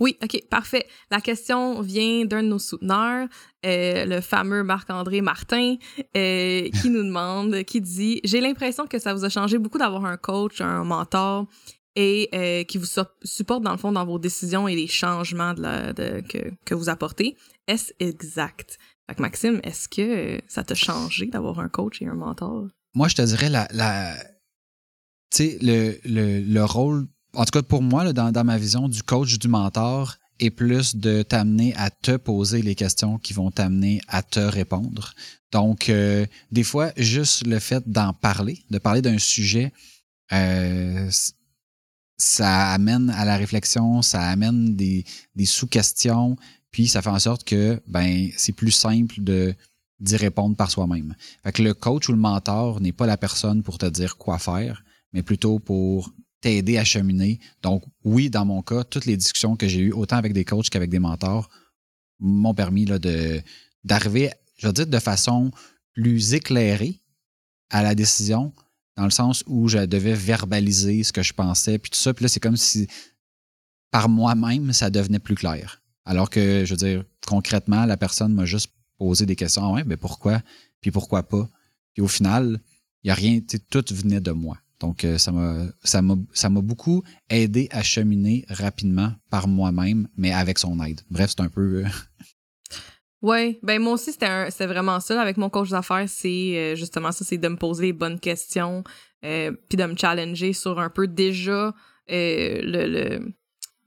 Oui, 0.00 0.16
OK, 0.22 0.42
parfait. 0.48 0.86
La 1.10 1.20
question 1.20 1.80
vient 1.80 2.24
d'un 2.24 2.42
de 2.42 2.48
nos 2.48 2.58
souteneurs, 2.58 3.28
euh, 3.64 4.04
le 4.04 4.20
fameux 4.20 4.62
Marc-André 4.62 5.20
Martin, 5.20 5.76
euh, 6.16 6.68
qui 6.68 6.90
nous 6.90 7.02
demande, 7.02 7.62
qui 7.64 7.80
dit 7.80 8.20
J'ai 8.24 8.40
l'impression 8.40 8.86
que 8.86 8.98
ça 8.98 9.14
vous 9.14 9.24
a 9.24 9.28
changé 9.28 9.58
beaucoup 9.58 9.78
d'avoir 9.78 10.04
un 10.04 10.16
coach, 10.16 10.60
un 10.60 10.84
mentor. 10.84 11.46
et 11.94 12.30
euh, 12.34 12.64
qui 12.64 12.78
vous 12.78 12.86
supporte 13.22 13.62
dans 13.62 13.72
le 13.72 13.76
fond 13.76 13.92
dans 13.92 14.06
vos 14.06 14.18
décisions 14.18 14.66
et 14.66 14.74
les 14.74 14.86
changements 14.86 15.54
que, 15.54 16.74
vous 16.74 16.88
apportez. 16.88 17.36
Est-ce 17.68 17.92
exact? 18.00 18.78
Maxime, 19.18 19.60
est-ce 19.62 19.90
que 19.90 20.40
ça 20.48 20.64
t'a 20.64 20.74
changé 20.74 21.26
d'avoir 21.26 21.60
un 21.60 21.68
coach 21.68 22.00
et 22.00 22.06
un 22.06 22.14
mentor? 22.14 22.68
Moi, 22.94 23.08
je 23.08 23.16
te 23.16 23.22
dirais 23.22 23.50
la, 23.50 23.68
le, 25.38 26.64
rôle, 26.64 27.06
en 27.34 27.44
tout 27.44 27.50
cas 27.52 27.62
pour 27.62 27.82
moi, 27.82 28.12
dans, 28.12 28.44
ma 28.44 28.58
vision 28.58 28.88
du 28.88 29.02
coach, 29.02 29.38
du 29.38 29.48
mentor, 29.48 30.16
est 30.38 30.50
plus 30.50 30.96
de 30.96 31.22
t'amener 31.22 31.74
à 31.76 31.90
te 31.90 32.16
poser 32.16 32.62
les 32.62 32.74
questions 32.74 33.18
qui 33.18 33.32
vont 33.32 33.50
t'amener 33.50 34.00
à 34.08 34.22
te 34.22 34.40
répondre. 34.40 35.14
Donc, 35.52 35.88
euh, 35.88 36.26
des 36.50 36.64
fois, 36.64 36.92
juste 36.96 37.46
le 37.46 37.58
fait 37.58 37.88
d'en 37.88 38.12
parler, 38.12 38.64
de 38.70 38.78
parler 38.78 39.02
d'un 39.02 39.18
sujet, 39.18 39.72
euh, 40.32 41.08
ça 42.16 42.70
amène 42.72 43.10
à 43.10 43.24
la 43.24 43.36
réflexion, 43.36 44.02
ça 44.02 44.22
amène 44.22 44.74
des, 44.74 45.04
des 45.34 45.44
sous-questions, 45.46 46.36
puis 46.70 46.88
ça 46.88 47.02
fait 47.02 47.10
en 47.10 47.18
sorte 47.18 47.44
que 47.44 47.80
ben 47.86 48.30
c'est 48.36 48.52
plus 48.52 48.70
simple 48.70 49.16
de 49.18 49.54
d'y 50.00 50.16
répondre 50.16 50.56
par 50.56 50.70
soi-même. 50.70 51.14
Fait 51.44 51.52
que 51.52 51.62
le 51.62 51.74
coach 51.74 52.08
ou 52.08 52.12
le 52.12 52.18
mentor 52.18 52.80
n'est 52.80 52.92
pas 52.92 53.06
la 53.06 53.16
personne 53.16 53.62
pour 53.62 53.78
te 53.78 53.86
dire 53.86 54.16
quoi 54.16 54.38
faire, 54.38 54.82
mais 55.12 55.22
plutôt 55.22 55.60
pour 55.60 56.12
t'aider 56.42 56.76
à 56.76 56.84
cheminer. 56.84 57.40
Donc, 57.62 57.84
oui, 58.04 58.28
dans 58.28 58.44
mon 58.44 58.60
cas, 58.60 58.84
toutes 58.84 59.06
les 59.06 59.16
discussions 59.16 59.56
que 59.56 59.66
j'ai 59.66 59.80
eues, 59.80 59.92
autant 59.92 60.16
avec 60.16 60.34
des 60.34 60.44
coachs 60.44 60.68
qu'avec 60.68 60.90
des 60.90 60.98
mentors, 60.98 61.48
m'ont 62.18 62.54
permis 62.54 62.84
de, 62.84 63.40
d'arriver, 63.84 64.30
je 64.58 64.66
veux 64.66 64.72
dire, 64.72 64.86
de 64.86 64.98
façon 64.98 65.50
plus 65.94 66.34
éclairée 66.34 67.00
à 67.70 67.82
la 67.82 67.94
décision, 67.94 68.52
dans 68.96 69.04
le 69.04 69.10
sens 69.10 69.42
où 69.46 69.68
je 69.68 69.78
devais 69.78 70.14
verbaliser 70.14 71.02
ce 71.02 71.12
que 71.12 71.22
je 71.22 71.32
pensais, 71.32 71.78
puis 71.78 71.90
tout 71.90 71.98
ça. 71.98 72.12
Puis 72.12 72.24
là, 72.24 72.28
c'est 72.28 72.40
comme 72.40 72.56
si 72.56 72.86
par 73.90 74.08
moi-même, 74.08 74.72
ça 74.72 74.90
devenait 74.90 75.18
plus 75.18 75.34
clair. 75.34 75.82
Alors 76.04 76.30
que, 76.30 76.64
je 76.64 76.74
veux 76.74 76.78
dire, 76.78 77.04
concrètement, 77.26 77.84
la 77.86 77.96
personne 77.96 78.34
m'a 78.34 78.44
juste 78.44 78.72
posé 78.98 79.26
des 79.26 79.36
questions. 79.36 79.64
Ah 79.64 79.72
ouais, 79.72 79.84
mais 79.84 79.96
pourquoi? 79.96 80.42
Puis 80.80 80.90
pourquoi 80.90 81.22
pas? 81.22 81.48
Puis 81.92 82.02
au 82.02 82.08
final, 82.08 82.60
il 83.02 83.08
n'y 83.08 83.10
a 83.10 83.14
rien, 83.14 83.40
tout 83.70 83.84
venait 83.90 84.20
de 84.20 84.32
moi. 84.32 84.58
Donc, 84.82 85.04
euh, 85.04 85.16
ça 85.16 85.30
m'a, 85.30 85.68
ça 85.84 86.02
m'a, 86.50 86.60
beaucoup 86.60 87.04
aidé 87.30 87.68
à 87.70 87.84
cheminer 87.84 88.44
rapidement 88.48 89.12
par 89.30 89.46
moi-même, 89.46 90.08
mais 90.16 90.32
avec 90.32 90.58
son 90.58 90.82
aide. 90.82 91.00
Bref, 91.08 91.30
c'est 91.30 91.42
un 91.42 91.48
peu. 91.48 91.84
Euh, 91.84 91.88
oui, 93.22 93.60
ben 93.62 93.80
moi 93.80 93.92
aussi, 93.92 94.12
c'était, 94.12 94.66
vraiment 94.66 94.98
ça. 94.98 95.20
Avec 95.22 95.36
mon 95.36 95.50
coach 95.50 95.70
d'affaires, 95.70 96.08
c'est 96.08 96.28
euh, 96.56 96.74
justement 96.74 97.12
ça, 97.12 97.24
c'est 97.24 97.38
de 97.38 97.48
me 97.48 97.56
poser 97.56 97.86
les 97.86 97.92
bonnes 97.92 98.18
questions, 98.18 98.82
puis 99.22 99.76
de 99.76 99.84
me 99.84 99.96
challenger 99.96 100.52
sur 100.52 100.80
un 100.80 100.90
peu 100.90 101.06
déjà 101.06 101.72
le, 102.08 103.22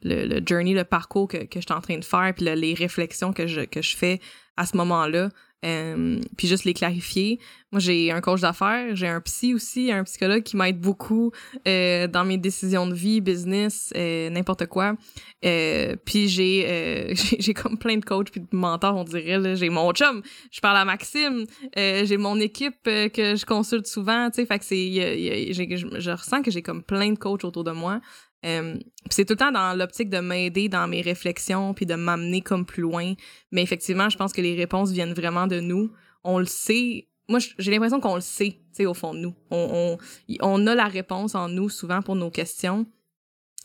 le, 0.02 0.26
le, 0.26 0.42
journey, 0.46 0.74
le 0.74 0.86
parcours 0.86 1.28
que, 1.28 1.44
que 1.44 1.60
je 1.60 1.66
suis 1.66 1.74
en 1.74 1.82
train 1.82 1.98
de 1.98 2.06
faire, 2.06 2.34
puis 2.34 2.46
les 2.46 2.74
réflexions 2.74 3.34
que 3.34 3.48
je, 3.48 3.62
que 3.62 3.82
je 3.82 3.98
fais 3.98 4.22
à 4.56 4.66
ce 4.66 4.78
moment-là. 4.78 5.30
Euh, 5.64 6.20
puis 6.38 6.48
juste 6.48 6.64
les 6.66 6.74
clarifier. 6.74 7.40
Moi, 7.72 7.80
j'ai 7.80 8.12
un 8.12 8.22
coach 8.22 8.42
d'affaires, 8.42 8.96
j'ai 8.96 9.08
un 9.08 9.20
psy 9.22 9.54
aussi, 9.54 9.92
un 9.92 10.04
psychologue 10.04 10.44
qui 10.44 10.58
m'aide 10.58 10.80
beaucoup 10.80 11.32
euh, 11.68 12.08
dans 12.08 12.24
mes 12.24 12.38
décisions 12.38 12.86
de 12.86 12.94
vie, 12.94 13.20
business, 13.20 13.92
euh, 13.96 14.30
n'importe 14.30 14.68
quoi. 14.68 14.96
puis 15.42 16.28
j'ai 16.30 17.14
j'ai 17.16 17.54
comme 17.54 17.78
plein 17.78 17.98
de 17.98 18.06
coachs 18.06 18.32
puis 18.32 18.42
de 18.42 18.48
mentors, 18.52 18.96
on 18.96 19.04
dirait. 19.04 19.56
J'ai 19.56 19.70
mon 19.70 19.92
chum, 19.92 20.22
je 20.52 20.60
parle 20.60 20.78
à 20.78 20.86
Maxime, 20.86 21.46
j'ai 21.76 22.18
mon 22.18 22.40
équipe 22.40 22.84
que 22.84 23.36
je 23.36 23.46
consulte 23.46 23.88
souvent, 23.88 24.30
tu 24.30 24.42
sais, 24.42 24.46
fait 24.46 24.60
que 24.60 24.66
c'est... 24.66 25.54
Je, 25.54 26.00
je 26.00 26.12
ressens 26.12 26.42
que 26.44 26.52
j'ai 26.52 26.62
comme 26.62 26.84
plein 26.84 27.12
de 27.12 27.18
coachs 27.18 27.44
autour 27.44 27.64
de 27.64 27.72
moi. 27.72 28.02
Euh, 28.46 28.78
c'est 29.10 29.26
tout 29.26 29.34
le 29.34 29.38
temps 29.38 29.52
dans 29.52 29.78
l'optique 29.78 30.10
de 30.10 30.20
m'aider 30.20 30.70
dans 30.70 30.88
mes 30.88 31.02
réflexions 31.02 31.74
puis 31.74 31.86
de 31.86 31.96
m'amener 31.96 32.42
comme 32.42 32.66
plus 32.66 32.82
loin. 32.82 33.14
Mais 33.52 33.64
effectivement, 33.64 34.10
je 34.10 34.18
pense 34.18 34.34
que 34.34 34.42
les 34.42 34.56
réponses 34.56 34.92
viennent 34.92 35.14
vraiment 35.14 35.48
de 35.48 35.60
nous. 35.60 35.92
On 36.24 36.40
le 36.40 36.46
sait. 36.46 37.08
Moi, 37.28 37.40
j'ai 37.58 37.72
l'impression 37.72 38.00
qu'on 38.00 38.16
le 38.16 38.22
sait, 38.22 38.52
tu 38.52 38.60
sais, 38.74 38.86
au 38.86 38.94
fond 38.94 39.14
de 39.14 39.20
nous. 39.20 39.36
On, 39.50 40.68
a 40.68 40.76
la 40.76 40.88
réponse 40.88 41.34
en 41.34 41.50
nous 41.50 41.70
souvent 41.70 42.02
pour 42.02 42.16
nos 42.16 42.30
questions. 42.30 42.86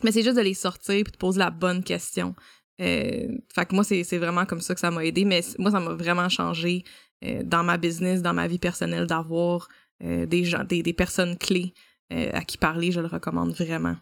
Mais 0.02 0.12
c'est 0.12 0.22
juste 0.22 0.36
de 0.36 0.42
les 0.42 0.54
sortir 0.54 1.04
puis 1.04 1.12
de 1.12 1.18
poser 1.18 1.40
la 1.40 1.50
bonne 1.50 1.84
question. 1.84 2.34
Euh, 2.80 3.28
fait 3.54 3.66
que 3.66 3.74
moi, 3.74 3.84
c'est 3.84 4.16
vraiment 4.16 4.46
comme 4.46 4.62
ça 4.62 4.72
que 4.72 4.80
ça 4.80 4.90
m'a 4.90 5.04
aidé. 5.04 5.26
Mais 5.26 5.42
moi, 5.58 5.70
ça 5.70 5.80
m'a 5.80 5.92
vraiment 5.92 6.30
changé 6.30 6.84
euh, 7.22 7.42
dans 7.44 7.62
ma 7.62 7.76
business, 7.76 8.22
dans 8.22 8.32
ma 8.32 8.48
vie 8.48 8.58
personnelle, 8.58 9.06
d'avoir 9.06 9.68
des 10.02 10.44
gens, 10.44 10.64
des, 10.64 10.94
personnes 10.94 11.36
clés 11.36 11.74
à 12.08 12.40
qui 12.42 12.56
parler. 12.56 12.90
Je 12.90 13.00
le 13.00 13.06
recommande 13.06 13.52
vraiment. 13.52 13.96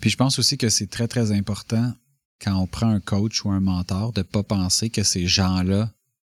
Puis 0.00 0.10
je 0.10 0.16
pense 0.16 0.38
aussi 0.38 0.58
que 0.58 0.68
c'est 0.68 0.88
très, 0.88 1.08
très 1.08 1.32
important 1.32 1.92
quand 2.40 2.54
on 2.56 2.66
prend 2.66 2.88
un 2.88 3.00
coach 3.00 3.44
ou 3.44 3.50
un 3.50 3.60
mentor 3.60 4.12
de 4.12 4.20
ne 4.20 4.24
pas 4.24 4.42
penser 4.42 4.90
que 4.90 5.02
ces 5.02 5.26
gens-là 5.26 5.90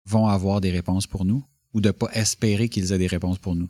vont 0.06 0.28
avoir 0.28 0.62
des 0.62 0.72
réponses 0.72 1.08
pour 1.08 1.26
nous 1.26 1.44
ou 1.74 1.82
de 1.82 1.88
ne 1.88 1.92
pas 1.92 2.10
espérer 2.14 2.70
qu'ils 2.70 2.92
aient 2.92 2.98
des 2.98 3.08
réponses 3.08 3.40
pour 3.40 3.56
nous. 3.56 3.70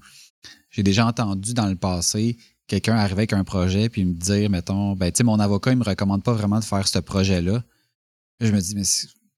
J'ai 0.69 0.83
déjà 0.83 1.05
entendu 1.07 1.53
dans 1.53 1.67
le 1.67 1.75
passé 1.75 2.37
quelqu'un 2.67 2.95
arriver 2.95 3.21
avec 3.21 3.33
un 3.33 3.43
projet 3.43 3.89
puis 3.89 4.05
me 4.05 4.13
dire, 4.13 4.49
mettons, 4.49 4.95
ben, 4.95 5.11
tu 5.11 5.17
sais, 5.17 5.23
mon 5.23 5.39
avocat, 5.39 5.71
il 5.71 5.77
me 5.77 5.83
recommande 5.83 6.23
pas 6.23 6.33
vraiment 6.33 6.59
de 6.59 6.65
faire 6.65 6.87
ce 6.87 6.99
projet-là. 6.99 7.63
Je 8.39 8.51
me 8.51 8.59
dis, 8.59 8.75
mais 8.75 8.83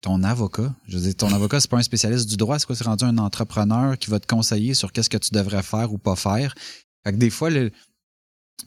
ton 0.01 0.23
avocat, 0.23 0.73
je 0.88 0.97
veux 0.97 1.03
dire, 1.03 1.15
ton 1.15 1.33
avocat, 1.33 1.59
c'est 1.59 1.69
pas 1.69 1.77
un 1.77 1.83
spécialiste 1.83 2.27
du 2.27 2.38
droit, 2.38 2.59
c'est 2.59 2.65
quoi, 2.65 2.75
c'est 2.75 2.83
rendu 2.83 3.05
un 3.05 3.17
entrepreneur 3.17 3.97
qui 3.97 4.09
va 4.09 4.19
te 4.19 4.27
conseiller 4.27 4.73
sur 4.73 4.91
qu'est-ce 4.91 5.09
que 5.09 5.17
tu 5.17 5.31
devrais 5.31 5.63
faire 5.63 5.93
ou 5.93 5.97
pas 5.97 6.15
faire? 6.15 6.55
Fait 7.03 7.13
que 7.13 7.17
des 7.17 7.29
fois, 7.29 7.49
le, 7.49 7.71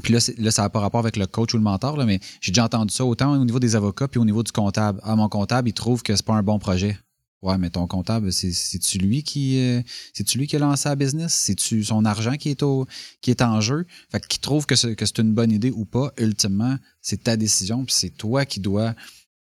puis 0.02 0.12
là, 0.14 0.20
là, 0.38 0.50
ça 0.50 0.62
n'a 0.62 0.70
pas 0.70 0.80
rapport 0.80 1.00
avec 1.00 1.16
le 1.16 1.26
coach 1.26 1.54
ou 1.54 1.56
le 1.58 1.62
mentor, 1.62 1.96
là, 1.96 2.06
mais 2.06 2.20
j'ai 2.40 2.52
déjà 2.52 2.64
entendu 2.64 2.94
ça 2.94 3.04
autant 3.04 3.32
au 3.32 3.44
niveau 3.44 3.58
des 3.58 3.76
avocats 3.76 4.08
puis 4.08 4.18
au 4.20 4.24
niveau 4.24 4.42
du 4.42 4.52
comptable. 4.52 5.00
Ah, 5.02 5.16
mon 5.16 5.28
comptable, 5.28 5.68
il 5.68 5.74
trouve 5.74 6.02
que 6.02 6.16
c'est 6.16 6.24
pas 6.24 6.34
un 6.34 6.42
bon 6.42 6.58
projet. 6.58 6.98
Ouais, 7.42 7.58
mais 7.58 7.70
ton 7.70 7.88
comptable, 7.88 8.32
c'est-tu 8.32 8.98
lui 8.98 9.24
qui 9.24 9.58
euh, 9.58 9.82
c'est-tu 10.14 10.38
lui 10.38 10.46
qui 10.46 10.54
a 10.54 10.60
lancé 10.60 10.88
la 10.88 10.94
business? 10.94 11.34
C'est-tu 11.34 11.82
son 11.82 12.04
argent 12.04 12.36
qui 12.36 12.50
est 12.50 13.42
en 13.42 13.60
jeu? 13.60 13.84
Fait 14.12 14.24
qu'il 14.24 14.40
trouve 14.40 14.64
que 14.64 14.76
c'est, 14.76 15.18
une 15.18 15.34
bonne 15.34 15.50
idée 15.50 15.72
ou 15.72 15.84
pas, 15.84 16.12
ultimement, 16.18 16.76
c'est 17.00 17.24
ta 17.24 17.36
décision, 17.36 17.84
puis 17.84 17.94
c'est 17.98 18.10
toi 18.10 18.44
qui 18.44 18.60
dois 18.60 18.94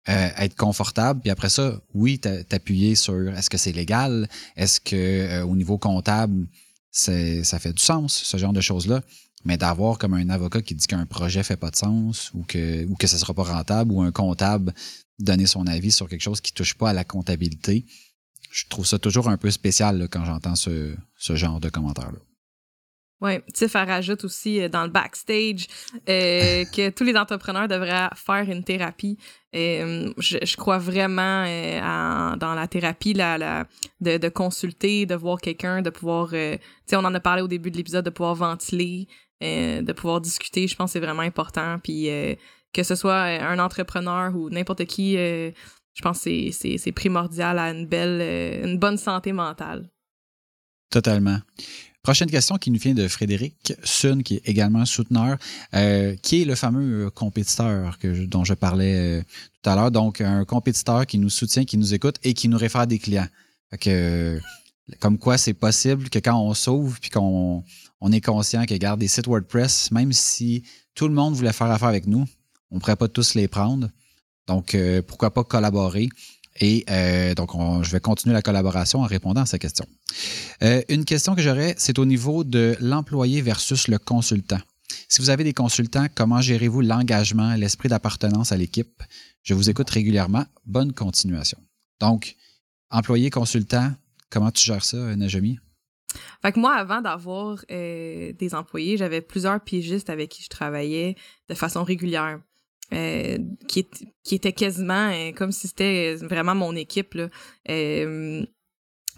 euh, 0.09 0.29
être 0.37 0.55
confortable. 0.55 1.21
Puis 1.21 1.31
après 1.31 1.49
ça, 1.49 1.81
oui, 1.95 2.19
t'appuyer 2.19 2.93
sur 2.93 3.29
est-ce 3.35 3.49
que 3.49 3.57
c'est 3.57 3.71
légal? 3.71 4.29
Est-ce 4.55 4.79
que 4.79 4.95
euh, 4.95 5.45
au 5.45 5.55
niveau 5.55 5.79
comptable, 5.79 6.45
ça 6.91 7.59
fait 7.59 7.73
du 7.73 7.81
sens, 7.81 8.13
ce 8.13 8.37
genre 8.37 8.53
de 8.53 8.61
choses-là? 8.61 9.01
Mais 9.45 9.57
d'avoir 9.57 9.97
comme 9.97 10.13
un 10.13 10.29
avocat 10.29 10.61
qui 10.61 10.75
dit 10.75 10.87
qu'un 10.87 11.05
projet 11.05 11.43
fait 11.43 11.57
pas 11.57 11.69
de 11.69 11.75
sens 11.75 12.31
ou 12.33 12.43
que, 12.43 12.85
ou 12.85 12.95
que 12.95 13.07
ça 13.07 13.17
sera 13.17 13.33
pas 13.33 13.43
rentable 13.43 13.91
ou 13.91 14.01
un 14.01 14.11
comptable 14.11 14.73
donner 15.19 15.47
son 15.47 15.67
avis 15.67 15.91
sur 15.91 16.09
quelque 16.09 16.21
chose 16.21 16.41
qui 16.41 16.53
touche 16.53 16.75
pas 16.75 16.89
à 16.89 16.93
la 16.93 17.03
comptabilité, 17.03 17.85
je 18.51 18.65
trouve 18.69 18.85
ça 18.85 18.99
toujours 18.99 19.29
un 19.29 19.37
peu 19.37 19.51
spécial 19.51 20.07
quand 20.11 20.25
j'entends 20.25 20.55
ce, 20.55 20.95
ce 21.17 21.35
genre 21.35 21.59
de 21.59 21.69
commentaires-là. 21.69 22.19
Oui, 23.19 23.31
Tiff, 23.51 23.73
rajoute 23.73 24.23
aussi 24.25 24.61
euh, 24.61 24.69
dans 24.69 24.83
le 24.83 24.91
backstage 24.91 25.67
euh, 26.07 26.65
que 26.75 26.89
tous 26.89 27.03
les 27.03 27.15
entrepreneurs 27.15 27.67
devraient 27.67 28.09
faire 28.15 28.47
une 28.47 28.63
thérapie. 28.63 29.17
Euh, 29.55 30.13
je, 30.19 30.55
crois 30.55 30.77
vraiment 30.77 31.43
dans 32.35 32.53
la 32.53 32.67
thérapie, 32.67 33.13
la, 33.13 33.39
la, 33.39 33.65
de, 34.01 34.17
de 34.17 34.29
consulter, 34.29 35.07
de 35.07 35.15
voir 35.15 35.41
quelqu'un, 35.41 35.81
de 35.81 35.89
pouvoir, 35.89 36.29
tu 36.29 36.59
sais, 36.85 36.95
on 36.95 36.99
en 36.99 37.15
a 37.15 37.19
parlé 37.19 37.41
au 37.41 37.47
début 37.47 37.71
de 37.71 37.77
l'épisode, 37.77 38.05
de 38.05 38.11
pouvoir 38.11 38.35
ventiler, 38.35 39.07
euh, 39.43 39.81
de 39.83 39.93
pouvoir 39.93 40.19
discuter, 40.19 40.67
je 40.67 40.75
pense 40.75 40.89
que 40.89 40.93
c'est 40.93 41.05
vraiment 41.05 41.21
important. 41.21 41.77
Puis 41.83 42.09
euh, 42.09 42.33
que 42.73 42.83
ce 42.83 42.95
soit 42.95 43.21
un 43.21 43.59
entrepreneur 43.59 44.35
ou 44.35 44.49
n'importe 44.49 44.85
qui, 44.85 45.17
euh, 45.17 45.51
je 45.93 46.01
pense 46.01 46.23
que 46.23 46.51
c'est 46.51 46.91
primordial 46.91 47.59
à 47.59 47.71
une 47.71 47.85
belle, 47.85 48.63
une 48.63 48.77
bonne 48.77 48.97
santé 48.97 49.31
mentale. 49.33 49.89
Totalement. 50.89 51.39
Prochaine 52.01 52.29
question 52.31 52.57
qui 52.57 52.71
nous 52.71 52.79
vient 52.79 52.93
de 52.93 53.07
Frédéric 53.07 53.73
Sun, 53.83 54.23
qui 54.23 54.35
est 54.35 54.47
également 54.47 54.85
souteneur, 54.85 55.37
qui 56.21 56.41
est 56.41 56.45
le 56.45 56.55
fameux 56.55 57.09
compétiteur 57.09 57.97
que 57.97 58.25
dont 58.25 58.45
je 58.45 58.53
parlais 58.53 59.23
tout 59.61 59.69
à 59.69 59.75
l'heure. 59.75 59.91
Donc, 59.91 60.21
un 60.21 60.45
compétiteur 60.45 61.05
qui 61.05 61.17
nous 61.17 61.29
soutient, 61.29 61.65
qui 61.65 61.77
nous 61.77 61.93
écoute 61.93 62.15
et 62.23 62.33
qui 62.33 62.47
nous 62.47 62.57
réfère 62.57 62.87
des 62.87 62.99
clients. 62.99 63.27
que, 63.81 64.39
comme 64.99 65.17
quoi, 65.17 65.37
c'est 65.37 65.53
possible 65.53 66.09
que 66.09 66.19
quand 66.19 66.39
on 66.39 66.53
sauve 66.53 66.99
puis 67.01 67.09
qu'on 67.09 67.63
on 68.01 68.11
est 68.11 68.21
conscient 68.21 68.65
que, 68.65 68.75
garde 68.75 68.99
des 68.99 69.07
sites 69.07 69.27
WordPress, 69.27 69.91
même 69.91 70.13
si 70.13 70.63
tout 70.95 71.07
le 71.07 71.13
monde 71.13 71.33
voulait 71.33 71.53
faire 71.53 71.71
affaire 71.71 71.87
avec 71.87 72.07
nous, 72.07 72.25
on 72.71 72.75
ne 72.75 72.79
pourrait 72.79 72.95
pas 72.95 73.07
tous 73.07 73.35
les 73.35 73.47
prendre. 73.47 73.89
Donc, 74.47 74.75
euh, 74.75 75.01
pourquoi 75.01 75.33
pas 75.33 75.43
collaborer? 75.43 76.09
Et 76.59 76.85
euh, 76.89 77.35
donc, 77.35 77.51
je 77.83 77.91
vais 77.91 77.99
continuer 77.99 78.33
la 78.33 78.41
collaboration 78.41 79.01
en 79.01 79.05
répondant 79.05 79.41
à 79.41 79.45
cette 79.45 79.61
question. 79.61 79.85
Euh, 80.63 80.81
une 80.89 81.05
question 81.05 81.35
que 81.35 81.41
j'aurais, 81.41 81.75
c'est 81.77 81.99
au 81.99 82.05
niveau 82.05 82.43
de 82.43 82.75
l'employé 82.79 83.41
versus 83.41 83.87
le 83.87 83.99
consultant. 83.99 84.59
Si 85.09 85.21
vous 85.21 85.29
avez 85.29 85.43
des 85.43 85.53
consultants, 85.53 86.07
comment 86.13 86.41
gérez-vous 86.41 86.81
l'engagement, 86.81 87.53
l'esprit 87.55 87.89
d'appartenance 87.89 88.51
à 88.51 88.57
l'équipe? 88.57 89.03
Je 89.43 89.53
vous 89.53 89.69
écoute 89.69 89.89
régulièrement. 89.89 90.45
Bonne 90.65 90.93
continuation. 90.93 91.59
Donc, 91.99 92.35
employé, 92.89 93.29
consultant, 93.29 93.91
comment 94.29 94.51
tu 94.51 94.65
gères 94.65 94.83
ça, 94.83 94.97
Najami? 95.15 95.59
Fait 96.41 96.51
que 96.51 96.59
moi, 96.59 96.73
avant 96.73 97.01
d'avoir 97.01 97.63
euh, 97.71 98.31
des 98.33 98.55
employés, 98.55 98.97
j'avais 98.97 99.21
plusieurs 99.21 99.59
pigistes 99.59 100.09
avec 100.09 100.29
qui 100.29 100.43
je 100.43 100.49
travaillais 100.49 101.15
de 101.49 101.55
façon 101.55 101.83
régulière. 101.83 102.39
Euh, 102.93 103.37
qui, 103.67 103.85
qui 104.23 104.35
était 104.35 104.53
quasiment 104.53 105.11
euh, 105.11 105.33
comme 105.33 105.51
si 105.51 105.67
c'était 105.67 106.15
vraiment 106.15 106.55
mon 106.55 106.73
équipe. 106.73 107.15
Là. 107.15 107.27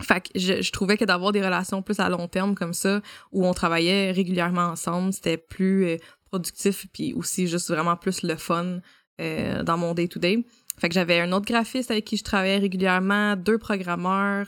Fait 0.02 0.22
que 0.22 0.30
je, 0.34 0.62
je, 0.64 0.72
trouvais 0.72 0.98
que 0.98 1.06
d'avoir 1.06 1.34
des 1.34 1.42
relations 1.42 1.84
plus 1.84 2.00
à 2.00 2.10
long 2.10 2.28
terme 2.28 2.56
comme 2.56 2.74
ça, 2.74 3.02
où 3.32 3.46
on 3.46 3.54
travaillait 3.54 4.12
régulièrement 4.12 4.70
ensemble, 4.70 5.14
c'était 5.14 5.38
plus 5.38 6.00
productif, 6.24 6.88
puis 6.94 7.14
aussi 7.14 7.48
juste 7.48 7.70
vraiment 7.70 7.98
plus 7.98 8.24
le 8.24 8.38
fun 8.38 8.80
dans 9.20 9.78
mon 9.78 9.94
day-to-day. 9.94 10.46
Fait 10.80 10.88
que 10.88 10.96
j'avais 10.96 11.20
un 11.20 11.34
autre 11.34 11.46
graphiste 11.46 11.92
avec 11.92 12.06
qui 12.06 12.16
je 12.16 12.24
travaillais 12.24 12.60
régulièrement, 12.60 13.36
deux 13.36 13.58
programmeurs, 13.58 14.48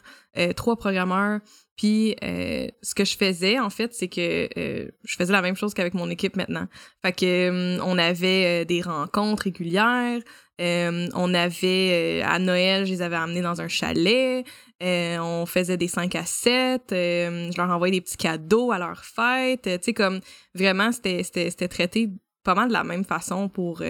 trois 0.55 0.77
programmeurs. 0.77 1.41
Puis 1.77 2.15
euh, 2.23 2.67
ce 2.81 2.93
que 2.93 3.05
je 3.05 3.17
faisais 3.17 3.59
en 3.59 3.69
fait, 3.69 3.93
c'est 3.93 4.07
que 4.07 4.49
euh, 4.57 4.87
je 5.03 5.15
faisais 5.15 5.31
la 5.31 5.41
même 5.41 5.55
chose 5.55 5.73
qu'avec 5.73 5.93
mon 5.93 6.09
équipe 6.09 6.35
maintenant. 6.35 6.67
Fait 7.01 7.13
que 7.13 7.79
on 7.81 7.97
avait 7.97 8.65
des 8.65 8.81
rencontres 8.81 9.43
régulières. 9.43 10.21
on 10.59 11.33
avait 11.33 12.21
à 12.23 12.39
Noël, 12.39 12.85
je 12.85 12.91
les 12.91 13.01
avais 13.01 13.15
amenés 13.15 13.41
dans 13.41 13.61
un 13.61 13.67
chalet. 13.67 14.45
on 14.81 15.45
faisait 15.47 15.77
des 15.77 15.87
5 15.87 16.15
à 16.15 16.25
7. 16.25 16.83
je 16.91 17.57
leur 17.57 17.69
envoyais 17.69 17.93
des 17.93 18.01
petits 18.01 18.17
cadeaux 18.17 18.71
à 18.71 18.77
leur 18.77 19.03
fête. 19.03 19.63
tu 19.63 19.77
sais 19.81 19.93
comme 19.93 20.19
vraiment 20.53 20.91
c'était 20.91 21.67
traité 21.67 22.09
pas 22.43 22.55
mal 22.55 22.67
de 22.67 22.73
la 22.73 22.83
même 22.83 23.05
façon 23.05 23.49
pour 23.49 23.81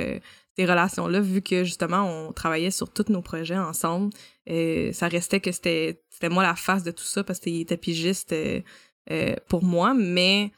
ces 0.58 0.66
relations-là, 0.66 1.22
vu 1.22 1.42
que 1.42 1.64
justement, 1.64 2.04
on 2.04 2.34
travaillait 2.34 2.72
sur 2.72 2.92
tous 2.92 3.10
nos 3.10 3.22
projets 3.22 3.58
ensemble. 3.58 4.12
Ça 4.48 5.08
restait 5.08 5.40
que 5.40 5.52
c'était 5.52 6.02
moi 6.30 6.43
la 6.43 6.55
face 6.55 6.84
de 6.84 6.91
tout 6.91 7.03
ça 7.03 7.24
parce 7.24 7.39
qu'il 7.39 7.59
était 7.59 7.78
pigiste 7.78 8.34
euh, 8.34 8.61
euh, 9.11 9.36
pour 9.47 9.63
moi, 9.63 9.93
mais 9.93 10.51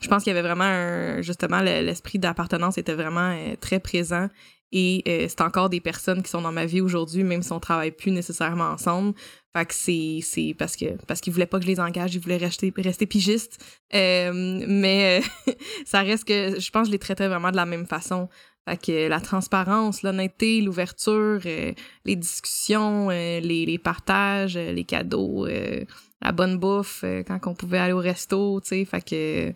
je 0.00 0.08
pense 0.08 0.22
qu'il 0.22 0.32
y 0.32 0.36
avait 0.36 0.46
vraiment 0.46 0.64
un, 0.64 1.22
justement 1.22 1.60
l'esprit 1.60 2.18
d'appartenance 2.18 2.78
était 2.78 2.94
vraiment 2.94 3.34
euh, 3.36 3.54
très 3.60 3.80
présent 3.80 4.28
et 4.74 5.28
c'est 5.28 5.42
encore 5.42 5.68
des 5.68 5.82
personnes 5.82 6.22
qui 6.22 6.30
sont 6.30 6.40
dans 6.40 6.50
ma 6.50 6.64
vie 6.64 6.80
aujourd'hui 6.80 7.24
même 7.24 7.42
si 7.42 7.52
on 7.52 7.60
travaille 7.60 7.90
plus 7.90 8.10
nécessairement 8.10 8.70
ensemble. 8.70 9.12
Fait 9.54 9.66
que 9.66 9.74
c'est 9.74 10.54
parce 10.58 10.76
que 10.76 10.96
parce 11.06 11.20
voulaient 11.28 11.44
pas 11.44 11.58
que 11.58 11.64
je 11.64 11.70
les 11.70 11.78
engage 11.78 12.14
ils 12.14 12.20
voulaient 12.22 12.38
rester 12.38 12.72
rester 12.78 13.04
pigistes. 13.04 13.62
Mais 13.92 15.20
ça 15.84 16.00
reste 16.00 16.24
que 16.24 16.58
je 16.58 16.70
pense 16.70 16.84
que 16.84 16.86
je 16.86 16.92
les 16.92 16.98
traitais 16.98 17.28
vraiment 17.28 17.50
de 17.50 17.56
la 17.56 17.66
même 17.66 17.86
façon 17.86 18.30
fait 18.68 18.76
que 18.76 19.08
la 19.08 19.20
transparence, 19.20 20.02
l'honnêteté, 20.02 20.60
l'ouverture, 20.60 21.40
euh, 21.46 21.72
les 22.04 22.16
discussions, 22.16 23.10
euh, 23.10 23.40
les, 23.40 23.66
les, 23.66 23.78
partages, 23.78 24.56
euh, 24.56 24.72
les 24.72 24.84
cadeaux, 24.84 25.46
la 25.46 26.32
bonne 26.32 26.58
bouffe 26.58 27.04
quand 27.26 27.40
on 27.46 27.54
pouvait 27.54 27.78
aller 27.78 27.92
au 27.92 27.98
resto, 27.98 28.60
tu 28.60 28.68
sais. 28.68 28.84
Fait 28.84 29.02
que 29.04 29.52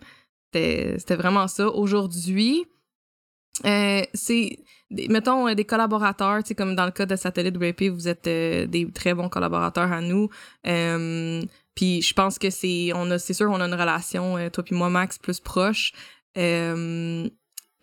c'était 0.53 1.17
vraiment 1.17 1.47
ça. 1.47 1.69
Aujourd'hui, 1.69 2.65
c'est 3.63 4.59
mettons 4.91 5.53
des 5.55 5.65
collaborateurs, 5.65 6.43
tu 6.43 6.49
sais 6.49 6.55
comme 6.55 6.75
dans 6.75 6.85
le 6.85 6.91
cas 6.91 7.07
de 7.07 7.15
Satellite 7.15 7.57
WP, 7.57 7.91
vous 7.91 8.09
êtes 8.09 8.25
des 8.25 8.91
très 8.93 9.15
bons 9.15 9.29
collaborateurs 9.29 9.93
à 9.93 10.01
nous. 10.01 10.29
puis 10.65 12.03
je 12.03 12.15
pense 12.15 12.41
que 12.41 12.51
c'est 12.51 12.91
on 12.95 13.09
a 13.13 13.19
c'est 13.21 13.35
sûr 13.35 13.49
on 13.51 13.61
a 13.61 13.67
une 13.67 13.75
relation 13.75 14.51
toi 14.51 14.65
puis 14.65 14.75
moi 14.75 14.91
Max 14.91 15.19
plus 15.19 15.39
proche 15.39 15.93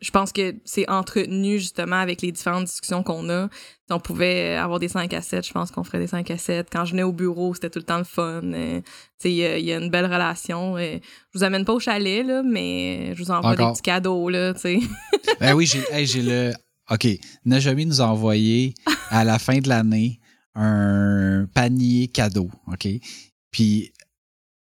je 0.04 0.12
pense 0.12 0.34
que 0.34 0.54
c'est 0.66 0.90
entretenu 0.90 1.60
justement 1.60 1.96
avec 1.96 2.22
les 2.22 2.34
différentes 2.34 2.66
discussions 2.66 3.04
qu'on 3.04 3.30
a. 3.30 3.48
Si 3.88 3.94
on 3.94 4.00
pouvait 4.02 4.56
avoir 4.56 4.80
des 4.80 4.90
5 4.90 5.14
à 5.14 5.22
7, 5.22 5.48
je 5.48 5.54
pense 5.54 5.72
qu'on 5.72 5.86
ferait 5.86 6.00
des 6.00 6.08
5 6.08 6.30
à 6.30 6.38
7. 6.38 6.68
Quand 6.70 6.84
je 6.84 6.92
venais 6.92 7.04
au 7.04 7.14
bureau, 7.14 7.54
c'était 7.54 7.70
tout 7.70 7.80
le 7.80 7.86
temps 7.86 8.00
le 8.00 8.04
fun. 8.04 8.42
Euh, 8.44 8.82
il 9.24 9.32
y, 9.32 9.38
y, 9.38 9.72
a 9.72 9.78
une 9.78 9.90
belle 9.90 10.06
relation. 10.06 10.76
Euh, 10.76 10.98
je 11.34 11.40
vous 11.40 11.46
amène 11.46 11.64
pas 11.64 11.72
au 11.72 11.80
chalet, 11.80 12.26
là, 12.26 12.44
mais 12.44 13.16
je 13.16 13.24
vous 13.24 13.32
envoie 13.32 13.56
des 13.56 13.64
petits 13.64 13.82
cadeaux. 13.82 14.28
Là, 14.28 14.54
ben 15.40 15.54
oui, 15.54 15.66
j'ai 15.66 16.22
le. 16.22 16.52
OK. 16.92 17.08
Najami 17.46 17.86
nous 17.86 18.02
a 18.02 18.06
envoyé 18.06 18.74
à 19.10 19.24
la 19.24 19.40
fin 19.40 19.60
de 19.60 19.70
l'année 19.70 20.20
un 20.54 21.48
panier 21.54 22.10
cadeau. 22.10 22.50
OK? 22.68 22.90
Puis, 23.52 23.94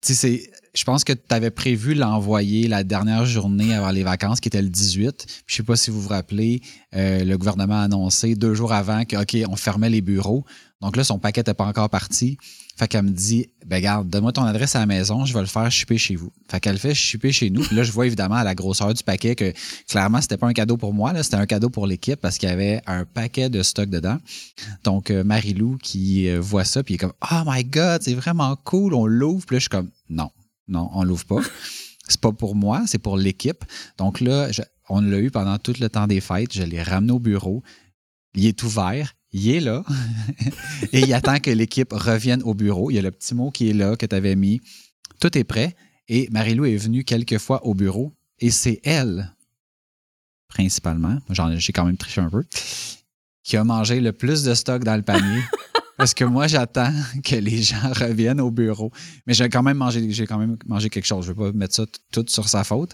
tu 0.01 0.15
sais, 0.15 0.49
je 0.78 0.84
pense 0.84 1.03
que 1.03 1.13
tu 1.13 1.19
avais 1.30 1.49
prévu 1.49 1.95
l'envoyer 1.95 2.67
la 2.67 2.84
dernière 2.84 3.25
journée 3.25 3.73
avant 3.73 3.89
les 3.89 4.03
vacances, 4.03 4.39
qui 4.39 4.47
était 4.47 4.61
le 4.61 4.69
18. 4.69 5.43
Je 5.47 5.55
sais 5.55 5.63
pas 5.63 5.75
si 5.75 5.89
vous 5.89 5.99
vous 5.99 6.09
rappelez, 6.09 6.61
euh, 6.95 7.23
le 7.23 7.36
gouvernement 7.36 7.82
a 7.82 7.86
annoncé 7.86 8.36
deux 8.36 8.53
jours 8.53 8.71
avant 8.73 9.03
que, 9.03 9.15
OK, 9.15 9.36
on 9.49 9.55
fermait 9.55 9.89
les 9.89 10.01
bureaux. 10.01 10.45
Donc 10.80 10.95
là, 10.95 11.03
son 11.03 11.17
paquet 11.17 11.39
n'était 11.39 11.55
pas 11.55 11.65
encore 11.65 11.89
parti. 11.89 12.38
Fait 12.78 12.88
qu'elle 12.88 13.05
me 13.05 13.09
dit, 13.09 13.49
ben 13.65 13.82
garde, 13.82 14.07
donne-moi 14.07 14.32
ton 14.34 14.43
adresse 14.43 14.75
à 14.75 14.80
la 14.80 14.86
maison, 14.86 15.25
je 15.25 15.34
vais 15.34 15.39
le 15.39 15.47
faire 15.47 15.71
shipper 15.71 15.97
chez 15.97 16.15
vous. 16.15 16.32
Fait 16.47 16.59
qu'elle 16.59 16.78
fait 16.78 16.93
shipper 16.93 17.32
chez 17.32 17.49
nous. 17.49 17.63
Là, 17.71 17.82
je 17.82 17.91
vois 17.91 18.05
évidemment 18.05 18.36
à 18.36 18.43
la 18.43 18.53
grosseur 18.53 18.93
du 18.93 19.03
paquet 19.03 19.34
que 19.34 19.51
clairement, 19.89 20.21
c'était 20.21 20.38
pas 20.38 20.45
un 20.45 20.53
cadeau 20.53 20.78
pour 20.78 20.93
moi, 20.93 21.11
c'était 21.23 21.38
un 21.38 21.47
cadeau 21.47 21.71
pour 21.71 21.88
l'équipe 21.88 22.21
parce 22.21 22.38
qu'il 22.38 22.49
y 22.49 22.51
avait 22.51 22.84
un 22.86 23.03
paquet 23.03 23.49
de 23.49 23.63
stock 23.63 23.89
dedans. 23.89 24.19
Donc, 24.84 25.09
euh, 25.09 25.23
Marie-Lou 25.23 25.80
qui 25.82 26.30
euh, 26.30 26.39
voit 26.39 26.65
ça, 26.65 26.84
puis 26.84 26.93
il 26.93 26.95
est 26.95 26.99
comme, 26.99 27.13
oh 27.32 27.41
my 27.47 27.63
God, 27.63 28.03
c'est 28.03 28.13
vraiment 28.13 28.55
cool, 28.63 28.93
on 28.93 29.07
l'ouvre. 29.07 29.43
Puis 29.47 29.55
là, 29.55 29.57
je 29.57 29.63
suis 29.63 29.69
comme, 29.69 29.89
non, 30.11 30.30
non, 30.68 30.89
on 30.93 31.03
l'ouvre 31.03 31.26
pas. 31.26 31.41
C'est 32.07 32.22
pas 32.22 32.32
pour 32.32 32.55
moi, 32.55 32.84
c'est 32.88 32.99
pour 32.99 33.18
l'équipe. 33.18 33.63
Donc 33.97 34.22
là, 34.22 34.49
on 34.89 35.01
l'a 35.01 35.20
eu 35.20 35.32
pendant 35.32 35.57
tout 35.57 35.74
le 35.80 35.89
temps 35.89 36.07
des 36.07 36.22
fêtes. 36.22 36.53
Je 36.53 36.63
l'ai 36.63 36.82
ramené 36.82 37.11
au 37.11 37.20
bureau. 37.20 37.63
Il 38.34 38.45
est 38.45 38.63
ouvert. 38.63 39.13
Il 39.32 39.49
est 39.49 39.59
là. 39.59 39.84
et 40.93 41.01
il 41.01 41.13
attend 41.13 41.39
que 41.39 41.51
l'équipe 41.51 41.91
revienne 41.91 42.41
au 42.43 42.53
bureau. 42.53 42.91
Il 42.91 42.95
y 42.95 42.99
a 42.99 43.01
le 43.01 43.11
petit 43.11 43.36
mot 43.36 43.51
qui 43.51 43.70
est 43.70 43.74
là, 43.74 43.95
que 43.95 44.05
tu 44.05 44.15
avais 44.15 44.36
mis. 44.36 44.61
Tout 45.20 45.38
est 45.38 45.43
prêt. 45.43 45.76
Et 46.07 46.30
Marie-Lou 46.32 46.65
est 46.65 46.78
venue 46.78 47.03
quelques 47.03 47.38
fois 47.38 47.65
au 47.65 47.74
bureau. 47.74 48.13
Et 48.39 48.51
c'est 48.51 48.80
elle, 48.84 49.34
principalement, 50.47 51.18
j'ai 51.30 51.74
quand 51.74 51.86
même 51.86 51.97
triché 51.97 52.22
un 52.22 52.30
peu, 52.30 52.43
qui 53.43 53.57
a 53.57 53.63
mangé 53.63 53.99
le 53.99 54.13
plus 54.13 54.43
de 54.43 54.53
stock 54.53 54.84
dans 54.84 54.95
le 54.95 55.01
panier. 55.01 55.41
Parce 55.97 56.13
que 56.13 56.23
moi, 56.23 56.47
j'attends 56.47 56.93
que 57.23 57.35
les 57.35 57.61
gens 57.61 57.91
reviennent 57.93 58.41
au 58.41 58.51
bureau. 58.51 58.91
Mais 59.25 59.33
j'ai 59.33 59.49
quand 59.49 59.63
même 59.63 59.77
mangé, 59.77 60.09
j'ai 60.11 60.27
quand 60.27 60.37
même 60.37 60.57
mangé 60.65 60.89
quelque 60.89 61.05
chose. 61.05 61.25
Je 61.25 61.31
vais 61.31 61.51
pas 61.51 61.51
mettre 61.51 61.75
ça 61.75 61.85
tout 62.11 62.25
sur 62.27 62.47
sa 62.47 62.63
faute. 62.63 62.93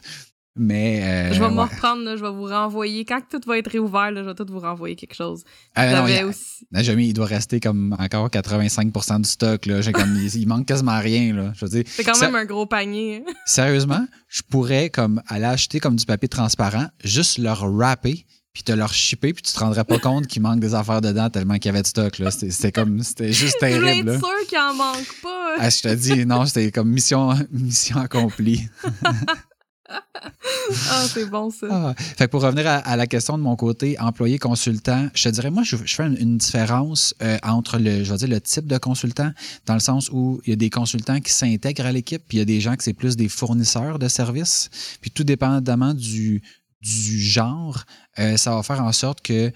Mais. 0.56 1.02
Euh, 1.04 1.34
je 1.34 1.40
vais 1.40 1.50
me 1.50 1.62
reprendre, 1.62 2.16
je 2.16 2.22
vais 2.22 2.32
vous 2.32 2.46
renvoyer. 2.46 3.06
Quand 3.06 3.22
tout 3.30 3.42
va 3.48 3.58
être 3.58 3.72
réouvert, 3.72 4.16
je 4.16 4.22
vais 4.22 4.36
tout 4.36 4.46
vous 4.48 4.60
renvoyer 4.60 4.96
quelque 4.96 5.16
chose. 5.16 5.44
Ah, 5.76 6.06
non, 6.06 6.28
aussi... 6.30 6.66
il 6.72 7.14
doit 7.14 7.26
rester 7.26 7.60
comme 7.60 7.96
encore 8.00 8.30
85% 8.30 9.22
du 9.22 9.30
stock. 9.30 9.66
Là. 9.66 9.82
Comme, 9.92 10.16
il, 10.16 10.48
manque 10.48 10.68
quasiment 10.68 11.00
rien. 11.00 11.34
Là. 11.34 11.54
C'est 11.56 12.04
quand 12.04 12.20
même 12.22 12.36
un 12.36 12.46
gros 12.46 12.68
panier. 12.68 13.24
Hein. 13.28 13.34
Sérieusement, 13.46 14.06
je 14.28 14.44
pourrais 14.44 14.90
comme 14.90 15.22
aller 15.28 15.46
acheter 15.46 15.80
comme 15.80 15.96
du 15.96 16.06
papier 16.06 16.30
transparent, 16.30 16.88
juste 17.04 17.40
le 17.40 17.52
wrapper, 17.52 18.26
puis 18.54 18.62
te 18.62 18.72
leur 18.72 18.94
shipper, 18.94 19.34
puis 19.34 19.42
tu 19.42 19.52
te 19.52 19.60
rendrais 19.60 19.84
pas 19.84 19.98
compte 19.98 20.28
qu'il 20.28 20.42
manque 20.42 20.60
des 20.60 20.76
affaires 20.76 21.02
dedans 21.02 21.30
tellement 21.30 21.56
qu'il 21.56 21.66
y 21.66 21.70
avait 21.70 21.82
de 21.82 21.88
stock. 21.88 22.20
Là. 22.20 22.30
C'était, 22.30 22.72
comme, 22.72 23.02
c'était 23.02 23.34
juste 23.34 23.58
terrible. 23.60 24.12
Je 24.12 24.16
être 24.16 24.26
sûr 24.26 24.48
qu'il 24.48 24.58
en 24.60 24.74
manque 24.76 25.22
pas. 25.24 25.56
Ah, 25.58 25.70
je 25.70 25.82
te 25.82 25.94
dis, 25.96 26.26
non, 26.26 26.46
c'était 26.46 26.72
comme 26.72 26.90
mission, 26.90 27.34
mission 27.52 27.98
accomplie. 27.98 28.70
ah, 29.90 31.06
c'est 31.12 31.26
bon 31.26 31.50
ça. 31.50 31.68
Ah, 31.72 31.94
fait 31.98 32.28
pour 32.28 32.44
revenir 32.44 32.68
à, 32.68 32.96
la 32.96 33.08
question 33.08 33.40
de 33.40 33.44
mon 33.44 33.56
côté, 33.56 34.00
employé 34.00 34.38
consultant, 34.38 35.10
je 35.16 35.24
te 35.24 35.30
dirais, 35.30 35.50
moi, 35.50 35.64
je, 35.64 35.76
fais 35.76 36.06
une, 36.06 36.38
différence 36.38 37.16
euh, 37.24 37.40
entre 37.42 37.80
le, 37.80 38.04
je 38.04 38.12
vais 38.12 38.18
dire, 38.18 38.28
le 38.28 38.40
type 38.40 38.68
de 38.68 38.78
consultant, 38.78 39.32
dans 39.66 39.74
le 39.74 39.80
sens 39.80 40.10
où 40.12 40.42
il 40.46 40.52
y 40.52 40.54
a 40.54 40.58
des 40.58 40.70
consultants 40.70 41.20
qui 41.22 41.34
s'intègrent 41.34 41.88
à 41.88 41.92
l'équipe, 41.92 42.22
puis 42.28 42.38
il 42.38 42.40
y 42.40 42.44
a 42.44 42.46
des 42.46 42.62
gens 42.62 42.76
qui 42.76 42.84
c'est 42.84 42.94
plus 42.94 43.16
des 43.16 43.30
fournisseurs 43.30 43.98
de 43.98 44.08
services. 44.08 44.70
Puis 45.02 45.10
tout 45.10 45.24
dépendamment 45.24 45.96
du, 45.96 46.44
du 46.84 47.20
genre, 47.20 47.86
euh, 48.20 48.38
ça 48.38 48.56
va 48.56 48.64
faire 48.64 48.82
en 48.82 48.92
sorte 48.92 49.22
que, 49.22 49.50
tu 49.50 49.56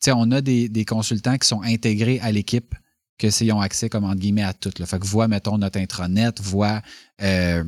sais, 0.00 0.12
on 0.12 0.30
a 0.30 0.40
des, 0.40 0.68
des, 0.68 0.84
consultants 0.84 1.36
qui 1.38 1.46
sont 1.46 1.62
intégrés 1.62 2.18
à 2.20 2.32
l'équipe, 2.32 2.74
que 3.18 3.30
c'est, 3.30 3.50
ont 3.52 3.60
accès, 3.60 3.88
comme 3.88 4.04
entre 4.04 4.16
guillemets, 4.16 4.42
à 4.42 4.52
tout. 4.52 4.72
Là. 4.78 4.86
Fait 4.86 4.98
que 4.98 5.06
voit, 5.06 5.28
mettons, 5.28 5.58
notre 5.58 5.78
intranet, 5.78 6.40
voit, 6.40 6.82
euh, 7.22 7.64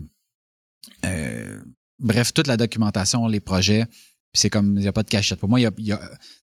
euh, 1.04 1.60
bref, 1.98 2.32
toute 2.34 2.46
la 2.46 2.56
documentation, 2.56 3.26
les 3.28 3.40
projets. 3.40 3.86
c'est 4.32 4.50
comme, 4.50 4.76
il 4.76 4.82
n'y 4.82 4.88
a 4.88 4.92
pas 4.92 5.02
de 5.02 5.08
cachette. 5.08 5.38
Pour 5.38 5.48
moi, 5.48 5.60
y 5.60 5.68
y 5.78 5.92
a, 5.92 6.00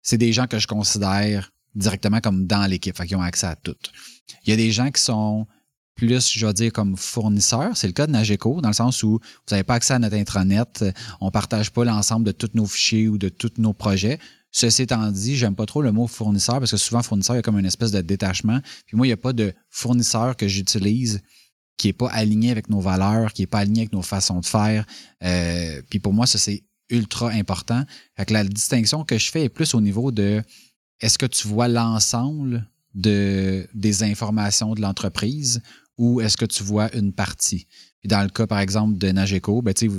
c'est 0.02 0.18
des 0.18 0.32
gens 0.32 0.46
que 0.46 0.58
je 0.58 0.66
considère 0.66 1.52
directement 1.74 2.20
comme 2.20 2.46
dans 2.46 2.66
l'équipe, 2.66 2.96
fait 2.96 3.06
qu'ils 3.06 3.16
ont 3.16 3.22
accès 3.22 3.46
à 3.46 3.56
tout. 3.56 3.76
Il 4.44 4.50
y 4.50 4.52
a 4.52 4.56
des 4.56 4.70
gens 4.70 4.90
qui 4.90 5.02
sont 5.02 5.46
plus, 5.94 6.32
je 6.32 6.46
vais 6.46 6.52
dire, 6.52 6.72
comme 6.72 6.96
fournisseur. 6.96 7.76
C'est 7.76 7.86
le 7.86 7.92
cas 7.92 8.06
de 8.06 8.12
Nageco, 8.12 8.60
dans 8.60 8.68
le 8.68 8.74
sens 8.74 9.02
où 9.02 9.12
vous 9.12 9.50
n'avez 9.50 9.62
pas 9.62 9.74
accès 9.74 9.94
à 9.94 9.98
notre 9.98 10.16
intranet. 10.16 10.84
On 11.20 11.26
ne 11.26 11.30
partage 11.30 11.70
pas 11.70 11.84
l'ensemble 11.84 12.24
de 12.24 12.32
tous 12.32 12.50
nos 12.54 12.66
fichiers 12.66 13.08
ou 13.08 13.18
de 13.18 13.28
tous 13.28 13.52
nos 13.58 13.72
projets. 13.72 14.18
Ceci 14.50 14.82
étant 14.82 15.10
dit, 15.10 15.36
j'aime 15.36 15.56
pas 15.56 15.66
trop 15.66 15.82
le 15.82 15.90
mot 15.90 16.06
fournisseur 16.06 16.58
parce 16.60 16.70
que 16.70 16.76
souvent, 16.76 17.02
fournisseur, 17.02 17.34
il 17.34 17.38
y 17.38 17.40
a 17.40 17.42
comme 17.42 17.58
une 17.58 17.66
espèce 17.66 17.90
de 17.90 18.00
détachement. 18.00 18.60
Puis 18.86 18.96
moi, 18.96 19.06
il 19.06 19.10
n'y 19.10 19.14
a 19.14 19.18
pas 19.18 19.32
de 19.32 19.52
fournisseur 19.68 20.36
que 20.36 20.46
j'utilise 20.46 21.20
qui 21.76 21.88
n'est 21.88 21.92
pas 21.92 22.08
aligné 22.10 22.50
avec 22.50 22.70
nos 22.70 22.80
valeurs, 22.80 23.32
qui 23.32 23.42
n'est 23.42 23.46
pas 23.46 23.58
aligné 23.58 23.82
avec 23.82 23.92
nos 23.92 24.02
façons 24.02 24.40
de 24.40 24.46
faire. 24.46 24.86
Euh, 25.24 25.82
puis 25.90 25.98
pour 25.98 26.12
moi, 26.12 26.26
ça, 26.26 26.38
c'est 26.38 26.62
ultra 26.88 27.30
important. 27.30 27.84
Fait 28.16 28.26
que 28.26 28.32
la 28.32 28.44
distinction 28.44 29.04
que 29.04 29.18
je 29.18 29.30
fais 29.30 29.44
est 29.44 29.48
plus 29.48 29.74
au 29.74 29.80
niveau 29.80 30.12
de 30.12 30.42
est-ce 31.00 31.18
que 31.18 31.26
tu 31.26 31.48
vois 31.48 31.68
l'ensemble 31.68 32.68
de, 32.94 33.66
des 33.74 34.02
informations 34.04 34.74
de 34.74 34.80
l'entreprise 34.80 35.62
ou 35.98 36.20
est-ce 36.20 36.36
que 36.36 36.44
tu 36.44 36.62
vois 36.62 36.94
une 36.94 37.12
partie? 37.12 37.66
Puis 38.00 38.08
dans 38.08 38.22
le 38.22 38.28
cas, 38.28 38.46
par 38.46 38.58
exemple, 38.58 38.98
de 38.98 39.10
Nageco, 39.10 39.62
ben, 39.62 39.74
tu 39.74 39.90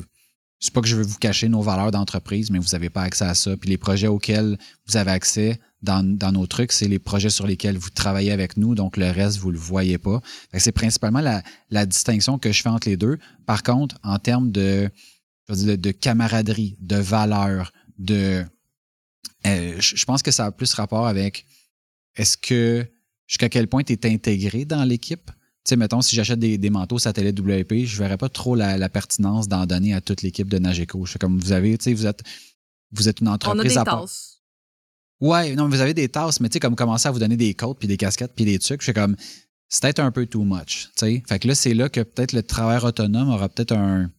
c'est 0.60 0.74
pas 0.74 0.82
que 0.82 0.88
je 0.88 0.96
veux 0.96 1.04
vous 1.04 1.18
cacher 1.18 1.50
nos 1.50 1.62
valeurs 1.62 1.92
d'entreprise, 1.92 2.50
mais 2.50 2.60
vous 2.60 2.70
n'avez 2.72 2.90
pas 2.90 3.04
accès 3.04 3.26
à 3.26 3.36
ça. 3.36 3.56
Puis 3.58 3.70
les 3.70 3.78
projets 3.78 4.08
auxquels 4.08 4.58
vous 4.88 4.98
avez 4.98 5.12
accès 5.12 5.60
dans, 5.82 6.04
nos 6.32 6.48
trucs, 6.48 6.72
c'est 6.72 6.88
les 6.88 6.98
projets 6.98 7.30
sur 7.30 7.46
lesquels 7.46 7.78
vous 7.78 7.92
travaillez 7.92 8.32
avec 8.32 8.58
nous, 8.58 8.74
donc 8.74 8.98
le 8.98 9.12
reste, 9.12 9.38
vous 9.38 9.52
le 9.52 9.60
voyez 9.60 10.00
pas. 10.00 10.22
C'est 10.58 10.72
principalement 10.72 11.22
la, 11.70 11.86
distinction 11.86 12.40
que 12.40 12.52
je 12.52 12.62
fais 12.64 12.70
entre 12.70 12.90
les 12.90 12.98
deux. 12.98 13.20
Par 13.46 13.62
contre, 13.62 13.98
en 14.04 14.18
termes 14.18 14.52
de, 14.52 14.90
de, 15.50 15.92
camaraderie, 15.92 16.78
de 16.80 16.96
valeur, 16.96 17.72
de... 18.00 18.44
Euh, 19.46 19.76
je 19.80 20.06
pense 20.06 20.24
que 20.24 20.32
ça 20.32 20.46
a 20.46 20.52
plus 20.52 20.74
rapport 20.74 21.06
avec 21.06 21.46
est-ce 22.16 22.38
que 22.38 22.88
jusqu'à 23.28 23.50
quel 23.50 23.68
point 23.68 23.84
tu 23.84 23.94
es 23.94 24.06
intégré 24.12 24.66
dans 24.66 24.84
l'équipe? 24.84 25.30
Tu 25.66 25.70
sais, 25.70 25.76
mettons, 25.78 26.02
si 26.02 26.16
j'achète 26.16 26.38
des, 26.38 26.70
manteaux 26.70 27.00
satellites 27.00 27.40
WP, 27.40 27.86
je 27.86 27.98
verrais 27.98 28.18
pas 28.18 28.30
trop 28.30 28.56
la, 28.56 28.88
pertinence 28.88 29.48
d'en 29.48 29.66
donner 29.66 29.96
à 29.96 30.02
toute 30.02 30.22
l'équipe 30.22 30.48
de 30.48 30.60
Nageco. 30.60 31.06
Je 31.06 31.14
fais 31.14 31.20
comme 31.20 31.40
vous 31.40 31.54
avez, 31.54 31.76
tu 31.78 31.86
sais, 31.86 31.94
vous 31.96 32.06
êtes, 32.06 32.22
vous 32.92 33.10
êtes 33.10 33.20
une 33.20 33.30
entreprise 33.30 33.76
On 33.76 33.82
a 33.82 33.84
des 33.84 33.90
tasses. 33.90 34.42
Ouais, 35.22 35.56
non, 35.56 35.68
vous 35.68 35.82
avez 35.82 35.96
des 35.96 36.08
tasses, 36.08 36.40
mais 36.40 36.50
tu 36.50 36.54
sais, 36.54 36.60
comme 36.60 36.76
commencer 36.76 37.08
à 37.08 37.12
vous 37.12 37.18
donner 37.18 37.36
des 37.36 37.56
côtes, 37.56 37.80
puis 37.80 37.88
des 37.88 37.98
casquettes, 37.98 38.34
puis 38.36 38.46
des 38.46 38.60
trucs, 38.60 38.82
je 38.82 38.86
fais 38.86 38.94
comme, 38.94 39.16
c'est 39.68 39.82
peut-être 39.82 40.00
un 40.02 40.12
peu 40.12 40.28
too 40.28 40.44
much, 40.44 40.90
tu 40.96 41.06
sais. 41.06 41.24
Fait 41.28 41.40
que 41.40 41.48
là, 41.48 41.56
c'est 41.56 41.74
là 41.74 41.90
que 41.90 42.02
peut-être 42.02 42.34
le 42.34 42.44
travail 42.44 42.80
autonome 42.84 43.30
aura 43.30 43.50
peut-être 43.50 43.72
un, 43.72 44.12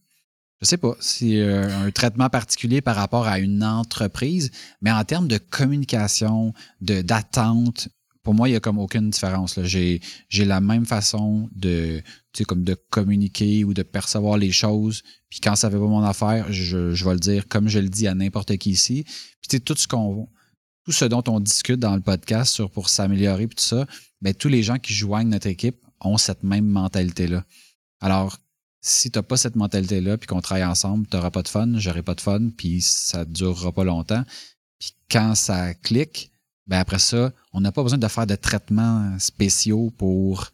je 0.61 0.65
sais 0.65 0.77
pas, 0.77 0.95
si 0.99 1.39
euh, 1.39 1.69
un 1.85 1.91
traitement 1.91 2.29
particulier 2.29 2.81
par 2.81 2.95
rapport 2.95 3.27
à 3.27 3.39
une 3.39 3.63
entreprise, 3.63 4.51
mais 4.81 4.91
en 4.91 5.03
termes 5.03 5.27
de 5.27 5.37
communication, 5.37 6.53
de 6.81 7.01
d'attente, 7.01 7.89
pour 8.27 8.35
moi, 8.35 8.49
il 8.49 8.51
n'y 8.51 8.57
a 8.57 8.59
comme 8.59 8.77
aucune 8.77 9.09
différence. 9.09 9.57
J'ai, 9.63 10.01
la 10.37 10.59
même 10.59 10.85
façon 10.85 11.49
de, 11.55 12.03
comme 12.45 12.65
de 12.65 12.73
communiquer 12.89 13.63
ou 13.63 13.73
de 13.73 13.83
percevoir 13.83 14.37
les 14.37 14.51
choses. 14.51 15.01
Puis 15.29 15.39
quand 15.39 15.55
ça 15.55 15.71
fait 15.71 15.77
pas 15.77 15.87
mon 15.87 16.03
affaire, 16.03 16.51
je, 16.51 17.05
vais 17.05 17.13
le 17.13 17.21
dire 17.21 17.47
comme 17.47 17.69
je 17.69 17.79
le 17.79 17.87
dis 17.87 18.05
à 18.05 18.13
n'importe 18.13 18.57
qui 18.57 18.71
ici. 18.71 19.05
Puis 19.41 19.61
tout 19.61 19.75
ce 19.77 19.87
qu'on 19.87 20.27
tout 20.83 20.91
ce 20.91 21.05
dont 21.05 21.23
on 21.29 21.39
discute 21.39 21.79
dans 21.79 21.95
le 21.95 22.01
podcast 22.01 22.53
sur 22.53 22.69
pour 22.69 22.89
s'améliorer 22.89 23.47
puis 23.47 23.55
tout 23.55 23.63
ça, 23.63 23.87
ben, 24.19 24.33
tous 24.33 24.49
les 24.49 24.61
gens 24.61 24.77
qui 24.77 24.93
joignent 24.93 25.29
notre 25.29 25.47
équipe 25.47 25.77
ont 26.01 26.17
cette 26.17 26.43
même 26.43 26.67
mentalité-là. 26.67 27.45
Alors, 28.01 28.39
si 28.81 29.09
tu 29.09 29.19
n'as 29.19 29.23
pas 29.23 29.37
cette 29.37 29.55
mentalité-là, 29.55 30.17
puis 30.17 30.27
qu'on 30.27 30.41
travaille 30.41 30.65
ensemble, 30.65 31.07
tu 31.07 31.15
n'auras 31.15 31.31
pas 31.31 31.43
de 31.43 31.47
fun, 31.47 31.77
j'aurai 31.77 32.03
pas 32.03 32.13
de 32.13 32.19
fun, 32.19 32.49
puis 32.57 32.81
ça 32.81 33.19
ne 33.19 33.31
durera 33.31 33.71
pas 33.71 33.85
longtemps. 33.85 34.25
Puis 34.79 34.91
quand 35.09 35.33
ça 35.33 35.73
clique, 35.73 36.29
ben 36.67 36.79
après 36.79 36.99
ça, 36.99 37.33
on 37.53 37.61
n'a 37.61 37.71
pas 37.71 37.83
besoin 37.83 37.97
de 37.97 38.07
faire 38.07 38.27
de 38.27 38.35
traitements 38.35 39.17
spéciaux 39.19 39.91
pour 39.97 40.51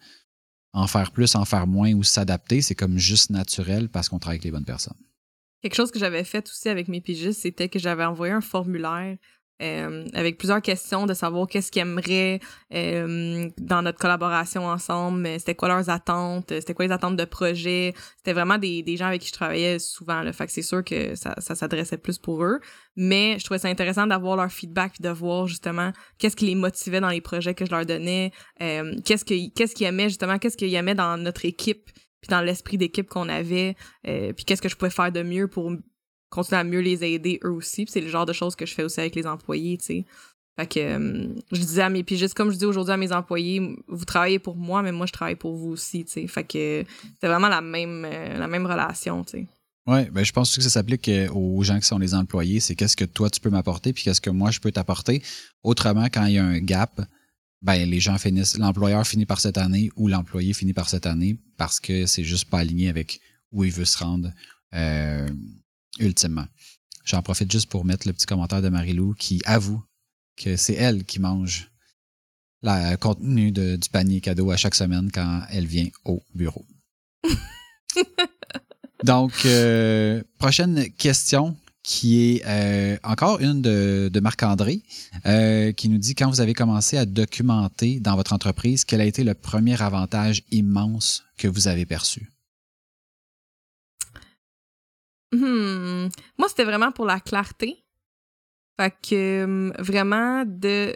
en 0.73 0.87
faire 0.87 1.11
plus, 1.11 1.35
en 1.35 1.45
faire 1.45 1.67
moins 1.67 1.93
ou 1.93 2.03
s'adapter. 2.03 2.61
C'est 2.61 2.75
comme 2.75 2.97
juste 2.97 3.29
naturel 3.29 3.89
parce 3.89 4.09
qu'on 4.09 4.19
travaille 4.19 4.35
avec 4.37 4.45
les 4.45 4.51
bonnes 4.51 4.65
personnes. 4.65 4.97
Quelque 5.61 5.75
chose 5.75 5.91
que 5.91 5.99
j'avais 5.99 6.23
fait 6.23 6.47
aussi 6.49 6.69
avec 6.69 6.87
mes 6.87 6.99
pigistes, 7.01 7.41
c'était 7.41 7.69
que 7.69 7.79
j'avais 7.79 8.03
envoyé 8.03 8.33
un 8.33 8.41
formulaire 8.41 9.17
euh, 9.63 10.05
avec 10.13 10.37
plusieurs 10.37 10.61
questions 10.61 11.05
de 11.05 11.13
savoir 11.13 11.47
qu'est-ce 11.47 11.71
qu'ils 11.71 11.83
aimeraient 11.83 12.41
euh, 12.73 13.49
dans 13.57 13.81
notre 13.81 13.97
collaboration 13.97 14.65
ensemble, 14.65 15.25
c'était 15.39 15.55
quoi 15.55 15.69
leurs 15.69 15.89
attentes, 15.89 16.49
c'était 16.49 16.73
quoi 16.73 16.85
les 16.85 16.91
attentes 16.91 17.15
de 17.15 17.23
projet. 17.23 17.93
C'était 18.17 18.33
vraiment 18.33 18.57
des, 18.57 18.83
gens 18.97 19.05
avec 19.05 19.21
qui 19.21 19.27
je 19.27 19.33
travaillais 19.33 19.79
souvent. 19.79 20.21
le 20.21 20.33
Fait 20.33 20.47
que 20.47 20.51
c'est 20.51 20.61
sûr 20.63 20.83
que 20.83 21.15
ça, 21.15 21.35
s'adressait 21.39 21.97
plus 21.97 22.17
pour 22.17 22.43
eux. 22.43 22.59
Mais 22.97 23.37
je 23.39 23.45
trouvais 23.45 23.59
ça 23.59 23.69
intéressant 23.69 24.05
d'avoir 24.05 24.35
leur 24.35 24.51
feedback 24.51 24.95
et 24.99 25.03
de 25.03 25.09
voir 25.09 25.47
justement 25.47 25.93
qu'est-ce 26.17 26.35
qui 26.35 26.47
les 26.47 26.55
motivait 26.55 26.99
dans 26.99 27.09
les 27.09 27.21
projets 27.21 27.53
que 27.53 27.65
je 27.65 27.71
leur 27.71 27.85
donnais, 27.85 28.31
euh, 28.61 28.95
qu'est-ce 29.05 29.23
qu'ils 29.23 29.87
aimaient 29.87 30.09
justement, 30.09 30.39
qu'est-ce 30.39 30.57
qu'ils 30.57 30.75
aimaient 30.75 30.95
dans 30.95 31.17
notre 31.17 31.45
équipe 31.45 31.89
puis 32.21 32.29
dans 32.29 32.39
l'esprit 32.39 32.77
d'équipe 32.77 33.09
qu'on 33.09 33.27
avait, 33.27 33.75
puis 34.05 34.45
qu'est-ce 34.45 34.61
que 34.61 34.69
je 34.69 34.77
pouvais 34.77 34.89
faire 34.89 35.11
de 35.11 35.23
mieux 35.23 35.49
pour 35.49 35.73
continuer 36.33 36.59
à 36.59 36.63
mieux 36.63 36.79
les 36.79 37.03
aider 37.03 37.39
eux 37.43 37.51
aussi. 37.51 37.85
c'est 37.87 38.01
le 38.01 38.09
genre 38.09 38.25
de 38.25 38.33
choses 38.33 38.55
que 38.55 38.65
je 38.65 38.73
fais 38.73 38.83
aussi 38.83 38.99
avec 38.99 39.15
les 39.15 39.27
employés, 39.27 39.77
tu 39.77 39.85
sais. 39.85 40.05
Fait 40.55 40.67
que 40.67 40.79
euh, 40.79 41.33
je 41.51 41.59
disais 41.59 41.81
à 41.81 41.89
mes 41.89 42.05
juste 42.07 42.35
comme 42.35 42.51
je 42.51 42.57
dis 42.57 42.65
aujourd'hui 42.65 42.93
à 42.93 42.97
mes 42.97 43.11
employés, 43.11 43.75
vous 43.87 44.05
travaillez 44.05 44.37
pour 44.37 44.55
moi, 44.55 44.83
mais 44.83 44.91
moi 44.91 45.07
je 45.07 45.11
travaille 45.11 45.35
pour 45.35 45.55
vous 45.55 45.69
aussi, 45.69 46.05
tu 46.05 46.11
sais. 46.11 46.27
Fait 46.27 46.43
que 46.43 46.83
c'est 47.19 47.27
vraiment 47.27 47.47
la 47.47 47.61
même 47.61 48.05
euh, 48.05 48.37
la 48.37 48.47
même 48.47 48.65
relation, 48.65 49.23
tu 49.23 49.31
sais. 49.31 49.47
Oui, 49.85 50.09
ben 50.11 50.23
je 50.23 50.31
pense 50.31 50.55
que 50.55 50.61
ça 50.61 50.69
s'applique 50.69 51.09
euh, 51.09 51.27
aux 51.29 51.61
gens 51.63 51.79
qui 51.79 51.85
sont 51.85 51.97
les 51.97 52.13
employés, 52.13 52.59
c'est 52.59 52.75
qu'est-ce 52.75 52.95
que 52.95 53.05
toi 53.05 53.29
tu 53.29 53.39
peux 53.39 53.49
m'apporter 53.49 53.93
puis 53.93 54.03
qu'est-ce 54.03 54.21
que 54.21 54.29
moi 54.29 54.51
je 54.51 54.59
peux 54.59 54.71
t'apporter. 54.71 55.23
Autrement, 55.63 56.05
quand 56.05 56.25
il 56.25 56.33
y 56.33 56.37
a 56.37 56.45
un 56.45 56.59
gap, 56.59 57.01
ben 57.61 57.89
les 57.89 57.99
gens 57.99 58.17
finissent, 58.17 58.57
l'employeur 58.57 59.05
finit 59.07 59.25
par 59.25 59.39
cette 59.39 59.57
année 59.57 59.89
ou 59.95 60.07
l'employé 60.07 60.53
finit 60.53 60.73
par 60.73 60.87
cette 60.87 61.07
année 61.07 61.37
parce 61.57 61.79
que 61.79 62.05
c'est 62.05 62.23
juste 62.23 62.49
pas 62.49 62.59
aligné 62.59 62.89
avec 62.89 63.19
où 63.51 63.63
il 63.63 63.71
veut 63.71 63.85
se 63.85 63.97
rendre. 63.97 64.31
Ultimement. 65.99 66.45
J'en 67.05 67.21
profite 67.21 67.51
juste 67.51 67.69
pour 67.69 67.85
mettre 67.85 68.07
le 68.07 68.13
petit 68.13 68.25
commentaire 68.25 68.61
de 68.61 68.69
Marilou 68.69 69.13
qui 69.13 69.41
avoue 69.45 69.83
que 70.37 70.55
c'est 70.55 70.73
elle 70.73 71.03
qui 71.03 71.19
mange 71.19 71.69
le 72.63 72.95
contenu 72.95 73.51
du 73.51 73.89
panier 73.91 74.21
cadeau 74.21 74.51
à 74.51 74.57
chaque 74.57 74.75
semaine 74.75 75.11
quand 75.11 75.43
elle 75.49 75.65
vient 75.65 75.89
au 76.05 76.23
bureau. 76.33 76.65
Donc, 79.03 79.33
euh, 79.45 80.23
prochaine 80.37 80.89
question 80.97 81.57
qui 81.83 82.21
est 82.21 82.43
euh, 82.45 82.97
encore 83.03 83.41
une 83.41 83.61
de, 83.61 84.19
Marc-André, 84.21 84.81
euh, 85.25 85.73
qui 85.73 85.89
nous 85.89 85.97
dit 85.97 86.15
quand 86.15 86.29
vous 86.29 86.39
avez 86.39 86.53
commencé 86.53 86.97
à 86.97 87.05
documenter 87.05 87.99
dans 87.99 88.15
votre 88.15 88.31
entreprise, 88.31 88.85
quel 88.85 89.01
a 89.01 89.05
été 89.05 89.25
le 89.25 89.33
premier 89.33 89.81
avantage 89.81 90.43
immense 90.51 91.25
que 91.37 91.49
vous 91.49 91.67
avez 91.67 91.85
perçu? 91.85 92.32
Hmm. 95.33 96.09
Moi, 96.37 96.47
c'était 96.47 96.63
vraiment 96.63 96.91
pour 96.91 97.05
la 97.05 97.19
clarté. 97.19 97.83
Fait 98.79 98.93
que 99.07 99.43
hum, 99.43 99.73
vraiment 99.79 100.45
de, 100.45 100.95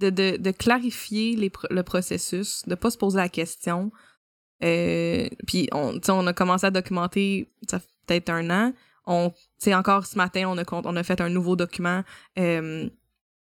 de, 0.00 0.36
de, 0.36 0.50
clarifier 0.50 1.36
les, 1.36 1.50
le 1.70 1.82
processus, 1.82 2.62
de 2.66 2.74
pas 2.74 2.90
se 2.90 2.98
poser 2.98 3.16
la 3.16 3.28
question. 3.28 3.90
Euh, 4.62 5.28
puis 5.46 5.68
on, 5.72 6.00
on 6.08 6.26
a 6.26 6.32
commencé 6.32 6.66
à 6.66 6.70
documenter, 6.70 7.52
ça 7.68 7.80
fait 7.80 7.88
peut-être 8.06 8.30
un 8.30 8.50
an. 8.50 8.72
On, 9.06 9.32
encore 9.72 10.06
ce 10.06 10.16
matin, 10.16 10.44
on 10.48 10.58
a, 10.58 10.64
on 10.72 10.96
a 10.96 11.02
fait 11.02 11.20
un 11.20 11.30
nouveau 11.30 11.56
document 11.56 12.04
euh, 12.38 12.88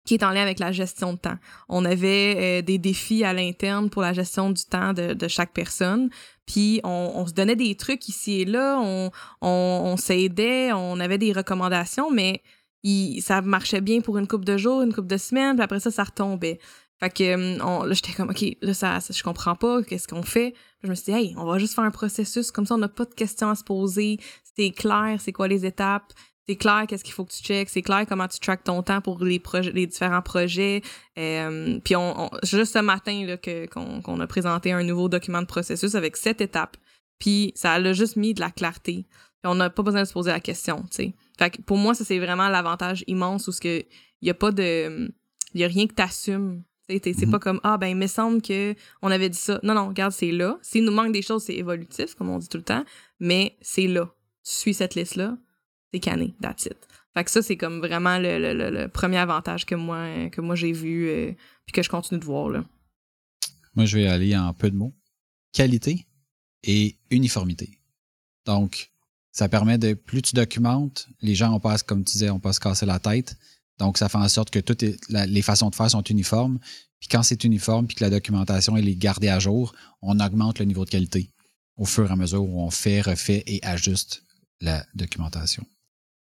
qui 0.06 0.16
est 0.16 0.24
en 0.24 0.32
lien 0.32 0.42
avec 0.42 0.60
la 0.60 0.72
gestion 0.72 1.14
de 1.14 1.18
temps. 1.18 1.38
On 1.70 1.86
avait 1.86 2.36
euh, 2.38 2.62
des 2.62 2.78
défis 2.78 3.24
à 3.24 3.34
l'interne 3.34 3.90
pour 3.90 4.02
la 4.02 4.14
gestion 4.14 4.50
du 4.50 4.64
temps 4.66 4.94
de, 4.94 5.14
de 5.14 5.28
chaque 5.28 5.54
personne. 5.54 6.10
Puis 6.46 6.82
on, 6.84 7.12
on, 7.16 7.26
se 7.26 7.34
donnait 7.34 7.56
des 7.56 7.76
trucs 7.76 8.10
ici 8.10 8.42
et 8.42 8.46
là, 8.46 8.78
on, 8.82 9.12
on, 9.42 9.82
on 9.86 9.98
s'aidait, 9.98 10.74
on 10.74 11.00
avait 11.00 11.18
des 11.18 11.32
recommandations, 11.32 12.12
mais 12.12 12.42
il, 12.84 13.22
ça 13.22 13.42
marchait 13.42 13.80
bien 13.80 14.02
pour 14.02 14.18
une 14.18 14.28
couple 14.28 14.44
de 14.44 14.58
jours, 14.58 14.82
une 14.82 14.94
couple 14.94 15.08
de 15.08 15.18
semaines, 15.18 15.56
puis 15.56 15.64
après 15.64 15.80
ça, 15.80 15.90
ça 15.90 16.04
retombait. 16.04 16.60
Fait 17.00 17.10
que 17.10 17.62
on, 17.62 17.84
là, 17.84 17.94
j'étais 17.94 18.12
comme, 18.12 18.30
OK, 18.30 18.44
là, 18.62 18.74
ça, 18.74 19.00
ça 19.00 19.14
je 19.14 19.24
comprends 19.24 19.56
pas, 19.56 19.84
qu'est-ce 19.84 20.08
qu'on 20.08 20.24
fait? 20.24 20.54
je 20.84 20.90
me 20.90 20.96
suis 20.96 21.06
dit, 21.06 21.12
hey, 21.12 21.36
on 21.38 21.46
va 21.46 21.58
juste 21.60 21.76
faire 21.76 21.86
un 21.86 21.92
processus, 21.92 22.52
comme 22.52 22.66
ça, 22.66 22.76
on 22.76 22.80
n'a 22.80 22.90
pas 22.90 23.06
de 23.06 23.14
questions 23.14 23.50
à 23.50 23.56
se 23.56 23.64
poser, 23.64 24.20
c'est 24.58 24.72
clair, 24.72 25.18
c'est 25.20 25.32
quoi 25.32 25.48
les 25.48 25.66
étapes, 25.66 26.12
c'est 26.48 26.56
clair 26.58 26.86
qu'est-ce 26.88 27.04
qu'il 27.04 27.14
faut 27.14 27.24
que 27.24 27.32
tu 27.32 27.42
checkes, 27.42 27.70
c'est 27.70 27.82
clair 27.82 28.06
comment 28.08 28.28
tu 28.28 28.40
traques 28.40 28.64
ton 28.64 28.84
temps 28.84 29.02
pour 29.02 29.24
les 29.24 29.40
projets, 29.40 29.72
les 29.72 29.88
différents 29.88 30.22
projets. 30.22 30.82
Euh, 31.18 31.80
puis 31.84 31.96
on, 31.96 32.30
juste 32.44 32.74
ce 32.74 32.80
matin 32.80 33.26
là 33.26 33.38
que 33.38 33.66
qu'on 33.68 34.20
a 34.20 34.28
présenté 34.28 34.74
un 34.74 34.84
nouveau 34.84 35.08
document 35.08 35.42
de 35.42 35.48
processus 35.48 35.96
avec 35.96 36.18
sept 36.18 36.42
étapes. 36.42 36.76
Puis 37.18 37.54
ça 37.56 37.74
a 37.74 37.94
juste 37.94 38.18
mis 38.18 38.34
de 38.34 38.42
la 38.42 38.52
clarté. 38.52 39.06
Puis 39.42 39.46
on 39.46 39.56
n'a 39.56 39.70
pas 39.70 39.84
besoin 39.84 40.02
de 40.02 40.08
se 40.08 40.14
poser 40.14 40.32
la 40.32 40.42
question, 40.42 40.82
tu 40.84 40.88
sais. 40.92 41.14
Fait 41.40 41.50
que 41.50 41.62
pour 41.62 41.78
moi 41.78 41.94
ça 41.94 42.04
c'est 42.04 42.20
vraiment 42.20 42.50
l'avantage 42.50 43.06
immense 43.08 43.48
où 43.48 43.52
ce 43.54 43.62
que 43.62 43.80
il 44.22 44.28
y 44.28 44.30
a 44.30 44.34
pas 44.34 44.52
de 44.52 45.14
il 45.54 45.62
y 45.62 45.64
a 45.64 45.68
rien 45.68 45.88
que 45.88 45.94
t'assumes. 45.94 46.64
C'est 46.90 46.98
mm-hmm. 47.06 47.32
pas 47.32 47.40
comme 47.40 47.62
ah 47.64 47.78
ben 47.78 47.88
il 47.88 47.96
me 47.96 48.08
semble 48.08 48.42
que 48.42 48.76
on 49.02 49.10
avait 49.10 49.30
dit 49.30 49.38
ça. 49.38 49.62
Non 49.64 49.74
non, 49.74 49.88
regarde, 49.88 50.12
c'est 50.12 50.32
là. 50.32 50.60
S'il 50.62 50.84
nous 50.84 50.92
manque 50.92 51.14
des 51.14 51.22
choses, 51.22 51.44
c'est 51.44 51.56
évolutif 51.56 52.16
comme 52.16 52.30
on 52.30 52.38
dit 52.38 52.50
tout 52.50 52.58
le 52.58 52.64
temps, 52.64 52.84
mais 53.22 53.56
c'est 53.62 53.88
là. 53.88 54.10
Tu 54.44 54.52
suis 54.52 54.74
cette 54.74 54.96
liste 54.96 55.16
là 55.16 55.38
cané, 56.00 56.34
that's 56.42 56.66
it. 56.66 56.78
Fait 57.14 57.24
que 57.24 57.32
ça, 57.32 57.42
c'est 57.42 57.58
comme 57.58 57.80
vraiment 57.80 58.18
le, 58.20 58.88
premier 58.88 59.18
avantage 59.18 59.66
que 59.66 59.76
moi, 59.76 60.30
que 60.30 60.42
moi 60.42 60.56
j'ai 60.56 60.72
vu 60.72 61.08
et 61.10 61.30
euh, 61.30 61.34
puis 61.66 61.74
que 61.74 61.84
je 61.84 61.90
continue 61.90 62.20
de 62.20 62.26
voir. 62.26 62.50
Là. 62.50 62.66
Moi, 63.76 63.86
je 63.86 63.98
vais 63.98 64.08
aller 64.08 64.36
en 64.36 64.54
peu 64.54 64.70
de 64.70 64.76
mots. 64.76 64.94
Qualité 65.54 66.08
et 66.64 66.98
uniformité. 67.12 67.80
Donc, 68.46 68.92
ça 69.32 69.48
permet 69.50 69.78
de, 69.78 69.94
plus 69.94 70.22
tu 70.22 70.36
documentes, 70.36 71.08
les 71.22 71.36
gens, 71.36 71.54
on 71.54 71.60
passe, 71.60 71.84
comme 71.84 72.04
tu 72.04 72.14
disais, 72.14 72.30
on 72.30 72.40
passe 72.40 72.60
casser 72.60 72.86
la 72.86 73.00
tête. 73.00 73.36
Donc, 73.80 73.98
ça 73.98 74.10
fait 74.10 74.18
en 74.18 74.28
sorte 74.28 74.50
que 74.50 74.60
toutes 74.60 74.84
les 75.10 75.42
façons 75.42 75.70
de 75.70 75.76
faire 75.76 75.90
sont 75.90 76.04
uniformes. 76.04 76.60
Puis 77.00 77.10
quand 77.10 77.24
c'est 77.24 77.44
uniforme, 77.44 77.88
puis 77.88 77.96
que 77.96 78.04
la 78.04 78.10
documentation 78.10 78.78
est 78.78 78.96
gardée 78.96 79.30
à 79.30 79.40
jour, 79.40 79.74
on 80.02 80.20
augmente 80.20 80.60
le 80.60 80.66
niveau 80.66 80.86
de 80.86 80.90
qualité 80.90 81.32
au 81.76 81.86
fur 81.86 82.10
et 82.10 82.14
à 82.14 82.16
mesure 82.16 82.44
où 82.44 82.62
on 82.62 82.70
fait, 82.70 83.02
refait 83.02 83.44
et 83.48 83.64
ajuste 83.64 84.24
la 84.62 84.86
documentation. 84.94 85.66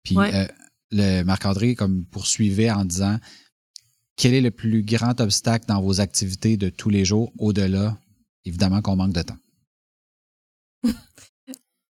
Puis 0.04 0.16
euh, 0.18 0.46
le 0.90 1.22
Marc-André 1.22 1.74
comme 1.74 2.04
poursuivait 2.04 2.70
en 2.70 2.84
disant 2.84 3.18
quel 4.16 4.34
est 4.34 4.40
le 4.40 4.50
plus 4.50 4.82
grand 4.82 5.20
obstacle 5.20 5.66
dans 5.66 5.80
vos 5.80 6.00
activités 6.00 6.56
de 6.56 6.68
tous 6.68 6.90
les 6.90 7.04
jours 7.04 7.32
au-delà, 7.38 7.98
évidemment 8.44 8.82
qu'on 8.82 8.96
manque 8.96 9.14
de 9.14 9.22
temps? 9.22 9.38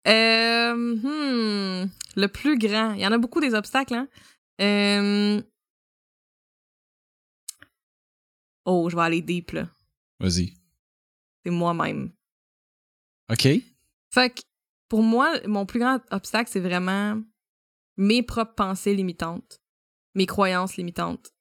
Euh, 0.06 0.76
hmm, 0.76 1.90
le 2.18 2.28
plus 2.28 2.58
grand. 2.58 2.92
Il 2.96 3.00
y 3.00 3.08
en 3.08 3.14
a 3.14 3.18
beaucoup 3.18 3.40
des 3.40 3.54
obstacles, 3.54 3.94
hein? 3.94 4.10
Euh, 4.60 5.42
Oh, 8.66 8.90
je 8.90 8.96
vais 8.96 9.02
aller 9.02 9.22
deep, 9.22 9.52
là. 9.52 9.68
Vas-y. 10.20 10.54
C'est 11.46 11.52
moi-même. 11.52 12.12
OK. 13.30 13.48
Fait 14.14 14.30
que, 14.30 14.42
pour 14.88 15.04
moi, 15.04 15.34
mon 15.48 15.66
plus 15.66 15.80
grand 15.80 16.00
obstacle, 16.12 16.50
c'est 16.52 16.60
vraiment 16.60 17.22
mes 17.98 18.24
propres 18.24 18.56
pensées 18.56 18.94
limitantes, 18.94 19.62
mes 20.16 20.26
croyances 20.26 20.78
limitantes, 20.78 21.34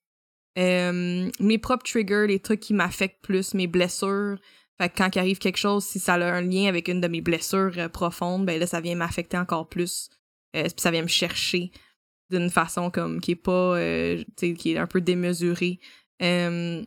euh, 0.59 1.31
mes 1.41 1.59
propres 1.59 1.85
triggers, 1.85 2.27
les 2.27 2.41
trucs 2.41 2.61
qui 2.61 2.75
m'affectent 2.75 3.23
plus, 3.23 3.55
mes 3.55 3.67
blessures. 3.67 4.39
Fait 4.79 4.89
que 4.89 4.97
quand 4.97 5.15
il 5.15 5.19
arrive 5.19 5.39
quelque 5.39 5.59
chose, 5.59 5.85
si 5.85 5.99
ça 5.99 6.15
a 6.15 6.25
un 6.25 6.41
lien 6.43 6.67
avec 6.67 6.89
une 6.89 7.01
de 7.01 7.09
mes 7.09 7.21
blessures 7.21 7.73
euh, 7.79 7.89
profondes, 7.89 8.47
ben 8.47 8.59
là, 8.59 8.67
ça 8.67 8.81
vient 8.81 8.95
m'affecter 8.95 9.39
encore 9.39 9.69
plus. 9.69 10.11
Euh, 10.57 10.69
ça 10.77 10.91
vient 10.91 11.03
me 11.03 11.09
chercher 11.09 11.71
d'une 12.31 12.51
façon 12.51 12.91
comme 12.91 13.21
qui 13.21 13.33
est 13.33 13.37
pas, 13.37 13.77
euh, 13.79 14.23
qui 14.37 14.73
est 14.73 14.79
un 14.79 14.87
peu 14.87 15.01
démesurée. 15.01 15.81
Je 16.21 16.85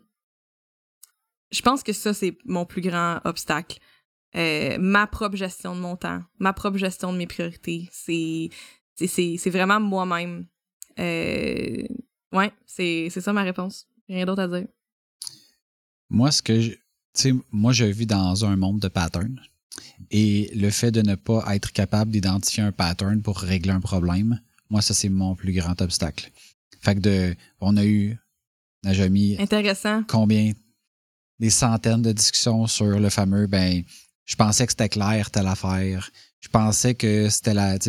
pense 1.63 1.83
que 1.83 1.93
ça, 1.93 2.13
c'est 2.13 2.37
mon 2.45 2.65
plus 2.65 2.81
grand 2.81 3.19
obstacle. 3.23 3.79
Ma 4.33 5.07
propre 5.07 5.37
gestion 5.37 5.75
de 5.75 5.79
mon 5.79 5.95
temps, 5.95 6.21
ma 6.39 6.51
propre 6.51 6.77
gestion 6.77 7.13
de 7.13 7.17
mes 7.17 7.27
priorités. 7.27 7.87
C'est, 7.91 8.49
c'est, 8.95 9.49
vraiment 9.49 9.79
moi-même. 9.79 10.45
Euh, 10.99 11.83
ouais, 12.31 12.51
c'est, 12.65 13.09
ça 13.09 13.33
ma 13.33 13.43
réponse. 13.43 13.87
Rien 14.07 14.25
d'autre 14.25 14.43
à 14.43 14.47
dire. 14.47 14.67
Moi, 16.09 16.31
ce 16.31 16.41
que 16.41 16.61
je. 16.61 16.71
Moi, 17.51 17.71
je 17.71 17.85
vis 17.85 18.05
dans 18.05 18.45
un 18.45 18.55
monde 18.55 18.79
de 18.79 18.87
patterns. 18.87 19.39
Et 20.11 20.51
le 20.53 20.69
fait 20.69 20.91
de 20.91 21.01
ne 21.01 21.15
pas 21.15 21.55
être 21.55 21.71
capable 21.71 22.11
d'identifier 22.11 22.63
un 22.63 22.71
pattern 22.71 23.21
pour 23.21 23.39
régler 23.39 23.71
un 23.71 23.79
problème, 23.79 24.41
moi, 24.69 24.81
ça, 24.81 24.93
c'est 24.93 25.09
mon 25.09 25.35
plus 25.35 25.53
grand 25.53 25.81
obstacle. 25.81 26.31
Fait 26.81 26.95
que 26.95 26.99
de. 26.99 27.35
On 27.61 27.77
a 27.77 27.85
eu. 27.85 28.17
Najami, 28.83 29.35
Intéressant. 29.39 30.03
combien? 30.03 30.51
Des 31.39 31.49
centaines 31.49 32.03
de 32.03 32.11
discussions 32.11 32.67
sur 32.67 32.99
le 32.99 33.09
fameux 33.09 33.47
ben 33.47 33.83
je 34.25 34.35
pensais 34.35 34.65
que 34.65 34.71
c'était 34.71 34.89
clair 34.89 35.31
telle 35.31 35.47
affaire 35.47 36.09
je 36.39 36.49
pensais 36.49 36.93
que 36.93 37.27
c'était 37.29 37.55
la 37.55 37.79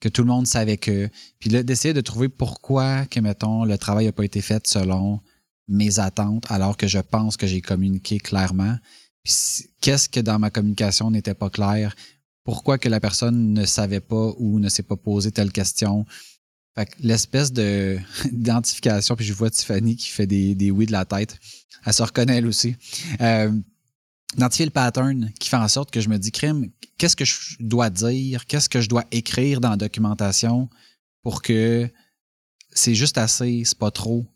que 0.00 0.08
tout 0.08 0.22
le 0.22 0.28
monde 0.28 0.46
savait 0.46 0.78
que 0.78 1.08
puis 1.38 1.50
là 1.50 1.62
d'essayer 1.62 1.94
de 1.94 2.00
trouver 2.00 2.28
pourquoi 2.28 3.06
que 3.06 3.20
mettons 3.20 3.64
le 3.64 3.76
travail 3.78 4.06
n'a 4.06 4.12
pas 4.12 4.24
été 4.24 4.40
fait 4.40 4.66
selon 4.66 5.20
mes 5.68 5.98
attentes 5.98 6.50
alors 6.50 6.76
que 6.76 6.86
je 6.86 6.98
pense 6.98 7.36
que 7.36 7.46
j'ai 7.46 7.60
communiqué 7.60 8.18
clairement 8.18 8.76
qu'est-ce 9.80 10.08
que 10.08 10.20
dans 10.20 10.38
ma 10.38 10.50
communication 10.50 11.10
n'était 11.10 11.34
pas 11.34 11.50
clair? 11.50 11.94
Pourquoi 12.44 12.78
que 12.78 12.88
la 12.88 13.00
personne 13.00 13.52
ne 13.52 13.64
savait 13.64 14.00
pas 14.00 14.32
ou 14.38 14.58
ne 14.58 14.68
s'est 14.68 14.82
pas 14.82 14.96
posé 14.96 15.30
telle 15.30 15.52
question? 15.52 16.06
Fait 16.74 16.86
que 16.86 16.92
l'espèce 17.00 17.52
de 17.52 17.98
d'identification, 18.32 19.16
puis 19.16 19.24
je 19.24 19.32
vois 19.32 19.50
Tiffany 19.50 19.96
qui 19.96 20.08
fait 20.08 20.26
des, 20.26 20.54
des 20.54 20.70
oui 20.70 20.86
de 20.86 20.92
la 20.92 21.04
tête. 21.04 21.38
Elle 21.84 21.92
se 21.92 22.02
reconnaît 22.02 22.38
elle 22.38 22.46
aussi. 22.46 22.76
Euh, 23.20 23.52
identifier 24.36 24.64
le 24.64 24.70
pattern 24.70 25.30
qui 25.38 25.48
fait 25.48 25.56
en 25.56 25.68
sorte 25.68 25.90
que 25.90 26.00
je 26.00 26.08
me 26.08 26.18
dis, 26.18 26.30
crime, 26.30 26.70
qu'est-ce 26.98 27.16
que 27.16 27.24
je 27.24 27.56
dois 27.60 27.90
dire? 27.90 28.46
Qu'est-ce 28.46 28.68
que 28.68 28.80
je 28.80 28.88
dois 28.88 29.04
écrire 29.10 29.60
dans 29.60 29.70
la 29.70 29.76
documentation 29.76 30.68
pour 31.22 31.42
que 31.42 31.88
c'est 32.72 32.94
juste 32.94 33.18
assez, 33.18 33.62
c'est 33.64 33.78
pas 33.78 33.90
trop? 33.90 34.26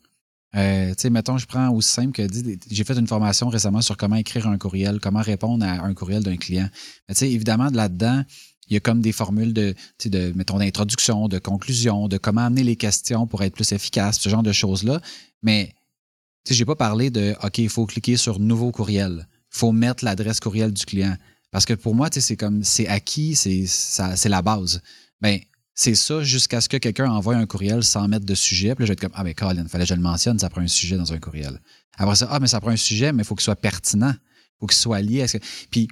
Euh, 0.55 0.89
tu 0.89 1.01
sais, 1.01 1.09
mettons, 1.09 1.37
je 1.37 1.45
prends 1.45 1.69
aussi 1.69 1.89
simple 1.89 2.11
que 2.11 2.27
j'ai 2.69 2.83
fait 2.83 2.97
une 2.97 3.07
formation 3.07 3.49
récemment 3.49 3.81
sur 3.81 3.97
comment 3.97 4.15
écrire 4.15 4.47
un 4.47 4.57
courriel, 4.57 4.99
comment 5.01 5.21
répondre 5.21 5.65
à 5.65 5.83
un 5.83 5.93
courriel 5.93 6.23
d'un 6.23 6.37
client. 6.37 6.69
Mais 7.07 7.15
tu 7.15 7.19
sais, 7.19 7.31
évidemment, 7.31 7.71
de 7.71 7.75
là-dedans, 7.75 8.23
il 8.67 8.73
y 8.73 8.77
a 8.77 8.79
comme 8.79 9.01
des 9.01 9.11
formules 9.11 9.53
de, 9.53 9.75
de 10.05 10.31
mettons, 10.35 10.57
d'introduction, 10.57 11.27
de 11.27 11.39
conclusion, 11.39 12.07
de 12.07 12.17
comment 12.17 12.41
amener 12.41 12.63
les 12.63 12.77
questions 12.77 13.27
pour 13.27 13.43
être 13.43 13.53
plus 13.53 13.71
efficace, 13.73 14.19
ce 14.19 14.29
genre 14.29 14.43
de 14.43 14.51
choses-là. 14.51 15.01
Mais, 15.43 15.73
sais, 16.45 16.53
j'ai 16.53 16.65
pas 16.65 16.75
parlé 16.75 17.09
de, 17.09 17.35
OK, 17.43 17.57
il 17.57 17.69
faut 17.69 17.85
cliquer 17.85 18.17
sur 18.17 18.39
nouveau 18.39 18.71
courriel. 18.71 19.27
Il 19.55 19.59
faut 19.59 19.71
mettre 19.71 20.03
l'adresse 20.03 20.39
courriel 20.41 20.73
du 20.73 20.85
client. 20.85 21.15
Parce 21.51 21.65
que 21.65 21.73
pour 21.73 21.95
moi, 21.95 22.09
c'est 22.11 22.35
comme, 22.35 22.63
c'est 22.65 22.87
acquis, 22.87 23.35
c'est, 23.35 24.29
la 24.29 24.41
base. 24.41 24.81
Ben, 25.21 25.39
c'est 25.73 25.95
ça 25.95 26.21
jusqu'à 26.21 26.59
ce 26.59 26.67
que 26.67 26.75
quelqu'un 26.75 27.09
envoie 27.09 27.35
un 27.35 27.45
courriel 27.45 27.81
sans 27.83 28.07
mettre 28.09 28.25
de 28.25 28.35
sujet. 28.35 28.75
Puis 28.75 28.83
là, 28.83 28.85
je 28.85 28.89
vais 28.89 28.93
être 28.93 29.01
comme, 29.01 29.13
ah, 29.13 29.23
ben, 29.23 29.33
Colin, 29.33 29.65
fallait 29.67 29.85
que 29.85 29.89
je 29.89 29.93
le 29.93 30.01
mentionne, 30.01 30.37
ça 30.37 30.49
prend 30.49 30.59
un 30.59 30.67
sujet 30.67 30.97
dans 30.97 31.13
un 31.13 31.19
courriel. 31.19 31.61
Après 31.97 32.15
ça, 32.15 32.27
ah, 32.29 32.41
mais 32.41 32.47
ça 32.47 32.59
prend 32.59 32.71
un 32.71 32.75
sujet, 32.75 33.13
mais 33.13 33.23
il 33.23 33.25
faut 33.25 33.35
qu'il 33.35 33.45
soit 33.45 33.55
pertinent. 33.55 34.13
Il 34.13 34.59
faut 34.59 34.67
qu'il 34.67 34.77
soit 34.77 35.01
lié 35.01 35.21
à 35.21 35.27
ce 35.29 35.37
que. 35.37 35.43
Puis, 35.71 35.87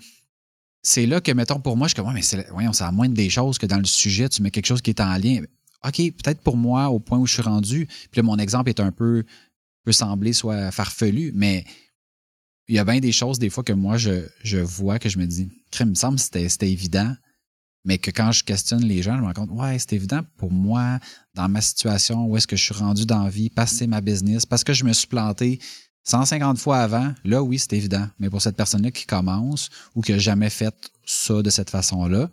c'est 0.82 1.06
là 1.06 1.22
que, 1.22 1.32
mettons, 1.32 1.62
pour 1.62 1.78
moi, 1.78 1.88
je 1.88 1.94
suis 1.94 1.96
comme, 1.96 2.14
ouais, 2.14 2.22
mais 2.22 2.46
voyons, 2.52 2.74
c'est 2.74 2.84
à 2.84 2.92
moins 2.92 3.08
des 3.08 3.30
choses 3.30 3.58
que 3.58 3.66
dans 3.66 3.78
le 3.78 3.86
sujet, 3.86 4.28
tu 4.28 4.42
mets 4.42 4.52
quelque 4.52 4.66
chose 4.66 4.82
qui 4.82 4.90
est 4.90 5.00
en 5.00 5.16
lien. 5.16 5.42
OK, 5.86 5.96
peut-être 5.96 6.42
pour 6.42 6.58
moi, 6.58 6.90
au 6.90 7.00
point 7.00 7.18
où 7.18 7.26
je 7.26 7.34
suis 7.34 7.42
rendu, 7.42 7.88
puis 8.12 8.20
là, 8.20 8.24
mon 8.24 8.38
exemple 8.38 8.70
est 8.70 8.82
un 8.82 8.92
peu, 8.92 9.24
peut 9.86 9.92
sembler 9.94 10.34
soit 10.34 10.72
farfelu, 10.72 11.32
mais 11.34 11.64
il 12.68 12.76
y 12.76 12.80
a 12.80 12.86
bien 12.86 13.00
des 13.00 13.12
choses, 13.12 13.40
des 13.40 13.50
fois, 13.50 13.64
que 13.64 13.74
moi, 13.74 13.98
je, 13.98 14.26
je 14.44 14.58
vois, 14.60 15.00
que 15.00 15.10
je 15.10 15.18
me 15.18 15.26
dis, 15.26 15.50
crème, 15.72 15.90
il 15.90 15.92
me 15.92 15.96
semble 15.96 16.16
que 16.18 16.22
c'était, 16.24 16.48
c'était 16.50 16.72
évident, 16.72 17.14
mais 17.86 17.98
que 17.98 18.10
quand 18.12 18.32
je 18.32 18.44
questionne 18.44 18.84
les 18.86 19.02
gens, 19.02 19.16
je 19.18 19.22
me 19.22 19.26
rends 19.26 19.34
compte, 19.34 19.52
ouais, 19.52 19.78
c'est 19.80 19.94
évident 19.94 20.22
pour 20.38 20.52
moi, 20.52 21.00
dans 21.34 21.50
ma 21.50 21.60
situation, 21.62 22.26
où 22.26 22.38
est-ce 22.38 22.48
que 22.48 22.56
je 22.56 22.64
suis 22.64 22.74
rendu 22.74 23.06
dans 23.06 23.24
la 23.24 23.30
vie, 23.30 23.50
parce 23.50 23.72
que 23.72 23.78
c'est 23.80 23.88
ma 23.88 24.00
business, 24.02 24.46
parce 24.46 24.64
que 24.64 24.72
je 24.74 24.86
me 24.86 24.94
suis 24.94 25.08
planté 25.08 25.60
150 26.06 26.58
fois 26.58 26.80
avant, 26.80 27.14
là, 27.26 27.42
oui, 27.44 27.60
c'est 27.60 27.74
évident. 27.74 28.08
Mais 28.20 28.30
pour 28.30 28.42
cette 28.42 28.56
personne-là 28.56 28.92
qui 28.92 29.06
commence 29.06 29.70
ou 29.96 30.02
qui 30.02 30.12
n'a 30.14 30.18
jamais 30.18 30.50
fait 30.50 30.74
ça 31.06 31.42
de 31.42 31.50
cette 31.50 31.70
façon-là, 31.70 32.30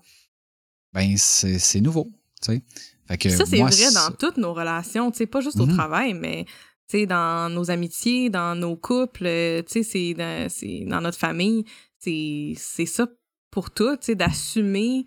ben, 0.93 1.15
c'est, 1.17 1.59
c'est 1.59 1.81
nouveau. 1.81 2.09
Fait 2.45 3.19
que 3.19 3.29
ça, 3.31 3.45
c'est 3.47 3.61
vrai 3.61 3.93
dans 3.93 4.11
toutes 4.13 4.37
nos 4.39 4.55
relations, 4.55 5.11
tu 5.11 5.19
sais, 5.19 5.27
pas 5.27 5.41
juste 5.41 5.59
au 5.61 5.67
Mhm. 5.67 5.75
travail, 5.75 6.15
mais 6.15 6.47
dans 7.07 7.53
nos 7.53 7.71
amitiés, 7.71 8.31
dans 8.31 8.55
nos 8.55 8.77
couples, 8.77 9.27
euh, 9.27 9.63
c'est 9.67 10.15
dans, 10.15 10.49
dans 10.89 11.01
notre 11.01 11.19
famille. 11.19 11.65
C'est 11.99 12.55
ça 12.87 13.07
pour 13.51 13.71
tout, 13.71 13.97
d'assumer, 14.09 15.05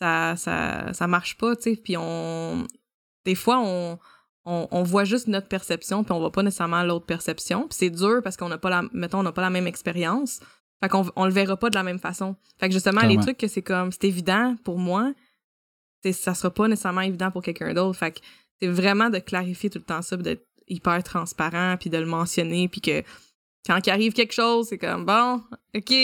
ça, 0.00 0.34
ça, 0.36 0.92
ça 0.92 1.06
marche 1.06 1.36
pas, 1.36 1.56
tu. 1.56 1.76
Puis 1.76 1.96
on. 1.96 2.66
Des 3.24 3.34
fois, 3.34 3.60
on, 3.60 3.98
on, 4.44 4.68
on 4.70 4.82
voit 4.82 5.04
juste 5.04 5.28
notre 5.28 5.48
perception, 5.48 6.04
puis 6.04 6.12
on 6.12 6.18
voit 6.18 6.32
pas 6.32 6.42
nécessairement 6.42 6.82
l'autre 6.82 7.06
perception. 7.06 7.62
Puis 7.68 7.78
c'est 7.78 7.90
dur 7.90 8.20
parce 8.22 8.36
qu'on 8.36 8.48
n'a 8.48 8.58
pas 8.58 8.70
la. 8.70 8.82
Mettons, 8.92 9.20
on 9.20 9.22
n'a 9.22 9.32
pas 9.32 9.42
la 9.42 9.50
même 9.50 9.66
expérience. 9.66 10.40
Fait 10.82 10.88
qu'on 10.88 11.06
on 11.16 11.24
le 11.24 11.32
verra 11.32 11.56
pas 11.56 11.70
de 11.70 11.74
la 11.74 11.82
même 11.82 11.98
façon. 11.98 12.36
Fait 12.58 12.68
que 12.68 12.74
justement, 12.74 13.02
les 13.02 13.16
trucs 13.16 13.38
que 13.38 13.48
c'est 13.48 13.62
comme. 13.62 13.92
C'est 13.92 14.04
évident 14.04 14.56
pour 14.64 14.78
moi, 14.78 15.12
ça 16.12 16.34
sera 16.34 16.52
pas 16.52 16.68
nécessairement 16.68 17.00
évident 17.00 17.30
pour 17.30 17.42
quelqu'un 17.42 17.72
d'autre. 17.72 17.98
Fait 17.98 18.12
que 18.12 18.20
c'est 18.60 18.68
vraiment 18.68 19.08
de 19.08 19.18
clarifier 19.18 19.70
tout 19.70 19.78
le 19.78 19.84
temps 19.84 20.02
ça, 20.02 20.16
d'être 20.16 20.46
hyper 20.68 21.02
transparent, 21.02 21.76
puis 21.78 21.90
de 21.90 21.98
le 21.98 22.06
mentionner, 22.06 22.68
puis 22.68 22.80
que 22.80 23.02
quand 23.66 23.86
il 23.86 23.90
arrive 23.90 24.12
quelque 24.12 24.34
chose, 24.34 24.68
c'est 24.68 24.78
comme 24.78 25.04
bon, 25.04 25.42
ok, 25.74 25.94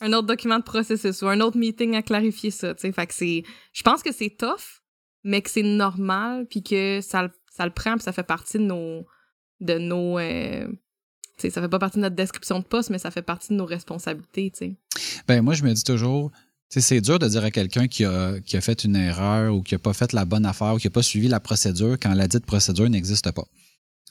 un 0.00 0.12
autre 0.12 0.26
document 0.26 0.58
de 0.58 0.64
processus 0.64 1.22
ou 1.22 1.28
un 1.28 1.40
autre 1.40 1.56
meeting 1.56 1.94
à 1.94 2.02
clarifier 2.02 2.50
ça. 2.50 2.74
Fait 2.74 2.92
que 2.92 3.14
c'est, 3.14 3.44
je 3.72 3.82
pense 3.82 4.02
que 4.02 4.12
c'est 4.12 4.30
tough, 4.30 4.82
mais 5.24 5.42
que 5.42 5.50
c'est 5.50 5.62
normal, 5.62 6.46
puis 6.48 6.62
que 6.62 7.00
ça, 7.02 7.28
ça 7.50 7.64
le 7.64 7.72
prend, 7.72 7.94
puis 7.94 8.02
ça 8.02 8.12
fait 8.12 8.22
partie 8.22 8.58
de 8.58 8.64
nos, 8.64 9.06
de 9.60 9.78
nos, 9.78 10.18
euh, 10.18 10.66
tu 10.68 11.42
sais, 11.42 11.50
ça 11.50 11.60
fait 11.60 11.68
pas 11.68 11.78
partie 11.78 11.98
de 11.98 12.02
notre 12.02 12.16
description 12.16 12.58
de 12.58 12.64
poste, 12.64 12.90
mais 12.90 12.98
ça 12.98 13.10
fait 13.10 13.22
partie 13.22 13.48
de 13.48 13.54
nos 13.54 13.66
responsabilités. 13.66 14.76
Ben, 15.26 15.42
moi, 15.42 15.54
je 15.54 15.62
me 15.62 15.72
dis 15.72 15.84
toujours, 15.84 16.30
c'est 16.68 17.00
dur 17.00 17.18
de 17.18 17.28
dire 17.28 17.44
à 17.44 17.50
quelqu'un 17.50 17.88
qui 17.88 18.04
a, 18.04 18.40
qui 18.40 18.56
a 18.56 18.60
fait 18.60 18.84
une 18.84 18.96
erreur 18.96 19.54
ou 19.54 19.62
qui 19.62 19.74
n'a 19.74 19.78
pas 19.78 19.92
fait 19.92 20.12
la 20.12 20.24
bonne 20.24 20.46
affaire 20.46 20.74
ou 20.74 20.78
qui 20.78 20.86
n'a 20.86 20.90
pas 20.90 21.02
suivi 21.02 21.28
la 21.28 21.40
procédure 21.40 21.96
quand 22.00 22.12
la 22.14 22.28
dite 22.28 22.44
procédure 22.44 22.88
n'existe 22.88 23.30
pas. 23.32 23.46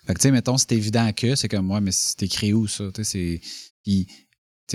Fait 0.05 0.13
que, 0.13 0.19
tu 0.19 0.23
sais, 0.23 0.31
mettons, 0.31 0.57
c'est 0.57 0.71
évident 0.73 1.11
que, 1.13 1.35
c'est 1.35 1.47
comme 1.47 1.65
moi, 1.65 1.81
mais 1.81 1.91
c'est 1.91 2.23
écrit 2.23 2.53
où 2.53 2.67
ça? 2.67 2.85
Tu 2.93 3.03
sais, 3.03 3.41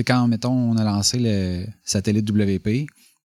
quand, 0.04 0.28
mettons, 0.28 0.52
on 0.52 0.76
a 0.76 0.84
lancé 0.84 1.18
le 1.18 1.66
satellite 1.84 2.28
WP, 2.28 2.86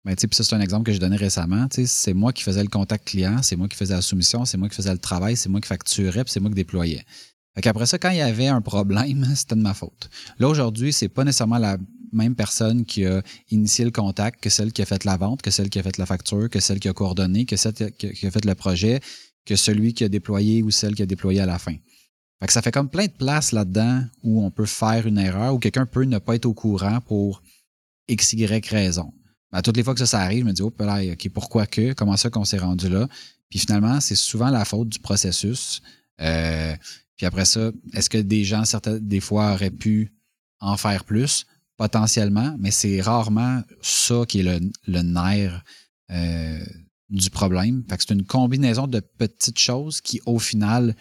ben, 0.05 0.15
tu 0.15 0.23
sais, 0.23 0.29
puis 0.29 0.37
ça, 0.37 0.45
c'est 0.45 0.55
un 0.55 0.61
exemple 0.61 0.85
que 0.85 0.93
j'ai 0.93 0.99
donné 0.99 1.17
récemment, 1.17 1.69
tu 1.69 1.83
sais, 1.83 1.87
c'est 1.87 2.15
moi 2.15 2.33
qui 2.33 2.43
faisais 2.43 2.63
le 2.63 2.69
contact 2.69 3.09
client, 3.09 3.43
c'est 3.43 3.57
moi 3.57 3.69
qui 3.69 3.77
faisais 3.77 3.95
la 3.95 4.03
soumission, 4.03 4.45
c'est 4.45 4.57
moi 4.57 4.69
qui 4.69 4.77
faisais 4.77 4.93
le 4.93 4.99
travail, 4.99 5.37
c'est 5.37 5.49
moi 5.49 5.61
qui 5.61 5.69
facturais, 5.69 6.25
puis 6.25 6.33
c'est 6.33 6.41
moi 6.41 6.51
qui 6.51 6.57
déployais. 6.57 7.05
Fait 7.55 7.63
qu'après 7.63 7.87
ça, 7.87 7.99
quand 7.99 8.11
il 8.11 8.19
y 8.19 8.23
avait 8.23 8.47
un 8.47 8.61
problème, 8.61 9.27
c'était 9.35 9.57
de 9.57 9.61
ma 9.61 9.75
faute. 9.75 10.09
Là, 10.39 10.49
aujourd'hui, 10.49 10.93
c'est 10.93 11.09
pas 11.09 11.25
nécessairement 11.25 11.59
la 11.59 11.77
même 12.13 12.35
personne 12.35 12.85
qui 12.85 13.05
a 13.05 13.23
initié 13.51 13.85
le 13.85 13.91
contact 13.91 14.43
que 14.43 14.51
celle 14.51 14.73
qui 14.73 14.83
a 14.83 14.87
fait 14.87 15.05
la 15.05 15.17
vente, 15.17 15.43
que 15.43 15.51
celle 15.51 15.71
qui 15.71 15.79
a 15.79 15.83
fait 15.83 15.97
la 15.99 16.07
facture, 16.07 16.49
que 16.49 16.61
celle 16.61 16.81
qui 16.81 16.89
a 16.89 16.93
coordonné, 16.93 17.45
que 17.45 17.57
celle 17.57 17.75
qui 17.93 18.27
a 18.27 18.31
fait 18.31 18.45
le 18.45 18.55
projet, 18.55 19.01
que 19.45 19.57
celui 19.57 19.95
qui 19.95 20.05
a 20.05 20.09
déployé 20.09 20.63
ou 20.63 20.71
celle 20.71 20.95
qui 20.95 21.03
a 21.03 21.07
déployé 21.07 21.41
à 21.41 21.47
la 21.47 21.59
fin. 21.59 21.75
Fait 22.41 22.47
que 22.47 22.53
ça 22.53 22.63
fait 22.63 22.73
comme 22.73 22.89
plein 22.89 23.07
de 23.07 23.13
places 23.13 23.53
là-dedans 23.53 24.05
où 24.23 24.45
on 24.45 24.51
peut 24.51 24.67
faire 24.67 25.07
une 25.07 25.19
erreur, 25.19 25.55
où 25.55 25.59
quelqu'un 25.59 25.87
peut 25.87 26.05
ne 26.05 26.19
pas 26.19 26.37
être 26.37 26.47
au 26.47 26.55
courant 26.55 27.01
pour 27.01 27.43
X, 28.09 28.33
Y 28.33 28.67
raison. 28.67 29.13
Ben, 29.53 29.63
toutes 29.63 29.77
les 29.77 29.83
fois 29.83 29.95
que 29.95 30.05
ça, 30.05 30.21
arrive, 30.21 30.45
je 30.45 30.49
me 30.49 30.53
dis, 30.53 30.63
oh, 30.63 30.73
là, 30.79 31.03
OK, 31.13 31.29
pourquoi 31.31 31.67
que? 31.67 31.93
Comment 31.93 32.17
ça 32.17 32.31
qu'on 32.31 32.45
s'est 32.45 32.59
rendu 32.59 32.89
là? 32.89 33.09
Puis 33.51 33.59
finalement, 33.59 34.01
c'est 34.01 34.15
souvent 34.15 34.49
la 34.49 34.65
faute 34.65 34.89
du 34.89 35.01
processus. 35.01 35.83
Euh, 36.21 36.75
puis 37.17 37.27
après 37.27 37.45
ça, 37.45 37.73
est-ce 37.93 38.09
que 38.09 38.19
des 38.19 38.45
gens, 38.45 38.65
certains, 38.65 38.99
des 38.99 39.21
fois, 39.21 39.53
auraient 39.53 39.71
pu 39.71 40.13
en 40.61 40.77
faire 40.77 41.05
plus? 41.05 41.47
potentiellement, 41.81 42.55
mais 42.59 42.71
c'est 42.71 43.01
rarement 43.01 43.63
ça 43.81 44.25
qui 44.29 44.41
est 44.41 44.43
le, 44.43 44.61
le 44.87 45.01
nerf 45.01 45.65
euh, 46.11 46.63
du 47.11 47.31
problème. 47.31 47.85
Que 47.85 47.95
c'est 47.99 48.15
une 48.15 48.25
combinaison 48.25 48.87
de 48.87 49.01
petites 49.01 49.59
choses 49.59 50.01
qui, 50.01 50.21
au 50.27 50.39
final, 50.39 50.95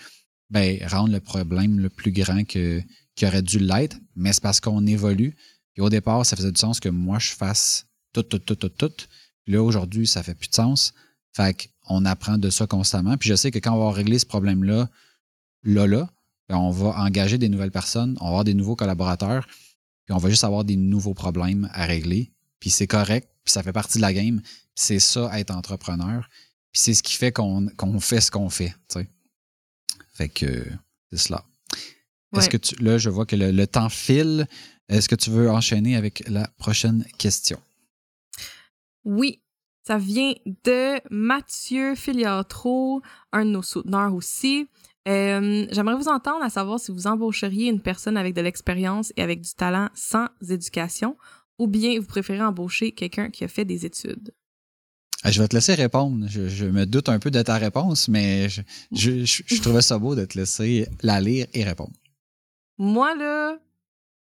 ben, 0.49 0.79
rendent 0.87 1.11
le 1.11 1.19
problème 1.19 1.79
le 1.79 1.89
plus 1.89 2.11
grand 2.11 2.43
que, 2.43 2.81
qui 3.15 3.25
aurait 3.25 3.41
dû 3.41 3.59
l'être, 3.59 3.97
mais 4.15 4.33
c'est 4.33 4.41
parce 4.41 4.59
qu'on 4.59 4.85
évolue. 4.87 5.35
Au 5.77 5.89
départ, 5.89 6.25
ça 6.25 6.35
faisait 6.35 6.51
du 6.51 6.59
sens 6.59 6.81
que 6.81 6.89
moi, 6.89 7.19
je 7.19 7.31
fasse 7.31 7.85
tout, 8.11 8.23
tout, 8.23 8.39
tout, 8.39 8.55
tout, 8.55 8.69
tout. 8.69 8.91
Puis 9.45 9.53
là, 9.53 9.63
aujourd'hui, 9.63 10.07
ça 10.07 10.23
fait 10.23 10.35
plus 10.35 10.49
de 10.49 10.55
sens. 10.55 10.93
Fait 11.33 11.69
qu'on 11.87 12.03
apprend 12.03 12.37
de 12.37 12.49
ça 12.49 12.67
constamment. 12.67 13.15
Puis 13.15 13.29
je 13.29 13.35
sais 13.35 13.49
que 13.49 13.59
quand 13.59 13.73
on 13.73 13.85
va 13.85 13.91
régler 13.91 14.19
ce 14.19 14.25
problème-là, 14.25 14.89
là, 15.63 15.87
là, 15.87 16.09
ben, 16.49 16.57
on 16.57 16.71
va 16.71 16.99
engager 16.99 17.37
des 17.37 17.47
nouvelles 17.47 17.71
personnes, 17.71 18.17
on 18.19 18.25
va 18.25 18.29
avoir 18.29 18.43
des 18.43 18.55
nouveaux 18.55 18.75
collaborateurs, 18.75 19.47
puis 20.05 20.13
on 20.13 20.17
va 20.17 20.29
juste 20.29 20.43
avoir 20.43 20.65
des 20.65 20.75
nouveaux 20.75 21.13
problèmes 21.13 21.69
à 21.71 21.85
régler. 21.85 22.33
Puis 22.59 22.69
c'est 22.69 22.87
correct, 22.87 23.29
puis 23.43 23.51
ça 23.51 23.63
fait 23.63 23.73
partie 23.73 23.97
de 23.97 24.01
la 24.01 24.13
game. 24.13 24.41
C'est 24.75 24.99
ça, 24.99 25.37
être 25.39 25.51
entrepreneur. 25.51 26.27
Puis 26.71 26.81
c'est 26.81 26.93
ce 26.93 27.03
qui 27.03 27.15
fait 27.15 27.31
qu'on 27.31 27.69
fait 27.99 28.21
ce 28.21 28.31
qu'on 28.31 28.49
fait. 28.49 28.75
sais. 28.87 29.07
Fait 30.13 30.29
que 30.29 30.65
c'est 31.11 31.17
cela. 31.17 31.45
Est-ce 32.37 32.49
que 32.49 32.57
tu, 32.57 32.75
là, 32.83 32.97
je 32.97 33.09
vois 33.09 33.25
que 33.25 33.35
le, 33.35 33.67
temps 33.67 33.89
file. 33.89 34.47
Est-ce 34.87 35.09
que 35.09 35.15
tu 35.15 35.29
veux 35.29 35.49
enchaîner 35.49 35.95
avec 35.95 36.27
la 36.27 36.47
prochaine 36.57 37.05
question? 37.17 37.59
Oui, 39.03 39.41
ça 39.83 39.97
vient 39.97 40.33
de 40.63 40.99
Mathieu 41.09 41.95
Filiatro, 41.95 43.01
un 43.31 43.45
de 43.45 43.51
nos 43.51 43.61
souteneurs 43.63 44.13
aussi. 44.13 44.67
Euh, 45.07 45.65
j'aimerais 45.71 45.95
vous 45.95 46.09
entendre 46.09 46.43
à 46.43 46.49
savoir 46.49 46.79
si 46.79 46.91
vous 46.91 47.07
embaucheriez 47.07 47.69
une 47.69 47.81
personne 47.81 48.17
avec 48.17 48.35
de 48.35 48.41
l'expérience 48.41 49.11
et 49.15 49.23
avec 49.23 49.41
du 49.41 49.53
talent 49.53 49.89
sans 49.95 50.27
éducation 50.47 51.17
ou 51.59 51.67
bien 51.67 51.99
vous 51.99 52.07
préférez 52.07 52.41
embaucher 52.41 52.91
quelqu'un 52.91 53.29
qui 53.29 53.43
a 53.43 53.47
fait 53.47 53.65
des 53.65 53.85
études? 53.85 54.33
Ah, 55.23 55.31
je 55.31 55.41
vais 55.41 55.47
te 55.49 55.55
laisser 55.55 55.75
répondre. 55.75 56.25
Je, 56.29 56.65
me 56.65 56.85
doute 56.85 57.09
un 57.09 57.19
peu 57.19 57.29
de 57.29 57.41
ta 57.41 57.57
réponse, 57.57 58.07
mais 58.07 58.47
je, 58.49 58.61
je, 58.91 59.61
trouvais 59.61 59.81
ça 59.81 59.97
beau 59.97 60.15
de 60.15 60.23
te 60.23 60.37
laisser 60.37 60.87
la 61.03 61.19
lire 61.19 61.45
et 61.53 61.63
répondre. 61.63 61.93
Moi, 62.77 63.13
là, 63.15 63.57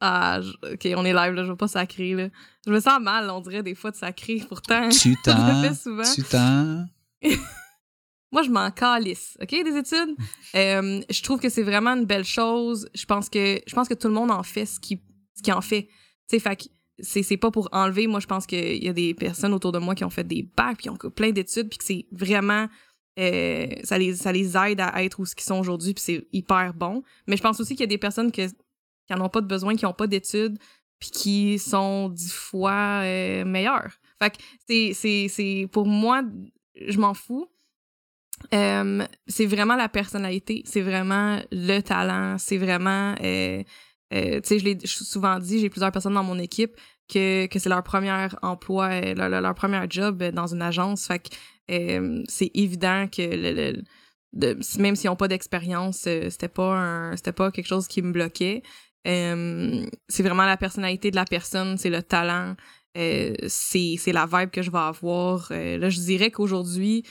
ah, 0.01 0.41
ok, 0.71 0.89
on 0.97 1.05
est 1.05 1.15
live, 1.15 1.33
là, 1.33 1.45
je 1.45 1.51
veux 1.51 1.57
pas 1.57 1.69
sacrer, 1.69 2.15
là. 2.15 2.29
Je 2.67 2.73
me 2.73 2.81
sens 2.81 3.01
mal, 3.01 3.31
on 3.31 3.41
dirait 3.41 3.63
des 3.63 3.75
fois 3.75 3.91
de 3.91 3.97
sacrer, 3.97 4.43
pourtant. 4.47 4.91
Tu 4.91 5.17
t'en. 5.25 5.63
Tu 6.15 6.23
t'en. 6.25 6.87
Moi, 8.33 8.43
je 8.43 8.51
m'en 8.51 8.71
calisse, 8.71 9.37
OK, 9.41 9.51
des 9.51 9.77
études? 9.77 10.17
Euh, 10.55 11.03
je 11.09 11.23
trouve 11.23 11.39
que 11.39 11.49
c'est 11.49 11.63
vraiment 11.63 11.91
une 11.91 12.07
belle 12.07 12.25
chose. 12.25 12.89
Je 12.95 13.05
pense 13.05 13.29
que, 13.29 13.61
je 13.67 13.75
pense 13.75 13.89
que 13.89 13.95
tout 13.95 14.09
le 14.09 14.15
monde 14.15 14.31
en 14.31 14.43
fait 14.43 14.67
ce 14.67 14.81
qui, 14.81 15.01
ce 15.37 15.43
qui 15.43 15.53
en 15.53 15.61
fait. 15.61 15.85
Tu 16.29 16.39
sais, 16.39 16.39
fait 16.39 16.69
c'est 17.03 17.37
pas 17.37 17.51
pour 17.51 17.69
enlever. 17.73 18.07
Moi, 18.07 18.21
je 18.21 18.27
pense 18.27 18.47
qu'il 18.47 18.83
y 18.83 18.89
a 18.89 18.93
des 18.93 19.15
personnes 19.15 19.53
autour 19.53 19.73
de 19.73 19.79
moi 19.79 19.95
qui 19.95 20.05
ont 20.05 20.11
fait 20.11 20.27
des 20.27 20.49
bacs, 20.57 20.79
puis 20.79 20.85
qui 20.85 20.91
ont 20.91 20.97
plein 21.11 21.31
d'études, 21.31 21.69
puis 21.69 21.79
que 21.79 21.85
c'est 21.85 22.07
vraiment. 22.13 22.69
Euh, 23.19 23.67
ça, 23.85 23.99
les, 23.99 24.15
ça 24.15 24.33
les 24.33 24.57
aide 24.57 24.81
à 24.81 25.05
être 25.05 25.21
où 25.21 25.27
ce 25.27 25.35
qu'ils 25.35 25.45
sont 25.45 25.59
aujourd'hui, 25.59 25.93
puis 25.93 26.03
c'est 26.03 26.27
hyper 26.33 26.73
bon. 26.73 27.03
Mais 27.27 27.37
je 27.37 27.43
pense 27.43 27.61
aussi 27.61 27.75
qu'il 27.75 27.83
y 27.83 27.85
a 27.85 27.89
des 27.89 27.99
personnes 27.99 28.33
que, 28.33 28.47
qui 28.47 28.55
n'en 29.11 29.27
ont 29.27 29.29
pas 29.29 29.43
de 29.43 29.47
besoin, 29.47 29.77
qui 29.77 29.85
n'ont 29.85 29.93
pas 29.93 30.07
d'études, 30.07 30.59
puis 30.99 31.11
qui 31.11 31.59
sont 31.59 32.09
dix 32.09 32.33
fois 32.33 33.03
euh, 33.03 33.45
meilleures. 33.45 33.99
Fait 34.23 34.31
que 34.31 34.95
c'est 34.95 35.69
pour 35.73 35.87
moi, 35.87 36.23
je 36.75 36.99
m'en 36.99 37.13
fous. 37.13 37.49
Euh, 38.55 39.07
c'est 39.27 39.47
vraiment 39.47 39.77
la 39.77 39.89
personnalité, 39.89 40.63
c'est 40.65 40.81
vraiment 40.81 41.41
le 41.51 41.81
talent, 41.81 42.39
c'est 42.39 42.57
vraiment. 42.57 43.15
Euh, 43.23 43.63
tu 44.11 44.41
sais, 44.45 44.59
je 44.59 44.65
l'ai 44.65 44.79
souvent 44.85 45.39
dit, 45.39 45.59
j'ai 45.59 45.71
plusieurs 45.71 45.93
personnes 45.93 46.15
dans 46.15 46.25
mon 46.25 46.39
équipe 46.39 46.77
que, 47.09 47.47
que 47.47 47.59
c'est 47.59 47.69
leur 47.69 47.83
premier 47.83 48.29
emploi, 48.43 49.01
leur, 49.15 49.29
leur, 49.29 49.55
premier 49.55 49.85
job 49.89 50.23
dans 50.23 50.47
une 50.47 50.63
agence. 50.63 51.07
Fait 51.07 51.19
que 51.19 52.25
c'est 52.29 52.51
évident 52.55 53.07
que 53.09 53.23
le, 53.23 53.83
de, 54.33 54.59
même 54.79 54.97
s'ils 54.97 55.11
n'ont 55.11 55.17
pas 55.17 55.29
d'expérience, 55.29 55.99
c'était 55.99 56.49
pas 56.49 57.13
c'était 57.17 57.33
pas 57.33 57.51
quelque 57.51 57.67
chose 57.67 57.87
qui 57.87 58.03
me 58.03 58.13
bloquait. 58.13 58.63
c'est 59.05 60.23
vraiment 60.23 60.47
la 60.47 60.57
personnalité 60.57 61.11
de 61.11 61.17
la 61.17 61.25
personne, 61.25 61.77
c'est 61.79 61.91
le 61.91 62.03
talent, 62.03 62.57
c'est, 62.95 64.13
la 64.13 64.27
vibe 64.27 64.51
que 64.51 64.63
je 64.63 64.71
vais 64.71 64.79
avoir. 64.79 65.49
là, 65.51 65.89
je 65.91 66.01
dirais 66.01 66.31
qu'aujourd'hui, 66.31 67.05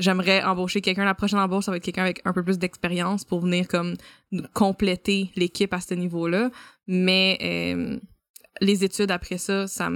j'aimerais 0.00 0.42
embaucher 0.42 0.80
quelqu'un. 0.80 1.04
La 1.04 1.14
prochaine 1.14 1.38
embauche, 1.38 1.66
ça 1.66 1.70
va 1.70 1.76
être 1.76 1.84
quelqu'un 1.84 2.02
avec 2.02 2.20
un 2.24 2.32
peu 2.32 2.42
plus 2.42 2.58
d'expérience 2.58 3.24
pour 3.24 3.40
venir 3.40 3.68
comme 3.68 3.94
compléter 4.52 5.30
l'équipe 5.36 5.72
à 5.72 5.80
ce 5.80 5.94
niveau-là. 5.94 6.50
Mais 6.86 7.38
euh, 7.42 8.00
les 8.60 8.84
études 8.84 9.10
après 9.10 9.38
ça, 9.38 9.66
ça 9.66 9.90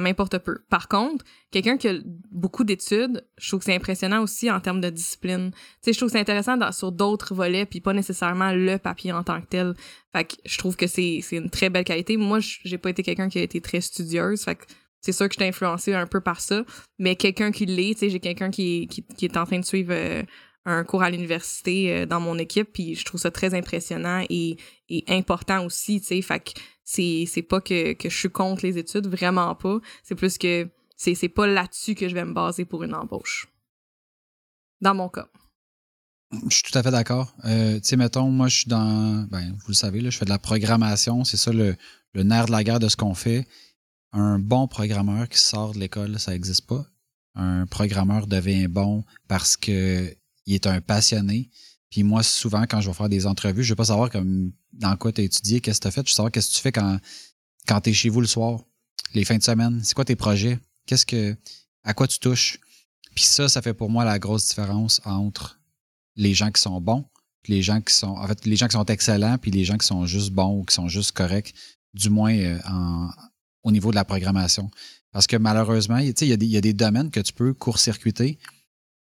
m'importe 0.00 0.38
peu. 0.38 0.58
Par 0.68 0.88
contre, 0.88 1.24
quelqu'un 1.50 1.76
qui 1.76 1.88
a 1.88 1.94
beaucoup 2.30 2.64
d'études, 2.64 3.26
je 3.38 3.48
trouve 3.48 3.60
que 3.60 3.66
c'est 3.66 3.74
impressionnant 3.74 4.22
aussi 4.22 4.50
en 4.50 4.60
termes 4.60 4.80
de 4.80 4.90
discipline. 4.90 5.50
Tu 5.52 5.58
sais, 5.82 5.92
je 5.92 5.98
trouve 5.98 6.08
que 6.08 6.12
c'est 6.12 6.20
intéressant 6.20 6.58
sur 6.72 6.92
d'autres 6.92 7.34
volets, 7.34 7.66
puis 7.66 7.80
pas 7.80 7.92
nécessairement 7.92 8.52
le 8.52 8.78
papier 8.78 9.12
en 9.12 9.22
tant 9.22 9.40
que 9.40 9.46
tel. 9.46 9.74
Fait 10.12 10.24
que 10.24 10.34
je 10.44 10.58
trouve 10.58 10.76
que 10.76 10.86
c'est 10.86 11.22
une 11.32 11.50
très 11.50 11.70
belle 11.70 11.84
qualité. 11.84 12.16
Moi, 12.16 12.38
j'ai 12.40 12.78
pas 12.78 12.90
été 12.90 13.02
quelqu'un 13.02 13.28
qui 13.28 13.38
a 13.38 13.42
été 13.42 13.60
très 13.60 13.80
studieuse. 13.80 14.42
Fait 14.42 14.56
que 14.56 14.64
c'est 15.00 15.12
sûr 15.12 15.28
que 15.28 15.34
je 15.34 15.38
t'ai 15.38 15.48
influencé 15.48 15.94
un 15.94 16.06
peu 16.06 16.20
par 16.20 16.40
ça, 16.40 16.64
mais 16.98 17.16
quelqu'un 17.16 17.52
qui 17.52 17.66
l'est, 17.66 17.94
tu 17.94 18.00
sais, 18.00 18.10
j'ai 18.10 18.20
quelqu'un 18.20 18.50
qui, 18.50 18.88
est 19.20 19.36
en 19.36 19.46
train 19.46 19.58
de 19.58 19.64
suivre 19.64 19.92
euh, 19.94 20.22
un 20.66 20.84
cours 20.84 21.02
à 21.02 21.10
l'université 21.10 21.94
euh, 21.94 22.06
dans 22.06 22.20
mon 22.20 22.38
équipe, 22.38 22.70
puis 22.72 22.94
je 22.94 23.04
trouve 23.04 23.20
ça 23.20 23.30
très 23.30 23.54
impressionnant 23.54 24.24
et, 24.28 24.58
et 24.88 25.04
important 25.08 25.64
aussi, 25.64 26.00
tu 26.00 26.08
sais, 26.08 26.22
fait 26.22 26.40
que 26.40 26.60
c'est, 26.90 27.24
c'est 27.26 27.42
pas 27.42 27.60
que, 27.60 27.94
je 28.02 28.08
suis 28.08 28.30
contre 28.30 28.66
les 28.66 28.76
études, 28.76 29.06
vraiment 29.06 29.54
pas, 29.54 29.78
c'est 30.02 30.16
plus 30.16 30.38
que 30.38 30.68
c'est, 30.96 31.14
c'est 31.14 31.28
pas 31.28 31.46
là-dessus 31.46 31.94
que 31.94 32.08
je 32.08 32.14
vais 32.14 32.24
me 32.24 32.32
baser 32.32 32.64
pour 32.64 32.82
une 32.82 32.94
embauche. 32.94 33.48
Dans 34.80 34.94
mon 34.94 35.08
cas. 35.08 35.28
Je 36.48 36.54
suis 36.54 36.62
tout 36.64 36.76
à 36.76 36.82
fait 36.82 36.90
d'accord. 36.90 37.34
Euh, 37.44 37.74
tu 37.80 37.88
sais, 37.88 37.96
mettons, 37.96 38.30
moi, 38.30 38.48
je 38.48 38.56
suis 38.58 38.68
dans, 38.68 39.26
ben, 39.30 39.52
vous 39.52 39.68
le 39.68 39.74
savez, 39.74 40.00
là, 40.00 40.10
je 40.10 40.18
fais 40.18 40.24
de 40.24 40.30
la 40.30 40.38
programmation, 40.38 41.24
c'est 41.24 41.36
ça 41.36 41.52
le, 41.52 41.76
le 42.12 42.22
nerf 42.22 42.46
de 42.46 42.52
la 42.52 42.64
guerre 42.64 42.80
de 42.80 42.88
ce 42.88 42.96
qu'on 42.96 43.14
fait 43.14 43.46
un 44.12 44.38
bon 44.40 44.66
programmeur 44.66 45.28
qui 45.28 45.38
sort 45.38 45.74
de 45.74 45.78
l'école, 45.78 46.18
ça 46.18 46.32
n'existe 46.32 46.66
pas. 46.66 46.84
Un 47.36 47.66
programmeur 47.66 48.26
devient 48.26 48.66
bon 48.66 49.04
parce 49.28 49.56
que 49.56 50.12
il 50.46 50.54
est 50.54 50.66
un 50.66 50.80
passionné. 50.80 51.50
Puis 51.90 52.02
moi, 52.04 52.22
souvent, 52.22 52.62
quand 52.62 52.80
je 52.80 52.88
vais 52.88 52.94
faire 52.94 53.08
des 53.08 53.26
entrevues, 53.26 53.64
je 53.64 53.70
veux 53.70 53.76
pas 53.76 53.86
savoir 53.86 54.10
comme 54.10 54.52
dans 54.72 54.96
quoi 54.96 55.12
tu 55.12 55.20
as 55.20 55.24
étudié, 55.24 55.60
qu'est-ce 55.60 55.80
que 55.80 55.82
tu 55.82 55.88
as 55.88 55.90
fait. 55.90 56.06
Je 56.06 56.12
veux 56.12 56.16
savoir 56.16 56.30
qu'est-ce 56.30 56.50
que 56.50 56.56
tu 56.56 56.60
fais 56.60 56.72
quand, 56.72 56.98
quand 57.66 57.80
tu 57.80 57.90
es 57.90 57.92
chez 57.92 58.08
vous 58.08 58.20
le 58.20 58.26
soir, 58.26 58.60
les 59.14 59.24
fins 59.24 59.38
de 59.38 59.42
semaine. 59.42 59.80
C'est 59.82 59.94
quoi 59.94 60.04
tes 60.04 60.16
projets? 60.16 60.58
Qu'est-ce 60.86 61.06
que. 61.06 61.36
à 61.82 61.94
quoi 61.94 62.06
tu 62.06 62.18
touches? 62.18 62.58
Puis 63.14 63.24
ça, 63.24 63.48
ça 63.48 63.60
fait 63.60 63.74
pour 63.74 63.90
moi 63.90 64.04
la 64.04 64.18
grosse 64.18 64.48
différence 64.48 65.00
entre 65.04 65.60
les 66.16 66.32
gens 66.32 66.50
qui 66.52 66.60
sont 66.60 66.80
bons, 66.80 67.04
les 67.48 67.62
gens 67.62 67.80
qui 67.80 67.92
sont. 67.92 68.08
En 68.08 68.26
fait, 68.28 68.46
les 68.46 68.56
gens 68.56 68.68
qui 68.68 68.74
sont 68.74 68.84
excellents, 68.84 69.38
puis 69.38 69.50
les 69.50 69.64
gens 69.64 69.76
qui 69.76 69.86
sont 69.86 70.06
juste 70.06 70.30
bons 70.30 70.60
ou 70.60 70.64
qui 70.64 70.74
sont 70.74 70.88
juste 70.88 71.12
corrects, 71.12 71.54
du 71.94 72.08
moins 72.08 72.36
euh, 72.36 72.58
en, 72.68 73.10
au 73.64 73.72
niveau 73.72 73.90
de 73.90 73.96
la 73.96 74.04
programmation. 74.04 74.70
Parce 75.12 75.26
que 75.26 75.36
malheureusement, 75.36 75.98
il 75.98 76.06
y, 76.06 76.32
a 76.32 76.36
des, 76.36 76.46
il 76.46 76.52
y 76.52 76.56
a 76.56 76.60
des 76.60 76.72
domaines 76.72 77.10
que 77.10 77.20
tu 77.20 77.32
peux 77.32 77.52
court-circuiter. 77.52 78.38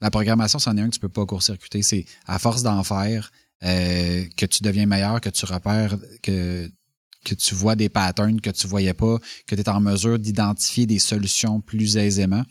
La 0.04 0.10
programmation, 0.10 0.58
c'en 0.58 0.76
est 0.76 0.82
un 0.82 0.90
que 0.90 0.94
tu 0.96 1.00
peux 1.00 1.08
pas 1.08 1.24
court-circuiter. 1.24 1.80
C'est 1.80 2.04
à 2.26 2.38
force 2.38 2.62
d'en 2.62 2.84
faire 2.84 3.32
euh, 3.64 4.26
que 4.36 4.44
tu 4.44 4.62
deviens 4.62 4.84
meilleur, 4.84 5.18
que 5.18 5.30
tu 5.30 5.46
repères, 5.46 5.96
que, 6.22 6.70
que 7.24 7.34
tu 7.34 7.54
vois 7.54 7.74
des 7.74 7.88
patterns 7.88 8.38
que 8.38 8.50
tu 8.50 8.66
voyais 8.66 8.92
pas, 8.92 9.18
que 9.46 9.54
tu 9.54 9.62
es 9.62 9.68
en 9.70 9.80
mesure 9.80 10.18
d'identifier 10.18 10.84
des 10.84 10.98
solutions 10.98 11.62
plus 11.62 11.96
aisément. 11.96 12.42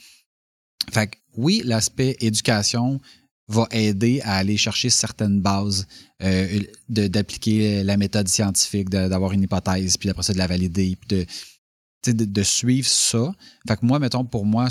Fait 0.91 1.05
que 1.05 1.17
oui, 1.37 1.61
l'aspect 1.63 2.17
éducation 2.21 2.99
va 3.47 3.67
aider 3.69 4.19
à 4.23 4.37
aller 4.37 4.57
chercher 4.57 4.89
certaines 4.89 5.39
bases, 5.39 5.85
euh, 6.23 6.59
d'appliquer 6.89 7.83
la 7.83 7.97
méthode 7.97 8.27
scientifique, 8.27 8.89
d'avoir 8.89 9.31
une 9.33 9.43
hypothèse, 9.43 9.95
puis 9.97 10.09
après 10.09 10.23
ça 10.23 10.33
de 10.33 10.39
la 10.39 10.47
valider, 10.47 10.95
puis 10.95 11.19
de 11.19 11.25
de, 12.11 12.43
suivre 12.43 12.87
ça. 12.87 13.33
Fait 13.67 13.77
que 13.77 13.85
moi, 13.85 13.99
mettons, 13.99 14.25
pour 14.25 14.45
moi, 14.45 14.67